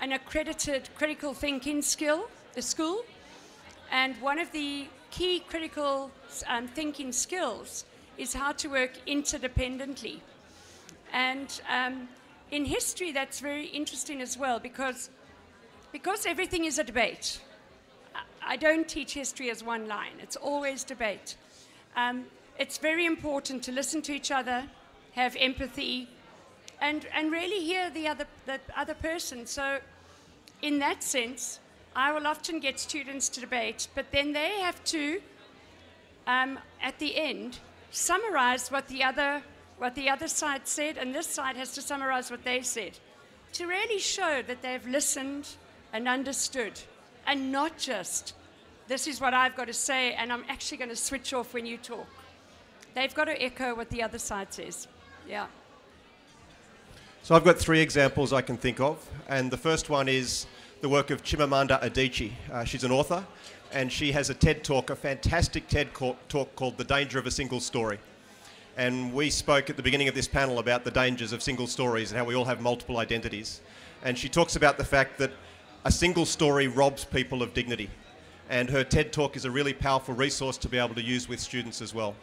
an 0.01 0.11
accredited 0.11 0.89
critical 0.95 1.33
thinking 1.33 1.81
skill, 1.81 2.29
a 2.55 2.61
school. 2.61 3.03
And 3.91 4.15
one 4.21 4.39
of 4.39 4.51
the 4.51 4.87
key 5.11 5.39
critical 5.39 6.11
um, 6.47 6.67
thinking 6.67 7.11
skills 7.11 7.85
is 8.17 8.33
how 8.33 8.51
to 8.53 8.67
work 8.67 8.91
interdependently. 9.07 10.19
And 11.13 11.61
um, 11.69 12.09
in 12.51 12.65
history, 12.65 13.11
that's 13.11 13.39
very 13.39 13.65
interesting 13.65 14.21
as 14.21 14.37
well 14.37 14.59
because, 14.59 15.09
because 15.91 16.25
everything 16.25 16.65
is 16.65 16.79
a 16.79 16.83
debate. 16.83 17.41
I- 18.41 18.57
don't 18.57 18.87
teach 18.87 19.13
history 19.13 19.49
as 19.49 19.63
one 19.63 19.87
line, 19.87 20.19
it's 20.21 20.35
always 20.37 20.83
debate. 20.83 21.35
Um, 21.95 22.25
it's 22.57 22.77
very 22.77 23.05
important 23.05 23.63
to 23.63 23.71
listen 23.71 24.01
to 24.03 24.13
each 24.13 24.31
other, 24.31 24.63
have 25.13 25.35
empathy, 25.39 26.07
and, 26.79 27.05
and 27.13 27.31
really 27.31 27.63
hear 27.63 27.89
the 27.89 28.07
other, 28.07 28.25
the 28.45 28.59
other 28.75 28.93
person. 28.93 29.45
So, 29.45 29.79
in 30.61 30.79
that 30.79 31.03
sense, 31.03 31.59
I 31.95 32.11
will 32.11 32.27
often 32.27 32.59
get 32.59 32.79
students 32.79 33.29
to 33.29 33.41
debate, 33.41 33.87
but 33.95 34.11
then 34.11 34.31
they 34.31 34.59
have 34.61 34.83
to, 34.85 35.21
um, 36.25 36.59
at 36.81 36.97
the 36.99 37.17
end, 37.17 37.59
summarize 37.91 38.71
what 38.71 38.87
the 38.87 39.03
other 39.03 39.41
what 39.77 39.95
the 39.95 40.09
other 40.09 40.27
side 40.27 40.67
said, 40.67 40.97
and 40.97 41.13
this 41.13 41.27
side 41.27 41.55
has 41.55 41.73
to 41.73 41.81
summarize 41.81 42.31
what 42.31 42.43
they 42.43 42.61
said, 42.61 42.97
to 43.53 43.67
really 43.67 43.99
show 43.99 44.41
that 44.47 44.61
they've 44.61 44.87
listened 44.87 45.47
and 45.93 46.07
understood, 46.07 46.79
and 47.25 47.51
not 47.51 47.77
just 47.77 48.33
this 48.87 49.07
is 49.07 49.19
what 49.19 49.33
I've 49.33 49.55
got 49.55 49.67
to 49.67 49.73
say, 49.73 50.13
and 50.13 50.31
I'm 50.31 50.45
actually 50.47 50.77
going 50.77 50.89
to 50.89 50.95
switch 50.95 51.33
off 51.33 51.53
when 51.53 51.65
you 51.65 51.77
talk. 51.77 52.07
They've 52.93 53.13
got 53.13 53.25
to 53.25 53.41
echo 53.41 53.75
what 53.75 53.89
the 53.89 54.01
other 54.01 54.17
side 54.17 54.53
says. 54.53 54.87
Yeah. 55.27 55.47
So 57.21 57.35
I've 57.35 57.43
got 57.43 57.57
three 57.57 57.81
examples 57.81 58.31
I 58.31 58.41
can 58.41 58.57
think 58.57 58.79
of, 58.79 59.05
and 59.27 59.51
the 59.51 59.57
first 59.57 59.89
one 59.89 60.07
is 60.07 60.47
the 60.81 60.89
work 60.89 61.09
of 61.09 61.21
Chimamanda 61.23 61.81
Adichie. 61.81 62.31
Uh, 62.51 62.63
she's 62.63 62.83
an 62.83 62.91
author, 62.91 63.25
and 63.73 63.91
she 63.91 64.13
has 64.13 64.29
a 64.29 64.33
TED 64.33 64.63
talk, 64.63 64.89
a 64.89 64.95
fantastic 64.95 65.67
TED 65.67 65.89
talk 66.29 66.55
called 66.55 66.77
"The 66.77 66.85
Danger 66.85 67.19
of 67.19 67.27
a 67.27 67.31
Single 67.31 67.59
Story." 67.59 67.99
And 68.77 69.11
we 69.11 69.31
spoke 69.31 69.71
at 69.71 69.75
the 69.75 69.81
beginning 69.81 70.07
of 70.07 70.13
this 70.13 70.27
panel 70.27 70.59
about 70.59 70.83
the 70.83 70.91
dangers 70.91 71.33
of 71.33 71.41
single 71.41 71.65
stories 71.65 72.11
and 72.11 72.19
how 72.19 72.23
we 72.23 72.35
all 72.35 72.45
have 72.45 72.61
multiple 72.61 72.99
identities. 72.99 73.61
And 74.03 74.15
she 74.15 74.29
talks 74.29 74.55
about 74.55 74.77
the 74.77 74.85
fact 74.85 75.17
that 75.17 75.31
a 75.83 75.91
single 75.91 76.27
story 76.27 76.67
robs 76.67 77.03
people 77.03 77.41
of 77.41 77.55
dignity. 77.55 77.89
And 78.51 78.69
her 78.69 78.83
TED 78.83 79.11
talk 79.11 79.35
is 79.35 79.45
a 79.45 79.51
really 79.51 79.73
powerful 79.73 80.13
resource 80.13 80.57
to 80.59 80.69
be 80.69 80.77
able 80.77 80.93
to 80.93 81.01
use 81.01 81.27
with 81.27 81.39
students 81.39 81.81
as 81.81 81.95
well. 81.95 82.13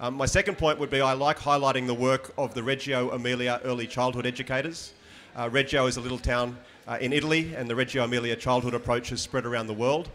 Um, 0.00 0.14
my 0.14 0.26
second 0.26 0.58
point 0.58 0.80
would 0.80 0.90
be 0.90 1.00
I 1.00 1.12
like 1.12 1.38
highlighting 1.38 1.86
the 1.86 1.94
work 1.94 2.34
of 2.36 2.54
the 2.54 2.62
Reggio 2.64 3.10
Emilia 3.10 3.60
early 3.62 3.86
childhood 3.86 4.26
educators. 4.26 4.94
Uh, 5.36 5.48
Reggio 5.48 5.86
is 5.86 5.96
a 5.96 6.00
little 6.00 6.18
town 6.18 6.58
uh, 6.88 6.98
in 7.00 7.12
Italy, 7.12 7.54
and 7.54 7.70
the 7.70 7.76
Reggio 7.76 8.02
Emilia 8.02 8.34
childhood 8.34 8.74
approach 8.74 9.10
has 9.10 9.20
spread 9.20 9.46
around 9.46 9.68
the 9.68 9.74
world. 9.74 10.10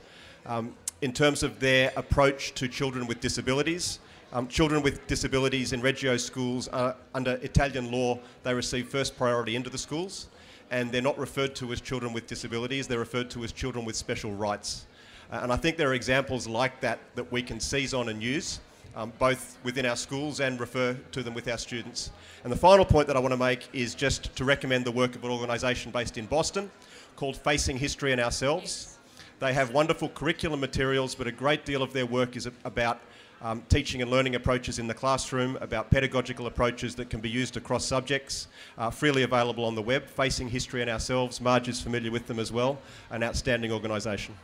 Um, 0.46 0.76
in 1.02 1.14
terms 1.14 1.42
of 1.42 1.62
their 1.62 1.94
approach 1.96 2.54
to 2.56 2.68
children 2.68 3.08
with 3.08 3.22
disabilities, 3.22 4.00
Um, 4.32 4.48
children 4.48 4.84
with 4.84 5.08
disabilities 5.08 5.74
in 5.74 5.82
Reggio 5.82 6.16
schools, 6.18 6.68
are, 6.68 6.96
under 7.16 7.40
Italian 7.42 7.92
law, 7.92 8.20
they 8.44 8.54
receive 8.54 8.88
first 8.88 9.18
priority 9.18 9.56
into 9.56 9.72
the 9.72 9.78
schools, 9.78 10.28
and 10.70 10.92
they're 10.92 11.02
not 11.02 11.18
referred 11.18 11.56
to 11.56 11.72
as 11.72 11.82
children 11.82 12.14
with 12.14 12.28
disabilities, 12.28 12.88
they're 12.88 13.00
referred 13.00 13.32
to 13.32 13.44
as 13.44 13.52
children 13.52 13.86
with 13.86 13.96
special 13.96 14.32
rights. 14.32 14.86
Uh, 15.32 15.40
and 15.42 15.52
I 15.52 15.56
think 15.56 15.78
there 15.78 15.90
are 15.90 15.96
examples 15.96 16.48
like 16.48 16.80
that 16.82 17.00
that 17.16 17.32
we 17.32 17.42
can 17.42 17.60
seize 17.60 17.92
on 17.96 18.10
and 18.10 18.22
use, 18.22 18.60
um, 18.96 19.12
both 19.18 19.58
within 19.64 19.84
our 19.88 19.96
schools 19.96 20.42
and 20.42 20.60
refer 20.60 20.94
to 21.12 21.24
them 21.24 21.34
with 21.34 21.48
our 21.48 21.58
students. 21.58 22.12
And 22.44 22.54
the 22.54 22.58
final 22.58 22.86
point 22.86 23.08
that 23.08 23.18
I 23.18 23.20
want 23.20 23.34
to 23.34 23.38
make 23.38 23.68
is 23.74 23.96
just 23.96 24.36
to 24.36 24.46
recommend 24.46 24.86
the 24.86 24.92
work 24.92 25.16
of 25.16 25.24
an 25.24 25.32
organisation 25.32 25.92
based 25.92 26.20
in 26.20 26.28
Boston 26.28 26.70
called 27.16 27.36
Facing 27.36 27.78
History 27.78 28.12
and 28.12 28.22
Ourselves. 28.22 29.00
They 29.40 29.54
have 29.54 29.74
wonderful 29.74 30.10
curriculum 30.10 30.60
materials, 30.60 31.16
but 31.16 31.26
a 31.26 31.32
great 31.32 31.66
deal 31.66 31.82
of 31.82 31.94
their 31.94 32.06
work 32.06 32.36
is 32.36 32.48
about 32.64 33.00
um, 33.42 33.64
teaching 33.70 34.02
and 34.02 34.12
learning 34.12 34.36
approaches 34.36 34.80
in 34.80 34.88
the 34.88 34.94
classroom, 34.94 35.58
about 35.62 35.90
pedagogical 35.90 36.48
approaches 36.48 36.96
that 36.96 37.10
can 37.10 37.20
be 37.20 37.30
used 37.30 37.58
across 37.58 37.86
subjects, 37.86 38.48
uh, 38.78 38.90
freely 38.90 39.24
available 39.24 39.66
on 39.66 39.76
the 39.76 39.82
web, 39.82 40.06
Facing 40.06 40.50
History 40.50 40.82
and 40.82 40.90
Ourselves. 40.90 41.40
Marge 41.40 41.70
is 41.70 41.82
familiar 41.82 42.12
with 42.12 42.28
them 42.28 42.40
as 42.40 42.52
well, 42.52 42.80
an 43.10 43.24
outstanding 43.24 43.72
organisation. 43.72 44.36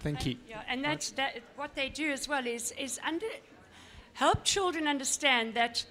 Thank 0.00 0.26
you. 0.26 0.32
And, 0.32 0.40
yeah, 0.48 0.62
and 0.68 0.84
that's 0.84 1.10
that, 1.12 1.40
what 1.56 1.74
they 1.74 1.88
do 1.88 2.10
as 2.10 2.28
well 2.28 2.46
is, 2.46 2.72
is 2.78 3.00
under, 3.06 3.26
help 4.12 4.44
children 4.44 4.86
understand 4.86 5.54
that 5.54 5.84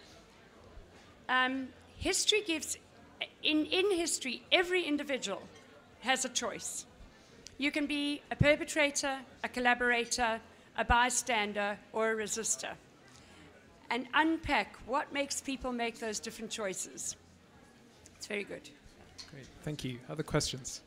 um, 1.27 1.67
history 1.97 2.41
gives, 2.45 2.77
in, 3.43 3.65
in 3.65 3.91
history, 3.91 4.43
every 4.51 4.83
individual 4.83 5.41
has 6.01 6.23
a 6.25 6.29
choice. 6.29 6.85
You 7.57 7.71
can 7.71 7.87
be 7.87 8.21
a 8.29 8.35
perpetrator, 8.35 9.17
a 9.43 9.49
collaborator, 9.49 10.39
a 10.77 10.85
bystander, 10.85 11.77
or 11.93 12.11
a 12.11 12.15
resistor. 12.15 12.73
And 13.89 14.07
unpack 14.13 14.77
what 14.85 15.11
makes 15.11 15.41
people 15.41 15.71
make 15.71 15.99
those 15.99 16.19
different 16.19 16.51
choices. 16.51 17.15
It's 18.15 18.27
very 18.27 18.43
good. 18.43 18.69
Great, 19.31 19.47
thank 19.63 19.83
you. 19.83 19.97
Other 20.09 20.23
questions? 20.23 20.81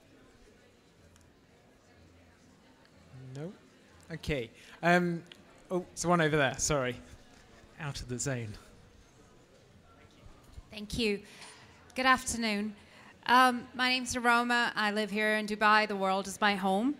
No? 3.36 3.53
Okay. 4.12 4.51
Um, 4.82 5.22
oh, 5.70 5.84
there's 5.95 6.07
one 6.07 6.20
over 6.20 6.36
there, 6.36 6.55
sorry. 6.59 6.97
Out 7.80 8.01
of 8.01 8.09
the 8.09 8.18
zone. 8.18 8.55
Thank 10.70 10.99
you. 10.99 11.20
Good 11.95 12.07
afternoon. 12.07 12.74
Um, 13.26 13.66
my 13.74 13.88
name 13.88 14.05
is 14.05 14.16
Aroma. 14.16 14.72
I 14.74 14.93
live 14.93 15.11
here 15.11 15.36
in 15.36 15.47
Dubai. 15.47 15.86
The 15.86 15.97
world 15.97 16.26
is 16.26 16.41
my 16.41 16.55
home. 16.55 16.95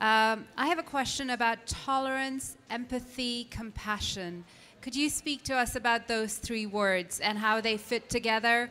Um, 0.00 0.46
I 0.56 0.68
have 0.68 0.78
a 0.78 0.84
question 0.84 1.30
about 1.30 1.66
tolerance, 1.66 2.56
empathy, 2.70 3.48
compassion. 3.50 4.44
Could 4.80 4.94
you 4.94 5.10
speak 5.10 5.42
to 5.44 5.56
us 5.56 5.74
about 5.74 6.06
those 6.06 6.36
three 6.36 6.66
words 6.66 7.18
and 7.18 7.36
how 7.36 7.60
they 7.60 7.76
fit 7.76 8.08
together? 8.08 8.70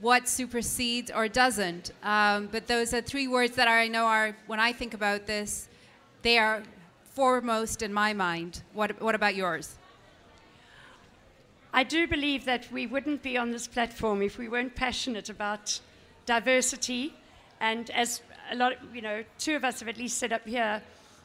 What 0.00 0.26
supersedes 0.26 1.10
or 1.10 1.28
doesn't? 1.28 1.92
Um, 2.02 2.48
but 2.50 2.68
those 2.68 2.94
are 2.94 3.02
three 3.02 3.28
words 3.28 3.54
that 3.56 3.68
I 3.68 3.86
know 3.86 4.06
are, 4.06 4.34
when 4.46 4.60
I 4.60 4.72
think 4.72 4.94
about 4.94 5.26
this, 5.26 5.68
they 6.22 6.38
are 6.38 6.62
foremost 7.04 7.82
in 7.82 7.92
my 7.92 8.14
mind. 8.14 8.62
What, 8.72 8.98
what 9.02 9.14
about 9.14 9.34
yours? 9.34 9.76
I 11.74 11.84
do 11.84 12.06
believe 12.06 12.46
that 12.46 12.72
we 12.72 12.86
wouldn't 12.86 13.22
be 13.22 13.36
on 13.36 13.50
this 13.50 13.66
platform 13.66 14.22
if 14.22 14.38
we 14.38 14.48
weren't 14.48 14.74
passionate 14.74 15.28
about 15.28 15.80
diversity. 16.24 17.14
And 17.60 17.90
as 17.90 18.22
a 18.52 18.54
lot, 18.54 18.72
of, 18.72 18.94
you 18.94 19.02
know, 19.02 19.24
two 19.38 19.56
of 19.56 19.64
us 19.64 19.80
have 19.80 19.88
at 19.88 19.96
least 19.96 20.18
said 20.18 20.32
up 20.32 20.46
here, 20.46 20.82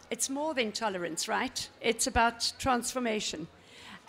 it's 0.09 0.29
more 0.29 0.53
than 0.53 0.71
tolerance, 0.71 1.27
right? 1.27 1.67
It's 1.81 2.07
about 2.07 2.53
transformation. 2.57 3.47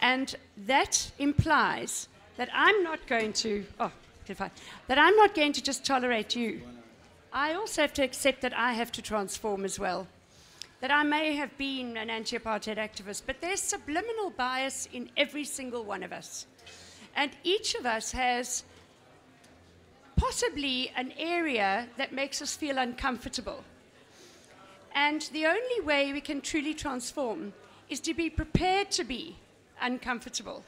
And 0.00 0.36
that 0.66 1.10
implies 1.18 2.08
that 2.36 2.48
I'm 2.54 2.84
not 2.84 3.04
going 3.08 3.32
to, 3.34 3.66
oh, 3.80 3.90
that 4.26 4.98
I'm 4.98 5.16
not 5.16 5.34
going 5.34 5.52
to 5.54 5.62
just 5.62 5.84
tolerate 5.84 6.36
you. 6.36 6.60
I 7.32 7.54
also 7.54 7.82
have 7.82 7.92
to 7.94 8.02
accept 8.02 8.42
that 8.42 8.56
I 8.56 8.72
have 8.74 8.92
to 8.92 9.02
transform 9.02 9.64
as 9.64 9.78
well. 9.78 10.06
That 10.80 10.92
I 10.92 11.02
may 11.02 11.34
have 11.34 11.56
been 11.58 11.96
an 11.96 12.10
anti 12.10 12.38
apartheid 12.38 12.76
activist, 12.76 13.22
but 13.26 13.40
there's 13.40 13.60
subliminal 13.60 14.30
bias 14.30 14.88
in 14.92 15.10
every 15.16 15.44
single 15.44 15.82
one 15.82 16.04
of 16.04 16.12
us. 16.12 16.46
And 17.16 17.32
each 17.42 17.74
of 17.74 17.84
us 17.84 18.12
has 18.12 18.62
possibly 20.18 20.92
an 20.96 21.12
area 21.16 21.86
that 21.96 22.12
makes 22.12 22.42
us 22.42 22.56
feel 22.56 22.78
uncomfortable. 22.78 23.64
And 24.94 25.22
the 25.32 25.46
only 25.46 25.80
way 25.84 26.12
we 26.12 26.20
can 26.20 26.40
truly 26.40 26.74
transform 26.74 27.52
is 27.88 28.00
to 28.00 28.14
be 28.14 28.28
prepared 28.28 28.90
to 28.92 29.04
be 29.04 29.36
uncomfortable. 29.80 30.64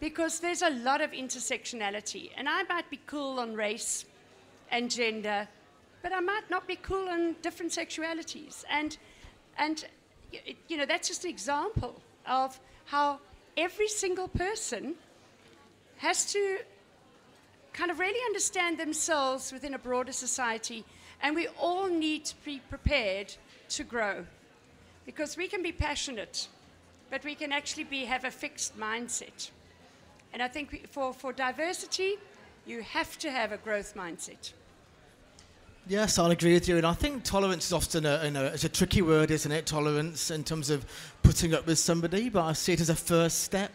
Because 0.00 0.40
there's 0.40 0.62
a 0.62 0.70
lot 0.70 1.00
of 1.00 1.12
intersectionality. 1.12 2.30
And 2.36 2.48
I 2.48 2.62
might 2.64 2.90
be 2.90 3.00
cool 3.06 3.38
on 3.40 3.54
race 3.54 4.04
and 4.70 4.90
gender, 4.90 5.46
but 6.02 6.12
I 6.12 6.20
might 6.20 6.50
not 6.50 6.66
be 6.66 6.76
cool 6.76 7.08
on 7.08 7.36
different 7.42 7.72
sexualities. 7.72 8.64
And, 8.70 8.96
and 9.58 9.84
you 10.68 10.76
know, 10.76 10.86
that's 10.86 11.08
just 11.08 11.24
an 11.24 11.30
example 11.30 12.00
of 12.26 12.58
how 12.86 13.20
every 13.56 13.88
single 13.88 14.28
person 14.28 14.94
has 15.98 16.32
to 16.32 16.58
kind 17.76 17.90
of 17.90 17.98
really 17.98 18.20
understand 18.24 18.78
themselves 18.78 19.52
within 19.52 19.74
a 19.74 19.78
broader 19.78 20.12
society. 20.12 20.84
And 21.22 21.36
we 21.36 21.46
all 21.58 21.88
need 21.88 22.24
to 22.24 22.34
be 22.44 22.60
prepared 22.70 23.34
to 23.70 23.84
grow. 23.84 24.24
Because 25.04 25.36
we 25.36 25.46
can 25.46 25.62
be 25.62 25.72
passionate, 25.72 26.48
but 27.10 27.22
we 27.22 27.34
can 27.34 27.52
actually 27.52 27.84
be, 27.84 28.04
have 28.06 28.24
a 28.24 28.30
fixed 28.30 28.76
mindset. 28.78 29.50
And 30.32 30.42
I 30.42 30.48
think 30.48 30.88
for, 30.90 31.12
for 31.12 31.32
diversity, 31.32 32.16
you 32.66 32.82
have 32.82 33.18
to 33.18 33.30
have 33.30 33.52
a 33.52 33.58
growth 33.58 33.94
mindset. 33.94 34.52
Yes, 35.86 36.18
I'll 36.18 36.32
agree 36.32 36.54
with 36.54 36.68
you. 36.68 36.78
And 36.78 36.86
I 36.86 36.94
think 36.94 37.22
tolerance 37.22 37.66
is 37.66 37.72
often 37.72 38.06
a, 38.06 38.24
you 38.24 38.30
know, 38.32 38.46
it's 38.46 38.64
a 38.64 38.68
tricky 38.68 39.02
word, 39.02 39.30
isn't 39.30 39.52
it? 39.52 39.66
Tolerance 39.66 40.32
in 40.32 40.42
terms 40.42 40.68
of 40.68 40.84
putting 41.22 41.54
up 41.54 41.66
with 41.66 41.78
somebody, 41.78 42.28
but 42.28 42.44
I 42.44 42.54
see 42.54 42.72
it 42.72 42.80
as 42.80 42.90
a 42.90 42.96
first 42.96 43.44
step 43.44 43.70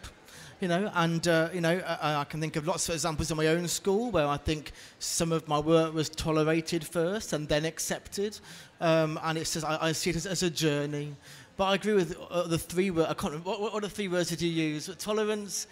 you 0.62 0.68
know, 0.68 0.92
and 0.94 1.26
uh, 1.26 1.48
you 1.52 1.60
know, 1.60 1.82
I, 2.00 2.20
I, 2.20 2.24
can 2.24 2.40
think 2.40 2.54
of 2.54 2.68
lots 2.68 2.88
of 2.88 2.94
examples 2.94 3.32
in 3.32 3.36
my 3.36 3.48
own 3.48 3.66
school 3.66 4.12
where 4.12 4.28
I 4.28 4.36
think 4.36 4.70
some 5.00 5.32
of 5.32 5.48
my 5.48 5.58
work 5.58 5.92
was 5.92 6.08
tolerated 6.08 6.86
first 6.86 7.32
and 7.32 7.48
then 7.48 7.64
accepted, 7.64 8.38
um, 8.80 9.18
and 9.24 9.36
it's 9.36 9.54
just 9.54 9.66
I, 9.66 9.76
I, 9.80 9.90
see 9.92 10.10
it 10.10 10.16
as, 10.16 10.24
as, 10.24 10.44
a 10.44 10.50
journey. 10.50 11.16
But 11.56 11.64
I 11.64 11.74
agree 11.74 11.94
with 11.94 12.16
uh, 12.30 12.46
the 12.46 12.58
three 12.58 12.92
words. 12.92 13.10
I 13.10 13.14
can't 13.14 13.32
remember, 13.32 13.50
what, 13.50 13.60
what, 13.60 13.72
what 13.72 13.82
the 13.82 13.88
three 13.88 14.06
words 14.06 14.28
did 14.28 14.40
you 14.40 14.50
use? 14.50 14.88
Tolerance, 15.00 15.66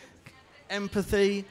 empathy, 0.68 1.44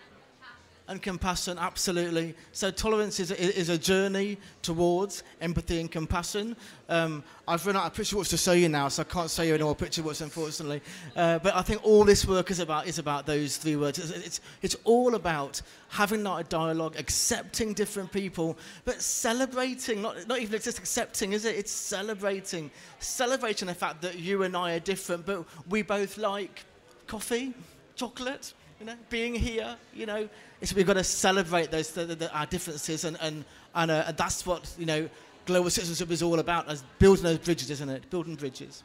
and 0.89 1.01
compassion, 1.01 1.57
absolutely. 1.59 2.35
So 2.51 2.71
tolerance 2.71 3.19
is 3.19 3.29
a, 3.29 3.39
is 3.39 3.69
a 3.69 3.77
journey 3.77 4.37
towards 4.63 5.23
empathy 5.39 5.79
and 5.79 5.89
compassion. 5.89 6.55
Um, 6.89 7.23
I've 7.47 7.65
run 7.65 7.77
out 7.77 7.85
of 7.85 7.93
picture 7.93 8.17
words 8.17 8.29
to 8.29 8.37
show 8.37 8.53
you 8.53 8.69
now, 8.69 8.87
so 8.87 9.03
I 9.03 9.05
can't 9.05 9.29
show 9.29 9.43
you 9.43 9.53
any 9.53 9.63
more 9.63 9.75
picture 9.75 10.01
words, 10.01 10.21
unfortunately. 10.21 10.81
Uh, 11.15 11.37
but 11.39 11.55
I 11.55 11.61
think 11.61 11.85
all 11.85 12.03
this 12.03 12.25
work 12.25 12.49
is 12.49 12.59
about 12.59 12.87
is 12.87 12.97
about 12.97 13.27
those 13.27 13.57
three 13.57 13.75
words. 13.75 13.99
It's, 13.99 14.09
it's, 14.09 14.41
it's 14.63 14.75
all 14.83 15.13
about 15.13 15.61
having 15.89 16.23
that 16.23 16.49
dialogue, 16.49 16.95
accepting 16.97 17.73
different 17.73 18.11
people, 18.11 18.57
but 18.83 18.99
celebrating, 18.99 20.01
not, 20.01 20.27
not 20.27 20.39
even 20.39 20.59
just 20.59 20.79
accepting, 20.79 21.33
is 21.33 21.45
it? 21.45 21.55
It's 21.55 21.71
celebrating. 21.71 22.71
Celebrating 22.97 23.67
the 23.67 23.75
fact 23.75 24.01
that 24.01 24.17
you 24.17 24.41
and 24.41 24.57
I 24.57 24.73
are 24.73 24.79
different, 24.79 25.27
but 25.27 25.45
we 25.69 25.83
both 25.83 26.17
like 26.17 26.65
coffee, 27.05 27.53
chocolate, 27.95 28.53
you 28.79 28.85
know, 28.85 28.95
being 29.09 29.35
here, 29.35 29.75
you 29.93 30.05
know, 30.05 30.29
we've 30.75 30.87
got 30.87 30.93
to 30.93 31.03
celebrate 31.03 31.69
those 31.69 31.91
the, 31.91 32.05
the, 32.05 32.31
our 32.33 32.45
differences, 32.45 33.03
and 33.03 33.17
and 33.21 33.43
and, 33.75 33.91
uh, 33.91 34.05
and 34.07 34.17
that's 34.17 34.45
what 34.45 34.73
you 34.77 34.85
know 34.85 35.09
global 35.45 35.69
citizenship 35.69 36.11
is 36.11 36.23
all 36.23 36.39
about, 36.39 36.69
as 36.69 36.83
building 36.97 37.23
those 37.23 37.39
bridges, 37.39 37.69
isn't 37.71 37.89
it? 37.89 38.09
Building 38.09 38.35
bridges. 38.35 38.83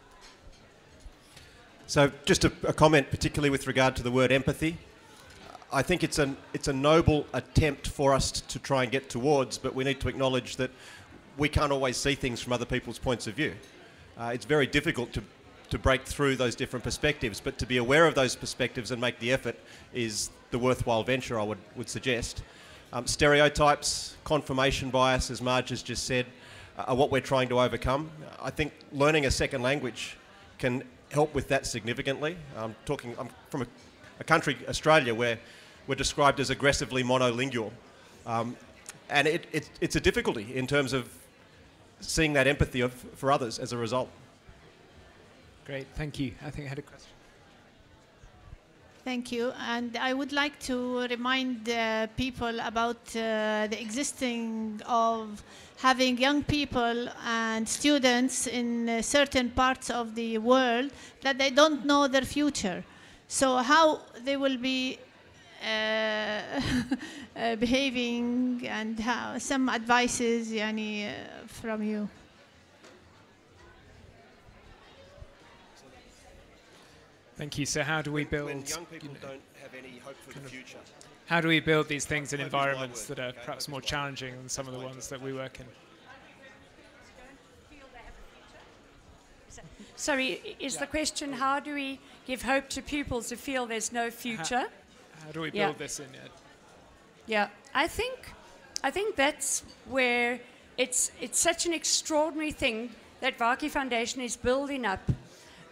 So, 1.86 2.10
just 2.24 2.44
a, 2.44 2.52
a 2.66 2.72
comment, 2.72 3.10
particularly 3.10 3.50
with 3.50 3.66
regard 3.66 3.94
to 3.96 4.02
the 4.02 4.10
word 4.10 4.32
empathy. 4.32 4.78
I 5.72 5.82
think 5.82 6.02
it's 6.02 6.18
an 6.18 6.36
it's 6.52 6.68
a 6.68 6.72
noble 6.72 7.26
attempt 7.32 7.88
for 7.88 8.14
us 8.14 8.30
to 8.32 8.58
try 8.58 8.82
and 8.82 8.90
get 8.90 9.08
towards, 9.08 9.58
but 9.58 9.74
we 9.74 9.84
need 9.84 10.00
to 10.00 10.08
acknowledge 10.08 10.56
that 10.56 10.70
we 11.36 11.48
can't 11.48 11.72
always 11.72 11.96
see 11.96 12.14
things 12.14 12.40
from 12.40 12.52
other 12.52 12.64
people's 12.64 12.98
points 12.98 13.26
of 13.26 13.34
view. 13.34 13.54
Uh, 14.16 14.30
it's 14.32 14.44
very 14.44 14.66
difficult 14.66 15.12
to 15.12 15.22
to 15.74 15.78
break 15.80 16.04
through 16.04 16.36
those 16.36 16.54
different 16.54 16.84
perspectives, 16.84 17.40
but 17.40 17.58
to 17.58 17.66
be 17.66 17.78
aware 17.78 18.06
of 18.06 18.14
those 18.14 18.36
perspectives 18.36 18.92
and 18.92 19.00
make 19.00 19.18
the 19.18 19.32
effort 19.32 19.58
is 19.92 20.30
the 20.52 20.58
worthwhile 20.58 21.02
venture, 21.02 21.40
I 21.40 21.42
would, 21.42 21.58
would 21.74 21.88
suggest. 21.88 22.44
Um, 22.92 23.08
stereotypes, 23.08 24.14
confirmation 24.22 24.90
bias, 24.90 25.32
as 25.32 25.42
Marge 25.42 25.70
has 25.70 25.82
just 25.82 26.04
said, 26.04 26.26
uh, 26.78 26.84
are 26.86 26.94
what 26.94 27.10
we're 27.10 27.20
trying 27.20 27.48
to 27.48 27.58
overcome. 27.58 28.08
I 28.40 28.50
think 28.50 28.72
learning 28.92 29.26
a 29.26 29.32
second 29.32 29.62
language 29.62 30.16
can 30.58 30.84
help 31.10 31.34
with 31.34 31.48
that 31.48 31.66
significantly. 31.66 32.36
I'm 32.56 32.76
talking 32.86 33.16
I'm 33.18 33.28
from 33.50 33.62
a, 33.62 33.66
a 34.20 34.24
country, 34.24 34.56
Australia, 34.68 35.12
where 35.12 35.40
we're 35.88 35.96
described 35.96 36.38
as 36.38 36.50
aggressively 36.50 37.02
monolingual. 37.02 37.72
Um, 38.26 38.56
and 39.10 39.26
it, 39.26 39.48
it, 39.50 39.68
it's 39.80 39.96
a 39.96 40.00
difficulty 40.00 40.54
in 40.54 40.68
terms 40.68 40.92
of 40.92 41.12
seeing 41.98 42.32
that 42.34 42.46
empathy 42.46 42.80
of, 42.80 42.92
for 42.92 43.32
others 43.32 43.58
as 43.58 43.72
a 43.72 43.76
result. 43.76 44.08
Great, 45.64 45.86
thank 45.94 46.20
you. 46.20 46.32
I 46.44 46.50
think 46.50 46.66
I 46.66 46.68
had 46.68 46.78
a 46.78 46.82
question. 46.82 47.10
Thank 49.04 49.32
you. 49.32 49.52
And 49.58 49.96
I 49.96 50.14
would 50.14 50.32
like 50.32 50.58
to 50.60 51.06
remind 51.08 51.68
uh, 51.68 52.06
people 52.16 52.58
about 52.60 52.96
uh, 53.14 53.66
the 53.68 53.78
existing 53.80 54.80
of 54.86 55.42
having 55.76 56.16
young 56.16 56.42
people 56.42 57.08
and 57.26 57.68
students 57.68 58.46
in 58.46 58.88
uh, 58.88 59.02
certain 59.02 59.50
parts 59.50 59.90
of 59.90 60.14
the 60.14 60.38
world 60.38 60.90
that 61.20 61.36
they 61.36 61.50
don't 61.50 61.84
know 61.84 62.08
their 62.08 62.22
future. 62.22 62.82
So 63.28 63.58
how 63.58 64.00
they 64.24 64.36
will 64.38 64.56
be 64.56 64.98
uh, 65.62 65.66
uh, 67.36 67.56
behaving 67.56 68.66
and 68.68 68.98
how 69.00 69.38
some 69.38 69.68
advices 69.68 70.50
yani, 70.50 71.08
uh, 71.08 71.46
from 71.46 71.82
you. 71.82 72.08
Thank 77.36 77.58
you. 77.58 77.66
So 77.66 77.82
how 77.82 78.00
do 78.02 78.12
we 78.12 78.24
build? 78.24 78.46
When 78.46 78.64
young 78.64 78.86
people 78.86 79.08
you 79.08 79.14
know, 79.14 79.28
don't 79.28 79.40
have 79.60 79.74
any 79.76 79.98
hope 79.98 80.16
for 80.26 80.38
the 80.38 80.48
future. 80.48 80.78
how 81.26 81.40
do 81.40 81.48
we 81.48 81.60
build 81.60 81.88
these 81.88 82.04
things 82.04 82.32
in 82.32 82.38
Hope 82.40 82.46
is 82.46 82.52
my 82.52 82.58
environments 82.58 83.06
that 83.06 83.18
are 83.18 83.32
perhaps 83.32 83.66
more 83.68 83.80
is 83.80 83.82
my 83.82 83.84
word. 83.84 83.84
challenging 83.84 84.36
than 84.36 84.48
some 84.48 84.68
of 84.68 84.74
the 84.74 84.80
ones 84.80 85.08
that 85.08 85.20
we 85.20 85.32
work 85.32 85.58
in? 85.60 85.66
Sorry, 89.96 90.40
i- 90.44 90.56
is 90.64 90.76
the 90.76 90.86
question 90.86 91.30
oh. 91.34 91.36
how 91.36 91.60
do 91.60 91.74
we 91.74 92.00
give 92.26 92.42
hope 92.42 92.68
to 92.70 92.82
pupils 92.82 93.30
who 93.30 93.36
feel 93.36 93.66
there's 93.66 93.92
no 93.92 94.10
future? 94.10 94.66
How 95.24 95.32
do 95.32 95.40
we 95.40 95.50
Yeah. 95.52 95.66
build 95.66 95.78
this 95.78 96.00
in? 96.00 96.06
Ed? 96.06 96.30
Yeah, 97.26 97.48
I 97.74 97.86
think, 97.88 98.32
I 98.82 98.90
think 98.90 99.16
that's 99.16 99.62
where 99.88 100.40
it's 100.76 101.10
it's 101.20 101.38
such 101.38 101.64
an 101.66 101.72
extraordinary 101.72 102.52
thing 102.52 102.90
that 103.20 103.38
Varkey 103.38 103.70
Foundation 103.70 104.20
is 104.20 104.36
building 104.36 104.84
up 104.84 105.00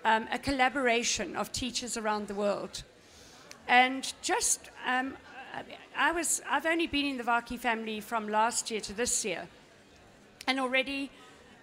um, 0.05 0.27
a 0.33 0.39
collaboration 0.39 1.37
of 1.37 1.53
teachers 1.53 1.97
around 1.97 2.29
the 2.29 2.35
world, 2.35 2.83
and 3.69 4.13
just 4.23 4.71
um, 4.87 5.15
I- 5.97 6.13
was 6.13 6.43
I've 6.49 6.67
only 6.67 6.87
been 6.87 7.07
in 7.07 7.17
the 7.19 7.25
Varkey 7.25 7.59
family 7.59 8.01
from 8.01 8.29
last 8.29 8.71
year 8.71 8.81
to 8.81 8.93
this 8.93 9.25
year, 9.25 9.47
and 10.47 10.59
already 10.59 11.11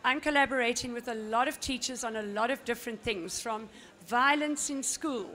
I'm 0.03 0.21
collaborating 0.21 0.93
with 0.93 1.07
a 1.07 1.15
lot 1.15 1.47
of 1.47 1.59
teachers 1.59 2.03
on 2.03 2.15
a 2.15 2.21
lot 2.21 2.51
of 2.51 2.63
different 2.65 3.03
things, 3.03 3.41
from 3.41 3.69
violence 4.07 4.69
in 4.69 4.83
school 4.83 5.29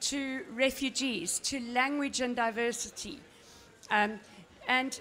to 0.00 0.42
refugees 0.54 1.38
to 1.40 1.60
language 1.72 2.20
and 2.20 2.34
diversity. 2.34 3.20
Um, 3.90 4.18
and, 4.66 5.00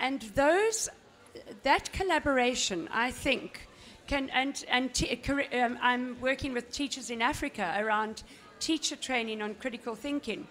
and 0.00 0.22
those, 0.34 0.88
that 1.62 1.92
collaboration, 1.92 2.88
I 2.92 3.10
think, 3.10 3.68
can, 4.06 4.30
and, 4.30 4.64
and 4.68 4.92
t- 4.92 5.20
um, 5.52 5.78
I'm 5.80 6.20
working 6.20 6.52
with 6.52 6.70
teachers 6.70 7.10
in 7.10 7.22
Africa 7.22 7.74
around 7.78 8.22
teacher 8.60 8.96
training 8.96 9.42
on 9.42 9.54
critical 9.54 9.94
thinking. 9.94 10.46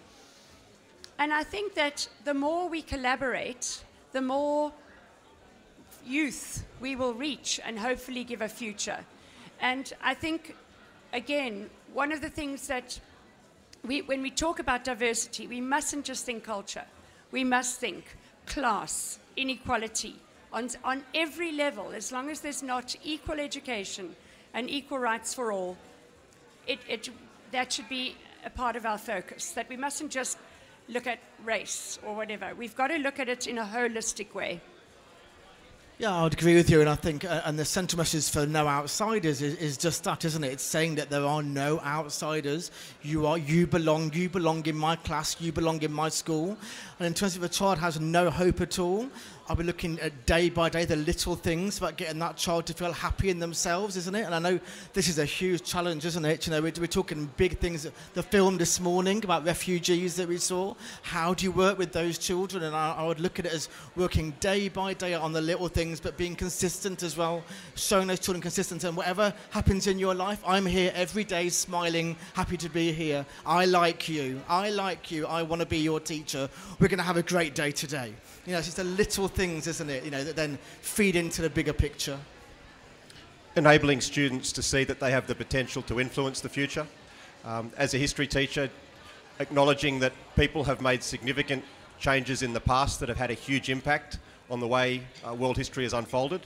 And 1.19 1.31
I 1.31 1.43
think 1.43 1.75
that 1.75 2.07
the 2.23 2.33
more 2.33 2.67
we 2.67 2.81
collaborate, 2.81 3.83
the 4.11 4.21
more 4.21 4.71
youth 6.05 6.65
we 6.79 6.95
will 6.95 7.13
reach 7.13 7.59
and 7.63 7.77
hopefully 7.77 8.23
give 8.23 8.41
a 8.41 8.49
future. 8.49 8.99
And 9.59 9.93
I 10.01 10.13
think, 10.15 10.55
again, 11.13 11.69
one 11.93 12.11
of 12.11 12.21
the 12.21 12.29
things 12.29 12.67
that 12.67 12.99
we, 13.85 14.01
when 14.01 14.21
we 14.21 14.31
talk 14.31 14.59
about 14.59 14.83
diversity, 14.83 15.47
we 15.47 15.61
mustn't 15.61 16.05
just 16.05 16.25
think 16.25 16.43
culture. 16.43 16.85
We 17.31 17.43
must 17.43 17.79
think 17.79 18.17
class, 18.45 19.19
inequality, 19.35 20.15
on, 20.53 20.69
on 20.83 21.03
every 21.13 21.51
level. 21.51 21.91
As 21.91 22.11
long 22.11 22.29
as 22.29 22.41
there's 22.41 22.63
not 22.63 22.95
equal 23.03 23.39
education 23.39 24.15
and 24.53 24.69
equal 24.69 24.99
rights 24.99 25.33
for 25.33 25.51
all, 25.51 25.77
it, 26.67 26.79
it, 26.87 27.09
that 27.51 27.73
should 27.73 27.89
be 27.89 28.15
a 28.45 28.49
part 28.49 28.75
of 28.75 28.85
our 28.85 28.97
focus. 28.97 29.51
That 29.51 29.69
we 29.69 29.77
mustn't 29.77 30.11
just 30.11 30.37
look 30.89 31.07
at 31.07 31.19
race 31.43 31.99
or 32.05 32.15
whatever. 32.15 32.53
We've 32.55 32.75
got 32.75 32.87
to 32.87 32.97
look 32.97 33.19
at 33.19 33.29
it 33.29 33.47
in 33.47 33.57
a 33.57 33.63
holistic 33.65 34.33
way. 34.33 34.61
Yeah, 36.01 36.15
I 36.15 36.23
would 36.23 36.33
agree 36.33 36.55
with 36.55 36.67
you, 36.67 36.81
and 36.81 36.89
I 36.89 36.95
think, 36.95 37.25
uh, 37.25 37.41
and 37.45 37.59
the 37.59 37.63
central 37.63 37.99
message 37.99 38.27
for 38.27 38.47
no 38.47 38.67
outsiders 38.67 39.43
is, 39.43 39.53
is 39.57 39.77
just 39.77 40.03
that, 40.05 40.25
isn't 40.25 40.43
it? 40.43 40.51
It's 40.51 40.63
saying 40.63 40.95
that 40.95 41.11
there 41.11 41.23
are 41.23 41.43
no 41.43 41.79
outsiders. 41.81 42.71
You 43.03 43.27
are, 43.27 43.37
you 43.37 43.67
belong, 43.67 44.11
you 44.11 44.27
belong 44.27 44.65
in 44.65 44.75
my 44.75 44.95
class, 44.95 45.39
you 45.39 45.51
belong 45.51 45.83
in 45.83 45.93
my 45.93 46.09
school. 46.09 46.57
And 46.97 47.05
in 47.05 47.13
terms 47.13 47.35
of 47.35 47.43
a 47.43 47.49
child 47.49 47.77
has 47.77 47.99
no 47.99 48.31
hope 48.31 48.61
at 48.61 48.79
all, 48.79 49.11
I'll 49.51 49.57
be 49.57 49.63
looking 49.63 49.99
at 49.99 50.25
day 50.25 50.49
by 50.49 50.69
day 50.69 50.85
the 50.85 50.95
little 50.95 51.35
things 51.35 51.77
about 51.77 51.97
getting 51.97 52.19
that 52.19 52.37
child 52.37 52.67
to 52.67 52.73
feel 52.73 52.93
happy 52.93 53.29
in 53.29 53.37
themselves, 53.39 53.97
isn't 53.97 54.15
it? 54.15 54.21
And 54.21 54.33
I 54.33 54.39
know 54.39 54.59
this 54.93 55.09
is 55.09 55.19
a 55.19 55.25
huge 55.25 55.63
challenge, 55.63 56.05
isn't 56.05 56.23
it? 56.23 56.47
You 56.47 56.51
know, 56.51 56.61
we're, 56.61 56.71
we're 56.79 56.87
talking 56.87 57.29
big 57.35 57.57
things. 57.57 57.85
The 58.13 58.23
film 58.23 58.57
this 58.57 58.79
morning 58.79 59.23
about 59.25 59.43
refugees 59.45 60.15
that 60.15 60.29
we 60.29 60.37
saw. 60.37 60.73
How 61.01 61.33
do 61.33 61.43
you 61.43 61.51
work 61.51 61.77
with 61.77 61.91
those 61.91 62.17
children? 62.17 62.63
And 62.63 62.73
I, 62.73 62.93
I 62.93 63.05
would 63.05 63.19
look 63.19 63.39
at 63.39 63.45
it 63.45 63.51
as 63.51 63.67
working 63.97 64.33
day 64.39 64.69
by 64.69 64.93
day 64.93 65.15
on 65.15 65.33
the 65.33 65.41
little 65.41 65.67
things, 65.91 65.99
but 65.99 66.15
being 66.15 66.35
consistent 66.35 67.03
as 67.03 67.17
well, 67.17 67.43
showing 67.75 68.07
those 68.07 68.19
children 68.19 68.41
consistent. 68.41 68.85
And 68.85 68.95
whatever 68.95 69.33
happens 69.49 69.87
in 69.87 69.99
your 69.99 70.15
life, 70.15 70.41
I'm 70.47 70.65
here 70.65 70.91
every 70.95 71.25
day, 71.25 71.49
smiling, 71.49 72.15
happy 72.33 72.55
to 72.57 72.69
be 72.69 72.93
here. 72.93 73.25
I 73.45 73.65
like 73.65 74.07
you. 74.07 74.41
I 74.47 74.69
like 74.69 75.11
you. 75.11 75.27
I 75.27 75.43
want 75.43 75.61
to 75.61 75.65
be 75.65 75.79
your 75.79 75.99
teacher. 75.99 76.49
We're 76.79 76.87
going 76.87 76.99
to 76.99 77.03
have 77.03 77.17
a 77.17 77.23
great 77.23 77.55
day 77.55 77.71
today. 77.71 78.13
You 78.45 78.53
know, 78.53 78.59
it's 78.59 78.67
just 78.67 78.77
the 78.77 78.85
little 78.85 79.27
things, 79.27 79.67
isn't 79.67 79.89
it? 79.89 80.05
You 80.05 80.11
know, 80.11 80.23
that 80.23 80.37
then 80.37 80.57
feed 80.79 81.17
into 81.17 81.41
the 81.41 81.49
bigger 81.49 81.73
picture. 81.73 82.17
enabling 83.57 83.99
students 83.99 84.53
to 84.53 84.61
see 84.61 84.85
that 84.85 85.01
they 85.01 85.11
have 85.11 85.27
the 85.27 85.35
potential 85.35 85.81
to 85.81 85.99
influence 85.99 86.39
the 86.39 86.47
future. 86.47 86.87
Um, 87.43 87.69
as 87.75 87.93
a 87.93 87.97
history 87.97 88.27
teacher, 88.27 88.69
acknowledging 89.39 89.99
that 89.99 90.13
people 90.37 90.63
have 90.63 90.79
made 90.79 91.03
significant 91.03 91.65
changes 91.99 92.43
in 92.43 92.53
the 92.53 92.61
past 92.61 93.01
that 93.01 93.09
have 93.09 93.17
had 93.17 93.29
a 93.29 93.35
huge 93.35 93.69
impact 93.69 94.19
on 94.51 94.59
the 94.59 94.67
way 94.67 95.01
uh, 95.27 95.33
world 95.33 95.57
history 95.57 95.83
has 95.83 95.93
unfolded. 95.93 96.41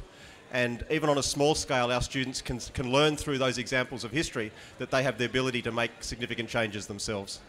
And 0.54 0.86
even 0.90 1.10
on 1.10 1.18
a 1.18 1.24
small 1.24 1.56
scale, 1.56 1.92
our 1.92 2.02
students 2.02 2.42
can, 2.42 2.60
can 2.60 2.92
learn 2.92 3.18
through 3.18 3.40
those 3.40 3.58
examples 3.58 4.04
of 4.06 4.12
history 4.12 4.52
that 4.78 4.92
they 4.92 5.04
have 5.04 5.18
the 5.18 5.26
ability 5.26 5.62
to 5.64 5.72
make 5.72 5.92
significant 6.00 6.48
changes 6.48 6.86
themselves. 6.86 7.42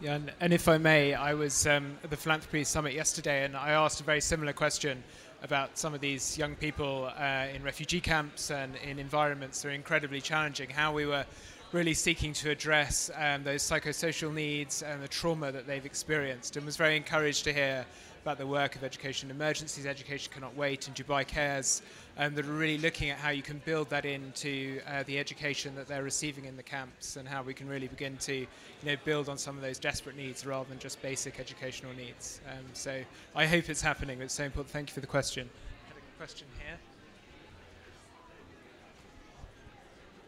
Yeah, 0.00 0.14
and, 0.14 0.32
and 0.40 0.52
if 0.52 0.68
I 0.68 0.78
may, 0.78 1.14
I 1.14 1.34
was 1.34 1.66
um, 1.66 1.96
at 2.02 2.10
the 2.10 2.16
Philanthropy 2.16 2.64
Summit 2.64 2.94
yesterday 2.94 3.44
and 3.44 3.56
I 3.56 3.70
asked 3.70 4.00
a 4.00 4.04
very 4.04 4.20
similar 4.20 4.52
question 4.52 5.02
about 5.42 5.76
some 5.76 5.92
of 5.92 6.00
these 6.00 6.38
young 6.38 6.54
people 6.54 7.10
uh, 7.18 7.46
in 7.52 7.62
refugee 7.64 8.00
camps 8.00 8.50
and 8.50 8.76
in 8.76 8.98
environments 8.98 9.60
that 9.62 9.68
are 9.68 9.72
incredibly 9.72 10.20
challenging, 10.20 10.70
how 10.70 10.92
we 10.92 11.04
were 11.04 11.26
really 11.72 11.94
seeking 11.94 12.32
to 12.34 12.50
address 12.50 13.10
um, 13.16 13.42
those 13.42 13.62
psychosocial 13.62 14.32
needs 14.32 14.82
and 14.82 15.02
the 15.02 15.08
trauma 15.08 15.50
that 15.50 15.66
they've 15.66 15.86
experienced, 15.86 16.56
and 16.56 16.66
was 16.66 16.76
very 16.76 16.96
encouraged 16.96 17.44
to 17.44 17.52
hear 17.52 17.84
about 18.22 18.38
the 18.38 18.46
work 18.46 18.76
of 18.76 18.84
Education 18.84 19.30
Emergencies, 19.30 19.84
Education 19.84 20.32
Cannot 20.32 20.56
Wait, 20.56 20.86
and 20.86 20.96
Dubai 20.96 21.26
Cares, 21.26 21.82
um, 22.18 22.34
that 22.34 22.46
are 22.46 22.52
really 22.52 22.78
looking 22.78 23.10
at 23.10 23.18
how 23.18 23.30
you 23.30 23.42
can 23.42 23.60
build 23.64 23.90
that 23.90 24.04
into 24.04 24.80
uh, 24.88 25.02
the 25.04 25.18
education 25.18 25.74
that 25.74 25.88
they're 25.88 26.04
receiving 26.04 26.44
in 26.44 26.56
the 26.56 26.62
camps, 26.62 27.16
and 27.16 27.28
how 27.28 27.42
we 27.42 27.52
can 27.52 27.68
really 27.68 27.88
begin 27.88 28.16
to, 28.18 28.34
you 28.34 28.46
know, 28.84 28.94
build 29.04 29.28
on 29.28 29.36
some 29.36 29.56
of 29.56 29.62
those 29.62 29.78
desperate 29.78 30.16
needs 30.16 30.46
rather 30.46 30.68
than 30.68 30.78
just 30.78 31.02
basic 31.02 31.40
educational 31.40 31.92
needs. 31.94 32.40
Um, 32.48 32.64
so 32.74 33.02
I 33.34 33.44
hope 33.44 33.68
it's 33.68 33.82
happening. 33.82 34.20
It's 34.20 34.34
so 34.34 34.44
important. 34.44 34.72
Thank 34.72 34.90
you 34.90 34.94
for 34.94 35.00
the 35.00 35.06
question. 35.08 35.50
Had 35.88 35.96
a 35.96 36.16
question 36.16 36.46
here. 36.64 36.78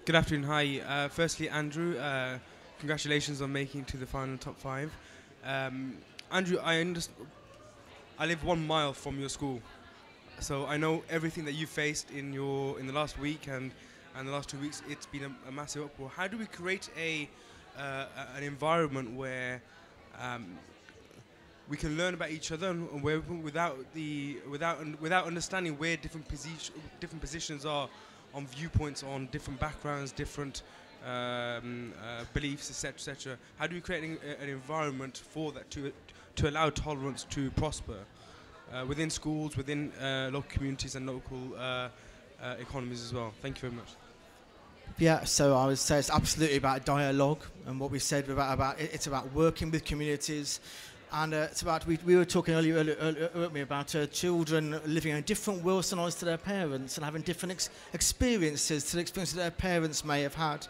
Good 0.05 0.17
afternoon. 0.17 0.45
Hi. 0.45 0.81
Uh, 0.81 1.09
firstly, 1.09 1.49
Andrew, 1.49 1.97
uh, 1.97 2.39
congratulations 2.81 3.41
on 3.41 3.53
making 3.53 3.83
it 3.83 3.87
to 3.89 3.97
the 3.97 4.07
final 4.07 4.37
top 4.37 4.59
five. 4.59 4.93
Um, 5.45 5.99
Andrew, 6.33 6.59
I 6.59 6.81
understand. 6.81 7.29
I 8.17 8.27
live 8.27 8.45
one 8.45 8.65
mile 8.65 8.93
from 8.93 9.19
your 9.19 9.29
school, 9.29 9.61
so 10.39 10.67
I 10.67 10.77
know 10.77 11.03
everything 11.11 11.45
that 11.47 11.55
you 11.55 11.67
faced 11.67 12.13
in 12.13 12.33
your 12.33 12.79
in 12.79 12.87
the 12.87 12.93
last 12.93 13.19
week 13.19 13.49
and 13.49 13.73
and 14.15 14.29
the 14.29 14.31
last 14.31 14.49
two 14.49 14.59
weeks. 14.59 14.83
It's 14.89 15.07
been 15.07 15.25
a, 15.25 15.49
a 15.49 15.53
massive 15.53 15.83
uproar. 15.83 16.13
How 16.15 16.29
do 16.29 16.39
we 16.39 16.47
create 16.47 16.89
a 16.97 17.29
uh, 17.77 18.07
an 18.37 18.45
environment 18.45 19.17
where 19.17 19.61
um, 20.21 20.47
we 21.69 21.77
can 21.77 21.97
learn 21.97 22.15
about 22.15 22.31
each 22.31 22.53
other 22.53 22.71
and 22.71 23.03
where 23.03 23.19
without 23.19 23.79
the 23.95 24.37
without 24.49 24.79
without 25.01 25.27
understanding 25.27 25.77
where 25.77 25.97
different 25.97 26.29
position 26.29 26.73
different 27.01 27.21
positions 27.21 27.67
are 27.67 27.89
on 28.33 28.47
viewpoints 28.47 29.03
on 29.03 29.27
different 29.33 29.59
backgrounds, 29.59 30.13
different 30.13 30.63
um, 31.05 31.93
uh, 32.01 32.25
beliefs, 32.33 32.71
etc., 32.71 32.95
etc. 32.95 33.39
How 33.59 33.67
do 33.67 33.75
we 33.75 33.81
create 33.81 34.05
an, 34.05 34.19
an 34.41 34.49
environment 34.49 35.19
for 35.19 35.51
that 35.51 35.69
to 35.73 35.93
to 36.37 36.49
allow 36.49 36.71
tolerance 36.71 37.25
to 37.31 37.51
prosper 37.53 37.99
uh, 38.73 38.85
within 38.87 39.11
schools, 39.11 39.57
within 39.57 39.93
uh, 39.93 40.31
local 40.33 40.51
communities, 40.51 40.95
and 40.97 41.07
local 41.07 41.39
uh, 41.57 41.89
uh, 42.43 42.55
economies 42.59 43.03
as 43.05 43.13
well? 43.15 43.33
Thank 43.43 43.57
you 43.57 43.69
very 43.69 43.73
much. 43.81 43.91
Yeah, 44.99 45.25
so 45.25 45.57
I 45.57 45.67
would 45.67 45.79
say 45.79 45.99
it's 45.99 46.11
absolutely 46.11 46.57
about 46.59 46.85
dialogue 46.85 47.43
and 47.67 47.81
what 47.81 47.91
we 47.91 47.99
said 47.99 48.29
about, 48.29 48.55
about 48.55 48.81
it- 48.81 48.91
it's 48.93 49.07
about 49.07 49.33
working 49.33 49.71
with 49.71 49.85
communities. 49.85 50.61
And 51.13 51.33
uh, 51.33 51.47
it's 51.51 51.63
about, 51.63 51.87
we, 51.87 51.99
we 52.05 52.17
were 52.17 52.25
talking 52.25 52.55
earlier, 52.55 52.75
earlier, 52.75 53.31
earlier, 53.35 53.63
about 53.63 53.95
uh, 53.95 54.07
children 54.07 54.81
living 54.85 55.15
in 55.17 55.23
different 55.23 55.63
worlds 55.63 55.91
than 55.91 56.01
us 56.01 56.17
to 56.17 56.25
their 56.25 56.39
parents 56.39 56.97
and 56.97 57.05
having 57.05 57.23
different 57.23 57.53
ex- 57.53 57.71
experiences 57.93 58.85
to 58.91 58.97
the 58.97 59.03
experiences 59.03 59.37
their 59.37 59.51
parents 59.53 60.05
may 60.05 60.23
have 60.23 60.35
had. 60.35 60.67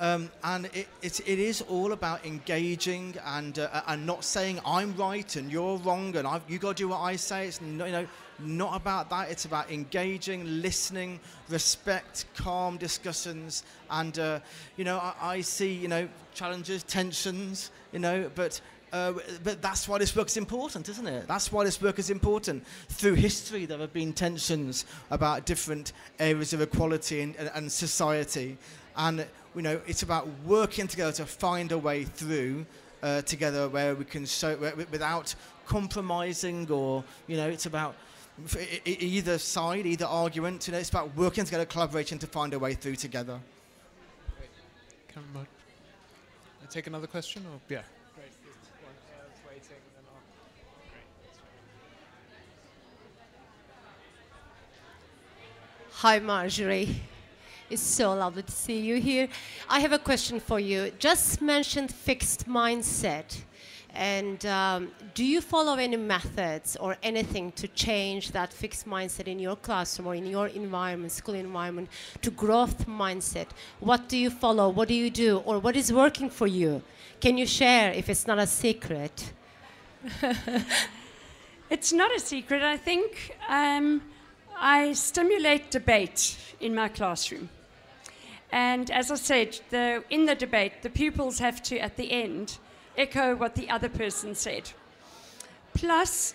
Um, 0.00 0.30
and 0.44 0.66
it, 0.66 0.86
it, 1.02 1.20
it 1.20 1.38
is 1.40 1.60
all 1.62 1.92
about 1.92 2.24
engaging 2.24 3.16
and, 3.26 3.58
uh, 3.58 3.82
and 3.88 4.06
not 4.06 4.22
saying 4.22 4.60
I'm 4.64 4.94
right 4.96 5.34
and 5.34 5.50
you're 5.50 5.76
wrong 5.78 6.14
and 6.14 6.26
I've, 6.26 6.42
you 6.48 6.58
got 6.58 6.76
to 6.76 6.82
do 6.84 6.88
what 6.88 7.00
I 7.00 7.16
say. 7.16 7.48
It's 7.48 7.60
no, 7.60 7.84
you 7.84 7.92
know, 7.92 8.06
not 8.38 8.76
about 8.76 9.10
that. 9.10 9.28
It's 9.28 9.44
about 9.44 9.72
engaging, 9.72 10.62
listening, 10.62 11.18
respect, 11.48 12.26
calm 12.36 12.76
discussions. 12.76 13.64
And, 13.90 14.16
uh, 14.20 14.38
you 14.76 14.84
know, 14.84 14.98
I, 14.98 15.14
I 15.20 15.40
see, 15.40 15.72
you 15.72 15.88
know, 15.88 16.08
challenges, 16.32 16.84
tensions, 16.84 17.72
you 17.92 17.98
know, 17.98 18.30
but 18.36 18.60
uh, 18.90 19.12
but 19.44 19.60
that's 19.60 19.86
why 19.86 19.98
this 19.98 20.16
work 20.16 20.28
is 20.28 20.38
important, 20.38 20.88
isn't 20.88 21.06
it? 21.06 21.28
That's 21.28 21.52
why 21.52 21.62
this 21.62 21.82
work 21.82 21.98
is 21.98 22.08
important. 22.08 22.66
Through 22.88 23.14
history, 23.14 23.66
there 23.66 23.76
have 23.78 23.92
been 23.92 24.14
tensions 24.14 24.86
about 25.10 25.44
different 25.44 25.92
areas 26.18 26.54
of 26.54 26.62
equality 26.62 27.20
and, 27.20 27.36
and, 27.36 27.50
and 27.54 27.70
society. 27.70 28.56
And, 28.96 29.26
you 29.54 29.62
know, 29.62 29.80
it's 29.86 30.02
about 30.02 30.28
working 30.44 30.86
together 30.86 31.12
to 31.12 31.26
find 31.26 31.72
a 31.72 31.78
way 31.78 32.04
through 32.04 32.66
uh, 33.02 33.22
together 33.22 33.68
where 33.68 33.94
we 33.94 34.04
can 34.04 34.26
show, 34.26 34.56
without 34.90 35.34
compromising 35.66 36.70
or, 36.70 37.04
you 37.26 37.36
know, 37.36 37.48
it's 37.48 37.66
about 37.66 37.94
either 38.84 39.38
side, 39.38 39.86
either 39.86 40.06
argument. 40.06 40.66
You 40.66 40.72
know, 40.72 40.78
it's 40.78 40.90
about 40.90 41.14
working 41.16 41.44
together, 41.44 41.64
collaborating 41.64 42.18
to 42.18 42.26
find 42.26 42.52
a 42.54 42.58
way 42.58 42.74
through 42.74 42.96
together. 42.96 43.40
Come 45.12 45.24
on. 45.36 45.46
take 46.70 46.86
another 46.86 47.06
question? 47.06 47.44
Or 47.52 47.60
yeah. 47.68 47.82
Hi, 55.92 56.20
Marjorie. 56.20 56.94
It's 57.70 57.82
so 57.82 58.14
lovely 58.14 58.42
to 58.42 58.52
see 58.52 58.80
you 58.80 58.98
here. 58.98 59.28
I 59.68 59.80
have 59.80 59.92
a 59.92 59.98
question 59.98 60.40
for 60.40 60.58
you. 60.58 60.90
Just 60.98 61.42
mentioned 61.42 61.92
fixed 61.92 62.48
mindset. 62.48 63.42
And 63.94 64.44
um, 64.46 64.90
do 65.14 65.22
you 65.22 65.42
follow 65.42 65.74
any 65.74 65.98
methods 65.98 66.76
or 66.76 66.96
anything 67.02 67.52
to 67.52 67.68
change 67.68 68.32
that 68.32 68.54
fixed 68.54 68.88
mindset 68.88 69.26
in 69.28 69.38
your 69.38 69.56
classroom 69.56 70.08
or 70.08 70.14
in 70.14 70.24
your 70.24 70.46
environment, 70.46 71.12
school 71.12 71.34
environment, 71.34 71.90
to 72.22 72.30
growth 72.30 72.86
mindset? 72.86 73.48
What 73.80 74.08
do 74.08 74.16
you 74.16 74.30
follow? 74.30 74.70
What 74.70 74.88
do 74.88 74.94
you 74.94 75.10
do? 75.10 75.38
Or 75.44 75.58
what 75.58 75.76
is 75.76 75.92
working 75.92 76.30
for 76.30 76.46
you? 76.46 76.80
Can 77.20 77.36
you 77.36 77.46
share 77.46 77.92
if 77.92 78.08
it's 78.08 78.26
not 78.26 78.38
a 78.38 78.46
secret? 78.46 79.32
it's 81.70 81.92
not 81.92 82.14
a 82.16 82.20
secret. 82.20 82.62
I 82.62 82.78
think 82.78 83.36
um, 83.46 84.00
I 84.56 84.94
stimulate 84.94 85.70
debate 85.70 86.38
in 86.60 86.74
my 86.74 86.88
classroom. 86.88 87.50
And 88.50 88.90
as 88.90 89.10
I 89.10 89.16
said, 89.16 89.60
the, 89.70 90.02
in 90.10 90.24
the 90.24 90.34
debate, 90.34 90.82
the 90.82 90.90
pupils 90.90 91.38
have 91.38 91.62
to, 91.64 91.78
at 91.78 91.96
the 91.96 92.10
end, 92.10 92.58
echo 92.96 93.34
what 93.34 93.54
the 93.54 93.68
other 93.68 93.88
person 93.88 94.34
said. 94.34 94.70
Plus, 95.74 96.34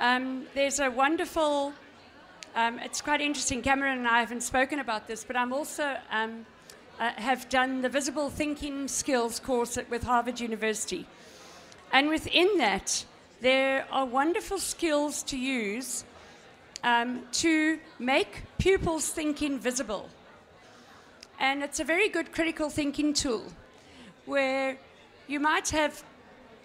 um, 0.00 0.46
there's 0.54 0.78
a 0.78 0.90
wonderful, 0.90 1.72
um, 2.54 2.78
it's 2.78 3.00
quite 3.00 3.20
interesting, 3.20 3.60
Cameron 3.60 3.98
and 3.98 4.08
I 4.08 4.20
haven't 4.20 4.42
spoken 4.42 4.78
about 4.78 5.08
this, 5.08 5.24
but 5.24 5.36
I'm 5.36 5.52
also 5.52 5.96
um, 6.10 6.46
uh, 7.00 7.10
have 7.16 7.48
done 7.48 7.82
the 7.82 7.88
visible 7.88 8.30
thinking 8.30 8.88
skills 8.88 9.40
course 9.40 9.76
at, 9.76 9.90
with 9.90 10.04
Harvard 10.04 10.40
University. 10.40 11.06
And 11.92 12.08
within 12.08 12.58
that, 12.58 13.04
there 13.40 13.86
are 13.90 14.04
wonderful 14.04 14.58
skills 14.58 15.22
to 15.24 15.36
use 15.36 16.04
um, 16.84 17.22
to 17.32 17.78
make 17.98 18.42
pupils' 18.58 19.08
thinking 19.08 19.58
visible. 19.58 20.08
And 21.38 21.62
it's 21.62 21.80
a 21.80 21.84
very 21.84 22.08
good 22.08 22.32
critical 22.32 22.68
thinking 22.68 23.12
tool 23.12 23.44
where 24.26 24.76
you 25.26 25.40
might 25.40 25.68
have 25.70 26.02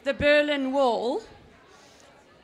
the 0.04 0.14
Berlin 0.14 0.72
Wall 0.74 1.22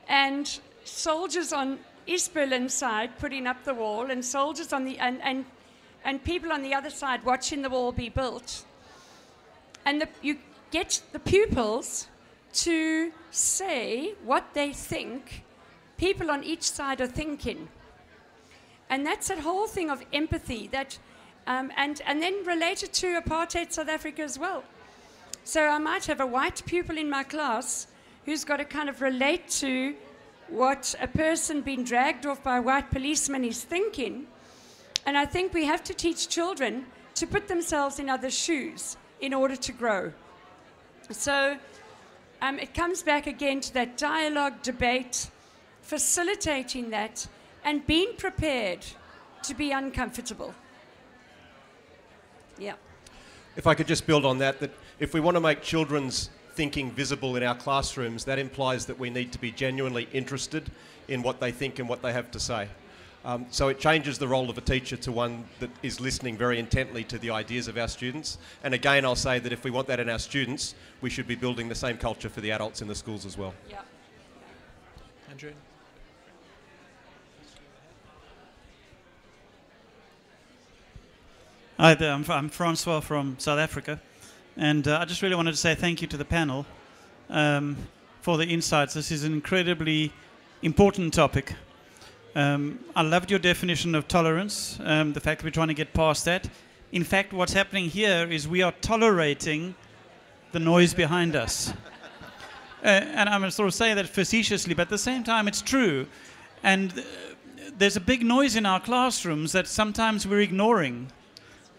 and 0.07 0.59
soldiers 0.83 1.51
on 1.51 1.79
East 2.07 2.33
Berlin 2.33 2.69
side 2.69 3.17
putting 3.19 3.47
up 3.47 3.63
the 3.63 3.73
wall 3.73 4.09
and 4.09 4.23
soldiers 4.23 4.73
on 4.73 4.85
the 4.85 4.97
and, 4.97 5.21
and, 5.21 5.45
and 6.03 6.23
people 6.23 6.51
on 6.51 6.63
the 6.63 6.73
other 6.73 6.89
side 6.89 7.23
watching 7.23 7.61
the 7.61 7.69
wall 7.69 7.91
be 7.91 8.09
built. 8.09 8.65
And 9.85 10.01
the, 10.01 10.09
you 10.21 10.37
get 10.71 11.01
the 11.11 11.19
pupils 11.19 12.07
to 12.53 13.11
say 13.31 14.15
what 14.23 14.53
they 14.53 14.73
think 14.73 15.43
people 15.97 16.31
on 16.31 16.43
each 16.43 16.63
side 16.63 17.01
are 17.01 17.07
thinking. 17.07 17.67
And 18.89 19.05
that's 19.05 19.27
that 19.27 19.39
whole 19.39 19.67
thing 19.67 19.89
of 19.91 20.03
empathy 20.11 20.67
that, 20.71 20.97
um, 21.49 21.71
and, 21.75 22.01
and 22.05 22.21
then 22.21 22.45
related 22.45 22.93
to 22.93 23.19
apartheid 23.19 23.71
South 23.71 23.89
Africa 23.89 24.21
as 24.21 24.37
well. 24.37 24.63
So 25.43 25.67
I 25.67 25.79
might 25.79 26.05
have 26.05 26.21
a 26.21 26.25
white 26.25 26.61
pupil 26.67 26.95
in 26.97 27.09
my 27.09 27.23
class 27.23 27.87
who's 28.25 28.45
got 28.45 28.57
to 28.57 28.65
kind 28.65 28.87
of 28.87 29.01
relate 29.01 29.49
to 29.49 29.95
what 30.49 30.93
a 31.01 31.07
person 31.07 31.61
being 31.61 31.83
dragged 31.83 32.27
off 32.27 32.43
by 32.43 32.57
a 32.57 32.61
white 32.61 32.91
policeman 32.91 33.43
is 33.43 33.63
thinking. 33.63 34.27
And 35.07 35.17
I 35.17 35.25
think 35.25 35.53
we 35.53 35.65
have 35.65 35.83
to 35.85 35.93
teach 35.93 36.29
children 36.29 36.85
to 37.15 37.25
put 37.25 37.47
themselves 37.47 37.97
in 37.97 38.09
other 38.09 38.29
shoes 38.29 38.95
in 39.19 39.33
order 39.33 39.55
to 39.55 39.71
grow. 39.71 40.13
So 41.09 41.57
um, 42.43 42.59
it 42.59 42.75
comes 42.75 43.01
back 43.01 43.25
again 43.25 43.59
to 43.61 43.73
that 43.73 43.97
dialogue, 43.97 44.61
debate, 44.61 45.31
facilitating 45.81 46.91
that, 46.91 47.25
and 47.65 47.85
being 47.87 48.13
prepared 48.17 48.85
to 49.43 49.55
be 49.55 49.71
uncomfortable. 49.71 50.53
Yeah. 52.59 52.73
If 53.55 53.67
I 53.67 53.73
could 53.73 53.87
just 53.87 54.05
build 54.05 54.25
on 54.25 54.37
that, 54.39 54.59
that 54.59 54.71
if 54.99 55.13
we 55.13 55.19
want 55.19 55.35
to 55.35 55.41
make 55.41 55.61
children's 55.61 56.29
thinking 56.53 56.91
visible 56.91 57.35
in 57.35 57.43
our 57.43 57.55
classrooms, 57.55 58.25
that 58.25 58.37
implies 58.37 58.85
that 58.85 58.99
we 58.99 59.09
need 59.09 59.31
to 59.31 59.39
be 59.39 59.51
genuinely 59.51 60.07
interested 60.13 60.69
in 61.07 61.23
what 61.23 61.39
they 61.39 61.51
think 61.51 61.79
and 61.79 61.87
what 61.87 62.01
they 62.01 62.13
have 62.13 62.29
to 62.31 62.39
say. 62.39 62.67
Um, 63.25 63.45
so 63.49 63.67
it 63.67 63.79
changes 63.79 64.17
the 64.17 64.27
role 64.27 64.49
of 64.49 64.57
a 64.57 64.61
teacher 64.61 64.95
to 64.97 65.11
one 65.11 65.43
that 65.59 65.69
is 65.83 65.99
listening 65.99 66.37
very 66.37 66.57
intently 66.57 67.03
to 67.05 67.17
the 67.17 67.31
ideas 67.31 67.67
of 67.67 67.77
our 67.77 67.87
students. 67.87 68.37
And 68.63 68.73
again, 68.73 69.03
I'll 69.03 69.15
say 69.15 69.39
that 69.39 69.51
if 69.51 69.63
we 69.63 69.71
want 69.71 69.87
that 69.87 69.99
in 69.99 70.09
our 70.09 70.19
students, 70.19 70.73
we 71.01 71.09
should 71.09 71.27
be 71.27 71.35
building 71.35 71.67
the 71.67 71.75
same 71.75 71.97
culture 71.97 72.29
for 72.29 72.39
the 72.39 72.51
adults 72.51 72.81
in 72.81 72.87
the 72.87 72.95
schools 72.95 73.25
as 73.25 73.37
well. 73.37 73.53
Yeah. 73.69 73.81
Andrew? 75.29 75.51
Hi 81.81 81.93
there, 81.93 82.11
I'm, 82.11 82.25
I'm 82.29 82.49
Francois 82.49 82.99
from 82.99 83.37
South 83.39 83.57
Africa, 83.57 84.01
and 84.57 84.85
uh, 84.85 84.99
I 84.99 85.05
just 85.05 85.21
really 85.21 85.35
wanted 85.35 85.51
to 85.51 85.57
say 85.57 85.75
thank 85.75 86.01
you 86.01 86.09
to 86.09 86.17
the 86.17 86.25
panel 86.25 86.65
um, 87.29 87.77
for 88.19 88.37
the 88.37 88.45
insights. 88.45 88.95
This 88.95 89.13
is 89.13 89.23
an 89.23 89.31
incredibly 89.31 90.11
important 90.61 91.13
topic. 91.13 91.53
Um, 92.35 92.79
I 92.97 93.03
loved 93.03 93.31
your 93.31 93.39
definition 93.39 93.95
of 93.95 94.09
tolerance, 94.09 94.77
um, 94.83 95.13
the 95.13 95.21
fact 95.21 95.39
that 95.39 95.45
we're 95.45 95.51
trying 95.51 95.69
to 95.69 95.73
get 95.73 95.93
past 95.93 96.25
that. 96.25 96.49
In 96.91 97.05
fact, 97.05 97.31
what's 97.31 97.53
happening 97.53 97.85
here 97.85 98.27
is 98.29 98.45
we 98.45 98.61
are 98.61 98.73
tolerating 98.81 99.73
the 100.51 100.59
noise 100.59 100.93
behind 100.93 101.37
us. 101.37 101.71
Uh, 102.81 102.87
and 102.87 103.27
I'm 103.27 103.51
sort 103.51 103.67
of 103.67 103.73
saying 103.73 103.97
that 103.97 104.07
facetiously, 104.07 104.73
but 104.73 104.83
at 104.83 104.89
the 104.89 104.97
same 104.97 105.21
time, 105.21 105.49
it's 105.49 105.61
true. 105.61 106.07
And 106.63 106.97
uh, 106.97 107.01
there's 107.77 107.97
a 107.97 108.01
big 108.01 108.23
noise 108.23 108.55
in 108.55 108.65
our 108.65 108.79
classrooms 108.79 109.51
that 109.51 109.67
sometimes 109.67 110.25
we're 110.25 110.39
ignoring 110.39 111.11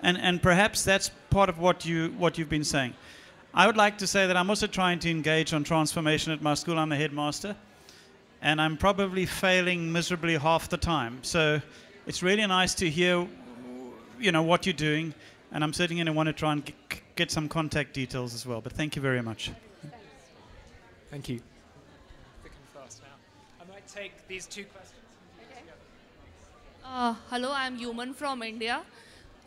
and 0.02 0.18
and 0.18 0.42
perhaps 0.42 0.84
that's 0.84 1.10
part 1.30 1.48
of 1.48 1.58
what 1.58 1.84
you 1.84 2.14
what 2.18 2.38
you've 2.38 2.48
been 2.48 2.64
saying. 2.64 2.94
I 3.52 3.66
would 3.66 3.76
like 3.76 3.98
to 3.98 4.06
say 4.06 4.26
that 4.26 4.36
I'm 4.36 4.48
also 4.48 4.66
trying 4.66 5.00
to 5.00 5.10
engage 5.10 5.52
on 5.52 5.64
transformation 5.64 6.32
at 6.32 6.40
my 6.40 6.54
school. 6.54 6.78
I'm 6.78 6.92
a 6.92 6.96
headmaster, 6.96 7.56
and 8.42 8.60
I'm 8.60 8.76
probably 8.76 9.26
failing 9.26 9.90
miserably 9.92 10.36
half 10.36 10.68
the 10.68 10.76
time. 10.76 11.18
So 11.22 11.60
it's 12.06 12.22
really 12.22 12.46
nice 12.46 12.74
to 12.76 12.88
hear, 12.88 13.26
you 14.20 14.30
know, 14.30 14.42
what 14.42 14.66
you're 14.66 14.72
doing, 14.72 15.14
and 15.52 15.64
I'm 15.64 15.72
certainly 15.72 15.96
going 15.96 16.06
to 16.06 16.12
want 16.12 16.28
to 16.28 16.32
try 16.32 16.52
and 16.52 16.72
get 17.16 17.30
some 17.30 17.48
contact 17.48 17.92
details 17.92 18.34
as 18.34 18.46
well. 18.46 18.60
But 18.60 18.72
thank 18.72 18.94
you 18.94 19.02
very 19.02 19.22
much. 19.22 19.50
Thank 21.10 21.28
you. 21.28 21.40
Thick 22.44 22.52
and 22.52 22.82
fast 22.82 23.02
now. 23.02 23.16
I 23.60 23.72
might 23.72 23.86
take 23.88 24.12
these 24.28 24.46
two 24.46 24.64
questions. 24.64 24.94
Okay. 25.50 25.64
Uh, 26.84 27.14
hello, 27.30 27.50
I'm 27.52 27.76
Human 27.76 28.14
from 28.14 28.44
India 28.44 28.82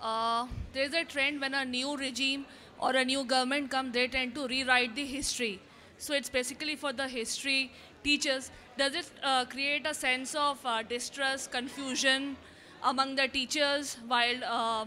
uh, 0.03 0.45
there's 0.73 0.93
a 0.93 1.05
trend 1.05 1.39
when 1.39 1.53
a 1.53 1.63
new 1.65 1.95
regime 1.97 2.45
or 2.79 2.91
a 2.91 3.05
new 3.05 3.23
government 3.23 3.71
comes, 3.71 3.93
they 3.93 4.07
tend 4.07 4.35
to 4.35 4.47
rewrite 4.47 4.95
the 4.95 5.05
history. 5.05 5.61
So 5.97 6.13
it's 6.13 6.29
basically 6.29 6.75
for 6.75 6.91
the 6.91 7.07
history 7.07 7.71
teachers. 8.03 8.51
Does 8.77 8.95
it 8.95 9.09
uh, 9.23 9.45
create 9.45 9.87
a 9.87 9.93
sense 9.93 10.35
of 10.35 10.59
uh, 10.65 10.83
distrust, 10.83 11.51
confusion 11.51 12.35
among 12.83 13.15
the 13.15 13.27
teachers 13.27 13.97
while 14.07 14.43
uh, 14.43 14.85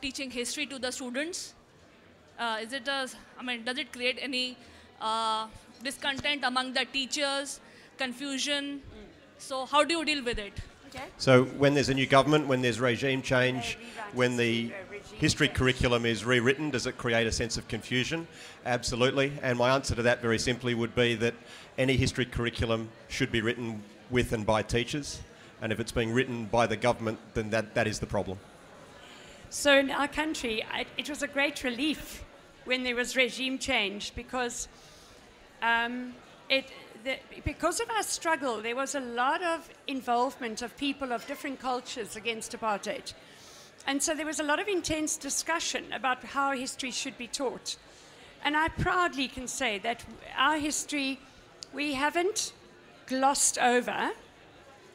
teaching 0.00 0.30
history 0.30 0.66
to 0.66 0.78
the 0.78 0.90
students? 0.90 1.54
Uh, 2.38 2.58
is 2.62 2.72
it 2.72 2.88
a, 2.88 3.08
I 3.38 3.42
mean, 3.42 3.64
does 3.64 3.78
it 3.78 3.92
create 3.92 4.18
any 4.20 4.56
discontent 5.82 6.44
among 6.44 6.72
the 6.72 6.86
teachers, 6.86 7.60
confusion? 7.98 8.80
So 9.36 9.66
how 9.66 9.84
do 9.84 9.98
you 9.98 10.04
deal 10.04 10.24
with 10.24 10.38
it? 10.38 10.54
So 11.18 11.44
when 11.44 11.74
there's 11.74 11.88
a 11.88 11.94
new 11.94 12.06
government, 12.06 12.46
when 12.46 12.62
there's 12.62 12.80
regime 12.80 13.22
change, 13.22 13.78
when 14.12 14.36
the 14.36 14.72
history 15.14 15.48
curriculum 15.48 16.06
is 16.06 16.24
rewritten, 16.24 16.70
does 16.70 16.86
it 16.86 16.98
create 16.98 17.26
a 17.26 17.32
sense 17.32 17.56
of 17.56 17.68
confusion? 17.68 18.26
Absolutely. 18.66 19.32
And 19.42 19.58
my 19.58 19.70
answer 19.74 19.94
to 19.94 20.02
that 20.02 20.20
very 20.20 20.38
simply 20.38 20.74
would 20.74 20.94
be 20.94 21.14
that 21.16 21.34
any 21.78 21.96
history 21.96 22.24
curriculum 22.24 22.88
should 23.08 23.30
be 23.30 23.40
written 23.40 23.82
with 24.10 24.32
and 24.32 24.44
by 24.44 24.62
teachers. 24.62 25.20
And 25.62 25.72
if 25.72 25.80
it's 25.80 25.92
being 25.92 26.12
written 26.12 26.46
by 26.46 26.66
the 26.66 26.76
government, 26.76 27.18
then 27.34 27.50
that, 27.50 27.74
that 27.74 27.86
is 27.86 27.98
the 27.98 28.06
problem. 28.06 28.38
So 29.50 29.78
in 29.78 29.90
our 29.90 30.08
country, 30.08 30.64
it 30.96 31.08
was 31.08 31.22
a 31.22 31.28
great 31.28 31.62
relief 31.62 32.24
when 32.64 32.82
there 32.82 32.96
was 32.96 33.16
regime 33.16 33.58
change 33.58 34.14
because 34.14 34.68
um, 35.62 36.12
it, 36.48 36.70
because 37.44 37.80
of 37.80 37.90
our 37.90 38.02
struggle, 38.02 38.60
there 38.60 38.76
was 38.76 38.94
a 38.94 39.00
lot 39.00 39.42
of 39.42 39.68
involvement 39.86 40.62
of 40.62 40.76
people 40.76 41.12
of 41.12 41.26
different 41.26 41.60
cultures 41.60 42.16
against 42.16 42.52
apartheid. 42.52 43.12
And 43.86 44.02
so 44.02 44.14
there 44.14 44.26
was 44.26 44.40
a 44.40 44.44
lot 44.44 44.60
of 44.60 44.68
intense 44.68 45.16
discussion 45.16 45.92
about 45.92 46.24
how 46.24 46.52
history 46.52 46.90
should 46.90 47.18
be 47.18 47.26
taught. 47.26 47.76
And 48.44 48.56
I 48.56 48.68
proudly 48.68 49.28
can 49.28 49.46
say 49.46 49.78
that 49.78 50.04
our 50.36 50.58
history, 50.58 51.18
we 51.72 51.94
haven't 51.94 52.52
glossed 53.06 53.58
over 53.58 54.10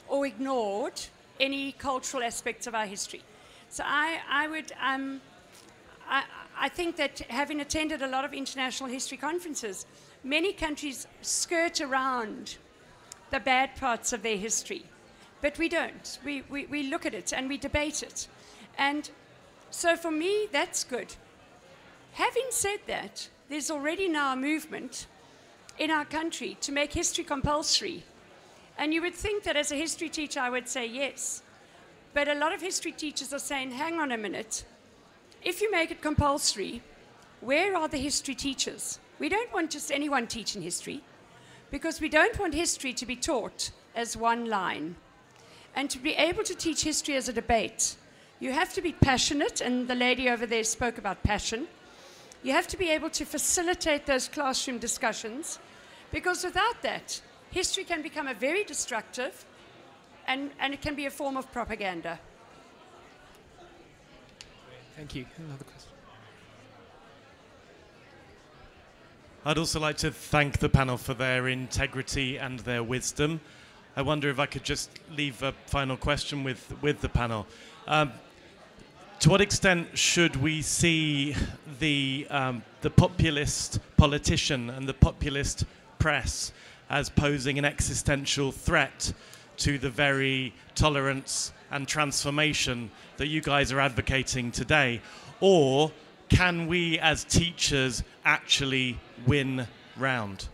or 0.07 0.25
ignored 0.25 0.99
any 1.39 1.71
cultural 1.73 2.23
aspects 2.23 2.67
of 2.67 2.75
our 2.75 2.85
history. 2.85 3.21
So 3.69 3.83
I, 3.85 4.19
I 4.29 4.47
would, 4.47 4.71
um, 4.81 5.21
I, 6.07 6.23
I 6.57 6.69
think 6.69 6.95
that 6.97 7.19
having 7.29 7.61
attended 7.61 8.01
a 8.01 8.07
lot 8.07 8.25
of 8.25 8.33
international 8.33 8.89
history 8.89 9.17
conferences, 9.17 9.85
many 10.23 10.53
countries 10.53 11.07
skirt 11.21 11.81
around 11.81 12.57
the 13.31 13.39
bad 13.39 13.75
parts 13.75 14.13
of 14.13 14.23
their 14.23 14.37
history. 14.37 14.85
But 15.41 15.57
we 15.57 15.69
don't. 15.69 16.19
We, 16.25 16.43
we, 16.49 16.65
we 16.65 16.83
look 16.83 17.05
at 17.05 17.13
it 17.13 17.31
and 17.31 17.47
we 17.47 17.57
debate 17.57 18.03
it. 18.03 18.27
And 18.77 19.09
so 19.71 19.95
for 19.95 20.11
me, 20.11 20.47
that's 20.51 20.83
good. 20.83 21.15
Having 22.13 22.47
said 22.49 22.79
that, 22.87 23.29
there's 23.49 23.71
already 23.71 24.07
now 24.07 24.33
a 24.33 24.35
movement 24.35 25.07
in 25.77 25.91
our 25.91 26.05
country 26.05 26.57
to 26.61 26.71
make 26.71 26.93
history 26.93 27.23
compulsory. 27.23 28.03
And 28.77 28.93
you 28.93 29.01
would 29.01 29.15
think 29.15 29.43
that 29.43 29.55
as 29.55 29.71
a 29.71 29.75
history 29.75 30.09
teacher, 30.09 30.39
I 30.39 30.49
would 30.49 30.67
say 30.67 30.85
yes. 30.85 31.41
But 32.13 32.27
a 32.27 32.35
lot 32.35 32.53
of 32.53 32.61
history 32.61 32.91
teachers 32.91 33.33
are 33.33 33.39
saying, 33.39 33.71
hang 33.71 33.99
on 33.99 34.11
a 34.11 34.17
minute. 34.17 34.65
If 35.41 35.61
you 35.61 35.71
make 35.71 35.91
it 35.91 36.01
compulsory, 36.01 36.81
where 37.39 37.75
are 37.77 37.87
the 37.87 37.97
history 37.97 38.35
teachers? 38.35 38.99
We 39.19 39.29
don't 39.29 39.53
want 39.53 39.71
just 39.71 39.91
anyone 39.91 40.27
teaching 40.27 40.61
history 40.61 41.01
because 41.71 42.01
we 42.01 42.09
don't 42.09 42.39
want 42.39 42.53
history 42.53 42.93
to 42.93 43.05
be 43.05 43.15
taught 43.15 43.71
as 43.95 44.15
one 44.17 44.45
line. 44.45 44.95
And 45.75 45.89
to 45.89 45.99
be 45.99 46.13
able 46.13 46.43
to 46.43 46.55
teach 46.55 46.83
history 46.83 47.15
as 47.15 47.29
a 47.29 47.33
debate, 47.33 47.95
you 48.39 48.53
have 48.53 48.73
to 48.73 48.81
be 48.81 48.93
passionate, 48.93 49.59
and 49.61 49.87
the 49.87 49.95
lady 49.95 50.29
over 50.29 50.45
there 50.45 50.63
spoke 50.63 50.97
about 50.97 51.21
passion. 51.23 51.67
You 52.41 52.53
have 52.53 52.67
to 52.67 52.77
be 52.77 52.89
able 52.89 53.09
to 53.11 53.25
facilitate 53.25 54.05
those 54.05 54.29
classroom 54.29 54.79
discussions 54.79 55.59
because 56.11 56.43
without 56.43 56.81
that, 56.81 57.21
history 57.51 57.83
can 57.83 58.01
become 58.01 58.27
a 58.27 58.33
very 58.33 58.63
destructive 58.63 59.45
and, 60.25 60.51
and 60.59 60.73
it 60.73 60.81
can 60.81 60.95
be 60.95 61.05
a 61.05 61.11
form 61.11 61.35
of 61.35 61.51
propaganda. 61.51 62.19
Thank 64.95 65.15
you. 65.15 65.25
Another 65.37 65.65
question. 65.65 65.88
I'd 69.45 69.57
also 69.57 69.79
like 69.79 69.95
to 69.99 70.11
thank 70.11 70.59
the 70.59 70.67
panel 70.67 70.97
for 70.97 71.13
their 71.13 71.47
integrity 71.47 72.37
and 72.37 72.59
their 72.59 72.83
wisdom. 72.83 73.39
I 73.95 74.01
wonder 74.01 74.29
if 74.29 74.37
I 74.37 74.45
could 74.45 74.65
just 74.65 74.89
leave 75.15 75.41
a 75.43 75.53
final 75.65 75.95
question 75.95 76.43
with, 76.43 76.73
with 76.81 76.99
the 76.99 77.07
panel. 77.07 77.47
Um, 77.87 78.11
to 79.21 79.29
what 79.29 79.39
extent 79.39 79.97
should 79.97 80.35
we 80.35 80.61
see 80.61 81.37
the, 81.79 82.27
um, 82.29 82.63
the 82.81 82.89
populist 82.89 83.79
politician 83.95 84.69
and 84.69 84.89
the 84.89 84.93
populist 84.93 85.63
press 85.99 86.51
as 86.89 87.09
posing 87.09 87.57
an 87.57 87.63
existential 87.63 88.51
threat 88.51 89.13
to 89.57 89.77
the 89.77 89.89
very 89.89 90.53
tolerance 90.75 91.53
and 91.71 91.87
transformation 91.87 92.91
that 93.15 93.27
you 93.27 93.39
guys 93.39 93.71
are 93.71 93.79
advocating 93.79 94.51
today? 94.51 94.99
Or 95.39 95.93
can 96.29 96.67
we, 96.67 96.99
as 96.99 97.23
teachers, 97.23 98.03
actually 98.23 98.97
win 99.25 99.67
round? 99.97 100.47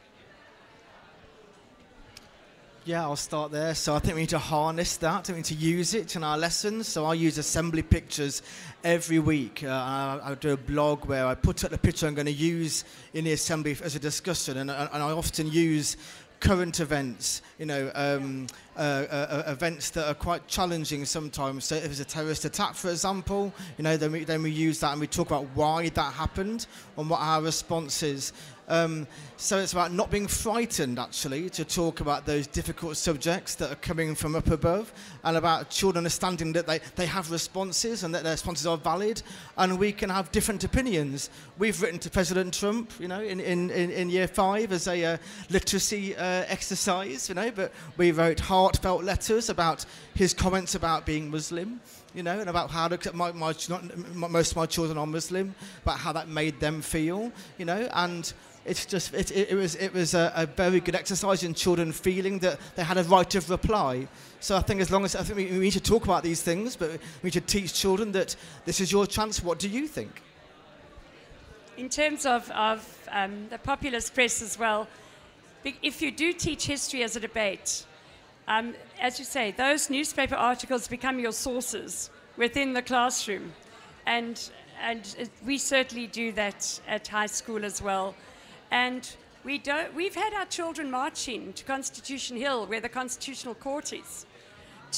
Yeah, 2.86 3.02
I'll 3.02 3.16
start 3.16 3.52
there. 3.52 3.74
So 3.74 3.96
I 3.96 4.00
think 4.00 4.14
we 4.14 4.22
need 4.22 4.30
to 4.30 4.38
harness 4.38 4.98
that. 4.98 5.28
I 5.28 5.34
we 5.34 5.38
need 5.38 5.46
to 5.46 5.56
use 5.56 5.96
it 5.96 6.16
in 6.16 6.24
our 6.24 6.38
lessons. 6.38 6.88
So 6.88 7.06
I 7.06 7.16
use 7.16 7.40
assembly 7.40 7.82
pictures 7.82 8.44
every 8.84 9.18
week. 9.18 9.64
Uh, 9.64 9.70
I, 9.70 10.20
I, 10.24 10.36
do 10.36 10.54
a 10.54 10.58
blog 10.58 11.06
where 11.06 11.26
I 11.26 11.34
put 11.34 11.64
up 11.64 11.72
the 11.72 11.80
picture 11.80 12.06
I'm 12.06 12.14
going 12.14 12.28
to 12.28 12.32
use 12.32 12.86
in 13.16 13.26
the 13.26 13.32
assembly 13.32 13.76
as 13.84 13.96
a 13.96 14.00
discussion, 14.00 14.58
and, 14.58 14.70
and 14.70 15.04
I 15.04 15.12
often 15.12 15.52
use 15.52 15.98
current 16.46 16.80
events, 16.80 17.42
you 17.58 17.66
know, 17.66 17.92
um, 17.96 18.46
uh, 18.78 18.80
uh, 18.80 19.44
uh, 19.48 19.52
events 19.52 19.90
that 19.90 20.08
are 20.08 20.14
quite 20.14 20.48
challenging 20.48 21.04
sometimes. 21.04 21.66
So 21.66 21.76
if 21.76 21.86
it's 21.86 22.00
a 22.00 22.06
terrorist 22.06 22.46
attack, 22.46 22.76
for 22.76 22.92
example, 22.92 23.52
you 23.80 23.84
know, 23.84 23.98
then 23.98 24.12
we, 24.12 24.26
then 24.26 24.44
we 24.44 24.52
use 24.52 24.80
that 24.82 24.92
and 24.92 25.02
we 25.02 25.08
talk 25.08 25.28
about 25.28 25.48
why 25.56 25.90
that 25.90 26.14
happened 26.14 26.68
and 26.98 27.10
what 27.10 27.20
our 27.20 27.42
response 27.42 28.04
is. 28.04 28.32
Um, 28.68 29.08
so 29.38 29.60
it's 29.60 29.74
about 29.74 29.92
not 29.92 30.10
being 30.10 30.28
frightened, 30.28 30.98
actually, 30.98 31.50
to 31.52 31.66
talk 31.66 32.00
about 32.00 32.26
those 32.26 32.48
difficult 32.48 32.98
subjects 32.98 33.56
that 33.56 33.72
are 33.72 33.76
coming 33.76 34.16
from 34.16 34.36
up 34.36 34.48
above, 34.48 34.94
and 35.24 35.38
about 35.38 35.70
children 35.70 36.00
understanding 36.00 36.54
that 36.54 36.66
they, 36.66 36.80
they 36.96 37.06
have 37.06 37.30
responses 37.32 38.04
and 38.04 38.14
that 38.16 38.24
their 38.24 38.34
responses 38.34 38.66
are 38.66 38.78
valid, 38.78 39.22
and 39.58 39.78
we 39.78 39.92
can 39.92 40.10
have 40.10 40.32
different 40.32 40.64
opinions. 40.64 41.30
We've 41.58 41.80
written 41.82 42.00
to 42.00 42.10
President 42.10 42.54
Trump, 42.54 42.92
you 43.00 43.08
know, 43.08 43.22
in, 43.22 43.40
in, 43.40 43.70
in, 43.70 43.92
in 43.92 44.10
year 44.10 44.28
five 44.28 44.72
as 44.72 44.88
a 44.88 45.04
uh, 45.04 45.18
literacy 45.50 46.16
uh, 46.16 46.46
exercise, 46.48 47.30
you 47.30 47.36
know, 47.36 47.52
but 47.52 47.72
we 47.98 48.12
wrote 48.12 48.40
heartfelt 48.40 49.04
letters 49.04 49.50
about 49.50 49.86
his 50.16 50.34
comments 50.34 50.76
about 50.76 51.06
being 51.06 51.30
Muslim 51.30 51.82
you 52.14 52.24
know, 52.24 52.40
and 52.40 52.50
about 52.50 52.72
how 52.72 52.88
to, 52.88 53.14
my, 53.14 53.30
my, 53.34 53.54
not, 53.68 53.98
most 54.16 54.52
of 54.52 54.58
my 54.58 54.66
children 54.66 54.98
are 54.98 55.06
Muslim, 55.06 55.54
about 55.84 56.00
how 56.00 56.14
that 56.14 56.30
made 56.30 56.58
them 56.62 56.82
feel, 56.82 57.30
you 57.58 57.66
know, 57.66 57.90
and 57.94 58.34
it's 58.66 58.86
just 58.86 59.14
it, 59.14 59.32
it, 59.32 59.52
it 59.52 59.56
was 59.56 59.76
it 59.76 59.94
was 59.94 60.14
a, 60.14 60.32
a, 60.36 60.46
very 60.46 60.80
good 60.80 60.96
exercise 60.96 61.44
in 61.44 61.54
children 61.54 61.92
feeling 61.92 62.40
that 62.40 62.60
they 62.76 62.84
had 62.84 62.98
a 62.98 63.04
right 63.04 63.36
of 63.36 63.50
reply. 63.50 64.08
So 64.40 64.58
I 64.58 64.62
think 64.62 64.82
as 64.82 64.92
long 64.92 65.06
as 65.06 65.16
I 65.16 65.24
think 65.24 65.38
we, 65.38 65.46
we 65.52 65.66
need 65.66 65.72
to 65.74 65.80
talk 65.80 66.04
about 66.04 66.24
these 66.24 66.42
things, 66.42 66.76
but 66.76 67.00
we 67.22 67.32
should 67.32 67.48
teach 67.48 67.74
children 67.74 68.12
that 68.14 68.36
this 68.66 68.82
is 68.82 68.92
your 68.92 69.06
chance. 69.06 69.44
What 69.44 69.60
do 69.60 69.70
you 69.70 69.88
think? 69.88 70.22
In 71.78 71.90
terms 71.90 72.26
of, 72.26 72.50
of 72.52 73.10
um, 73.12 73.48
the 73.50 73.58
populist 73.58 74.14
press 74.14 74.42
as 74.42 74.58
well, 74.58 74.88
if 75.64 76.02
you 76.02 76.10
do 76.12 76.32
teach 76.32 76.66
history 76.66 77.04
as 77.04 77.16
a 77.16 77.20
debate, 77.20 77.86
um, 78.48 78.76
as 79.02 79.20
you 79.20 79.26
say, 79.26 79.52
those 79.52 79.90
newspaper 79.90 80.36
articles 80.36 80.88
become 80.88 81.20
your 81.20 81.32
sources 81.32 82.10
within 82.38 82.74
the 82.74 82.82
classroom. 82.82 83.52
And, 84.06 84.40
and 84.82 85.30
we 85.46 85.58
certainly 85.58 86.08
do 86.08 86.32
that 86.34 86.80
at 86.88 87.08
high 87.08 87.26
school 87.26 87.66
as 87.66 87.82
well. 87.82 88.16
And 88.76 89.10
we 89.46 89.58
don't, 89.58 89.96
we've 89.96 90.16
had 90.16 90.34
our 90.34 90.44
children 90.44 90.92
marching 90.92 91.54
to 91.54 91.64
Constitution 91.64 92.36
Hill, 92.36 92.66
where 92.66 92.82
the 92.82 92.90
Constitutional 92.90 93.56
Court 93.56 93.94
is, 93.94 94.26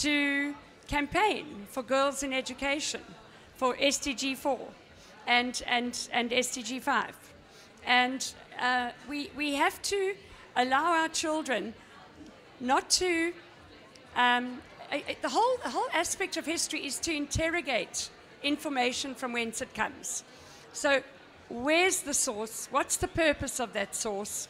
to 0.02 0.56
campaign 0.88 1.68
for 1.70 1.84
girls 1.84 2.24
in 2.24 2.34
education, 2.34 3.02
for 3.56 3.76
SDG 3.76 4.36
4 4.36 4.60
and, 5.28 5.62
and, 5.68 6.10
and 6.12 6.32
SDG 6.32 6.82
5. 6.82 7.14
And 7.86 8.34
uh, 8.60 8.90
we, 9.08 9.30
we 9.38 9.54
have 9.54 9.80
to 9.84 10.16
allow 10.56 11.00
our 11.00 11.10
children 11.10 11.76
not 12.60 12.90
to. 12.90 13.32
Um, 14.16 14.58
the, 15.22 15.30
whole, 15.30 15.58
the 15.64 15.70
whole 15.70 15.90
aspect 15.94 16.36
of 16.36 16.48
history 16.48 16.84
is 16.84 16.98
to 17.02 17.16
interrogate 17.16 18.10
information 18.42 19.14
from 19.14 19.34
whence 19.34 19.62
it 19.62 19.76
comes. 19.76 20.24
So 20.74 21.04
where's 21.50 22.02
the 22.02 22.14
source? 22.14 22.68
What's 22.72 22.98
the 22.98 23.08
purpose 23.08 23.60
of 23.60 23.74
that 23.74 23.96
source? 23.96 24.48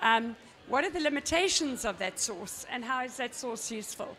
Um, 0.00 0.36
what 0.68 0.84
are 0.84 0.90
the 0.90 1.00
limitations 1.00 1.84
of 1.84 1.98
that 1.98 2.20
source? 2.20 2.66
And 2.70 2.84
how 2.84 3.04
is 3.04 3.16
that 3.16 3.34
source 3.34 3.70
useful? 3.70 4.16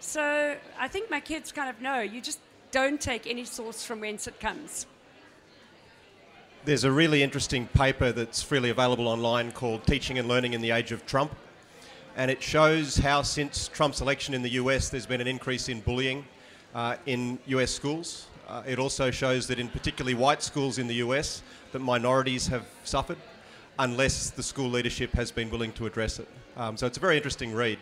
So 0.00 0.56
I 0.78 0.88
think 0.88 1.10
my 1.10 1.20
kids 1.20 1.52
kind 1.52 1.70
of 1.70 1.80
know 1.80 2.00
you 2.00 2.20
just 2.20 2.40
don't 2.70 3.00
take 3.00 3.26
any 3.26 3.44
source 3.44 3.84
from 3.84 4.00
whence 4.00 4.26
it 4.26 4.40
comes. 4.40 4.86
There's 6.64 6.84
a 6.84 6.92
really 6.92 7.22
interesting 7.22 7.66
paper 7.68 8.12
that's 8.12 8.42
freely 8.42 8.70
available 8.70 9.08
online 9.08 9.52
called 9.52 9.86
Teaching 9.86 10.18
and 10.18 10.28
Learning 10.28 10.54
in 10.54 10.60
the 10.60 10.70
Age 10.70 10.92
of 10.92 11.04
Trump. 11.06 11.34
And 12.16 12.30
it 12.30 12.42
shows 12.42 12.96
how, 12.96 13.22
since 13.22 13.68
Trump's 13.68 14.00
election 14.00 14.34
in 14.34 14.42
the 14.42 14.50
US, 14.50 14.88
there's 14.88 15.06
been 15.06 15.20
an 15.20 15.26
increase 15.26 15.68
in 15.68 15.80
bullying 15.80 16.24
uh, 16.74 16.96
in 17.06 17.38
US 17.46 17.70
schools. 17.70 18.26
Uh, 18.48 18.62
it 18.66 18.78
also 18.78 19.10
shows 19.10 19.46
that 19.46 19.58
in 19.58 19.68
particularly 19.68 20.14
white 20.14 20.42
schools 20.42 20.78
in 20.78 20.86
the 20.86 20.96
US, 20.96 21.42
that 21.72 21.78
minorities 21.78 22.46
have 22.48 22.66
suffered 22.84 23.18
unless 23.78 24.30
the 24.30 24.42
school 24.42 24.68
leadership 24.68 25.12
has 25.12 25.30
been 25.30 25.50
willing 25.50 25.72
to 25.72 25.86
address 25.86 26.18
it. 26.18 26.28
Um, 26.56 26.76
so 26.76 26.86
it's 26.86 26.98
a 26.98 27.00
very 27.00 27.16
interesting 27.16 27.54
read. 27.54 27.78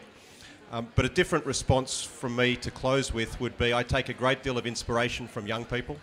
Um, 0.73 0.87
but 0.95 1.05
a 1.05 1.09
different 1.09 1.45
response 1.47 2.01
from 2.03 2.37
me 2.37 2.55
to 2.57 2.71
close 2.71 3.13
with 3.13 3.41
would 3.41 3.59
be 3.59 3.75
I 3.75 3.83
take 3.83 4.09
a 4.09 4.13
great 4.13 4.45
deal 4.45 4.57
of 4.57 4.67
inspiration 4.67 5.27
from 5.27 5.47
young 5.47 5.65
people. 5.65 5.97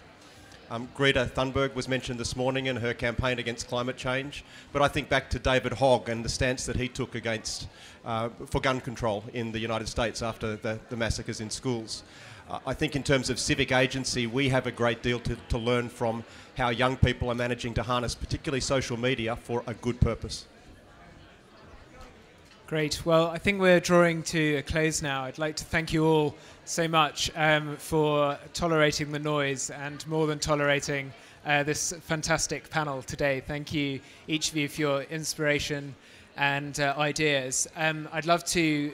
Um, 0.70 0.90
Greta 0.94 1.32
Thunberg 1.34 1.74
was 1.76 1.88
mentioned 1.88 2.20
this 2.20 2.36
morning 2.36 2.66
in 2.66 2.76
her 2.76 2.94
campaign 2.94 3.40
against 3.40 3.70
climate 3.70 3.96
change, 3.96 4.44
but 4.74 4.82
I 4.82 4.90
think 4.90 5.08
back 5.08 5.30
to 5.30 5.40
David 5.40 5.72
Hogg 5.72 6.10
and 6.10 6.26
the 6.26 6.30
stance 6.30 6.66
that 6.66 6.76
he 6.76 6.90
took 6.90 7.16
against 7.16 7.70
uh, 8.04 8.28
for 8.48 8.60
gun 8.60 8.82
control 8.82 9.24
in 9.34 9.54
the 9.54 9.60
United 9.60 9.88
States 9.88 10.22
after 10.22 10.58
the, 10.58 10.78
the 10.90 10.98
massacres 10.98 11.40
in 11.40 11.50
schools. 11.50 12.04
I 12.66 12.74
think 12.74 12.96
in 12.96 13.04
terms 13.04 13.30
of 13.30 13.40
civic 13.40 13.72
agency, 13.72 14.26
we 14.26 14.50
have 14.50 14.68
a 14.68 14.72
great 14.72 15.04
deal 15.04 15.20
to, 15.20 15.36
to 15.50 15.58
learn 15.58 15.90
from 15.90 16.24
how 16.58 16.70
young 16.70 16.96
people 16.96 17.30
are 17.30 17.36
managing 17.36 17.74
to 17.74 17.84
harness, 17.84 18.16
particularly 18.16 18.62
social 18.62 18.98
media, 18.98 19.36
for 19.36 19.64
a 19.68 19.74
good 19.74 20.00
purpose. 20.00 20.46
Great. 22.68 23.06
Well, 23.06 23.28
I 23.28 23.38
think 23.38 23.62
we're 23.62 23.80
drawing 23.80 24.24
to 24.24 24.58
a 24.58 24.62
close 24.62 25.02
now. 25.02 25.24
I'd 25.24 25.38
like 25.38 25.56
to 25.58 25.64
thank 25.64 25.94
you 25.94 26.06
all 26.06 26.36
so 26.66 26.88
much 26.88 27.32
um, 27.36 27.78
for 27.78 28.38
tolerating 28.54 29.12
the 29.12 29.20
noise 29.20 29.70
and 29.70 30.06
more 30.08 30.28
than 30.28 30.40
tolerating 30.40 31.14
uh, 31.46 31.64
this 31.64 31.94
fantastic 32.02 32.70
panel 32.70 33.02
today. 33.02 33.42
Thank 33.46 33.74
you, 33.74 34.02
each 34.28 34.50
of 34.50 34.58
you, 34.58 34.68
for 34.68 34.82
your 34.82 35.02
inspiration 35.04 35.96
and 36.36 36.80
uh, 36.80 36.94
ideas. 36.98 37.68
Um, 37.78 38.10
I'd 38.12 38.26
love 38.26 38.44
to 38.46 38.94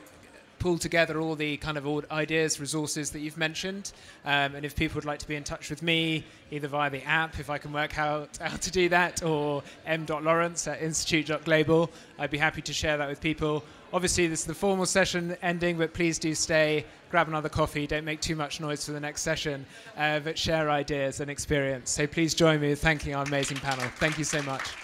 pull 0.64 0.78
together 0.78 1.20
all 1.20 1.36
the 1.36 1.57
kind 1.57 1.78
of 1.78 1.86
ideas, 2.09 2.57
resources 2.57 3.11
that 3.11 3.20
you've 3.20 3.38
mentioned. 3.38 3.91
Um, 4.24 4.55
and 4.55 4.64
if 4.64 4.78
people 4.78 4.95
would 4.95 5.03
like 5.03 5.20
to 5.20 5.28
be 5.28 5.36
in 5.36 5.43
touch 5.43 5.70
with 5.70 5.84
me, 5.84 6.24
either 6.51 6.70
via 6.70 6.89
the 6.89 7.03
app, 7.03 7.38
if 7.38 7.49
I 7.49 7.57
can 7.57 7.74
work 7.74 7.99
out 7.99 8.38
how 8.41 8.55
to 8.55 8.72
do 8.72 8.88
that, 8.88 9.22
or 9.24 9.61
m.lawrence 9.86 10.66
at 10.70 10.82
institute.global, 10.82 11.91
I'd 12.18 12.32
be 12.32 12.38
happy 12.38 12.61
to 12.61 12.72
share 12.72 12.95
that 12.95 13.09
with 13.09 13.20
people. 13.20 13.61
Obviously, 13.91 14.28
this 14.28 14.39
is 14.39 14.45
the 14.45 14.53
formal 14.53 14.86
session 14.86 15.36
ending, 15.41 15.78
but 15.78 15.93
please 15.93 16.18
do 16.18 16.34
stay, 16.34 16.86
grab 17.11 17.28
another 17.28 17.49
coffee, 17.49 17.86
don't 17.86 18.05
make 18.05 18.22
too 18.22 18.38
much 18.38 18.61
noise 18.61 18.86
for 18.86 18.93
the 18.93 19.01
next 19.01 19.22
session, 19.22 19.66
uh, 19.97 20.22
but 20.22 20.38
share 20.38 20.70
ideas 20.70 21.20
and 21.20 21.30
experience. 21.30 21.91
So 21.91 22.07
please 22.07 22.34
join 22.34 22.61
me 22.61 22.70
in 22.70 22.78
thanking 22.78 23.14
our 23.16 23.26
amazing 23.26 23.57
panel. 23.57 23.86
Thank 23.97 24.18
you 24.18 24.24
so 24.24 24.41
much. 24.43 24.82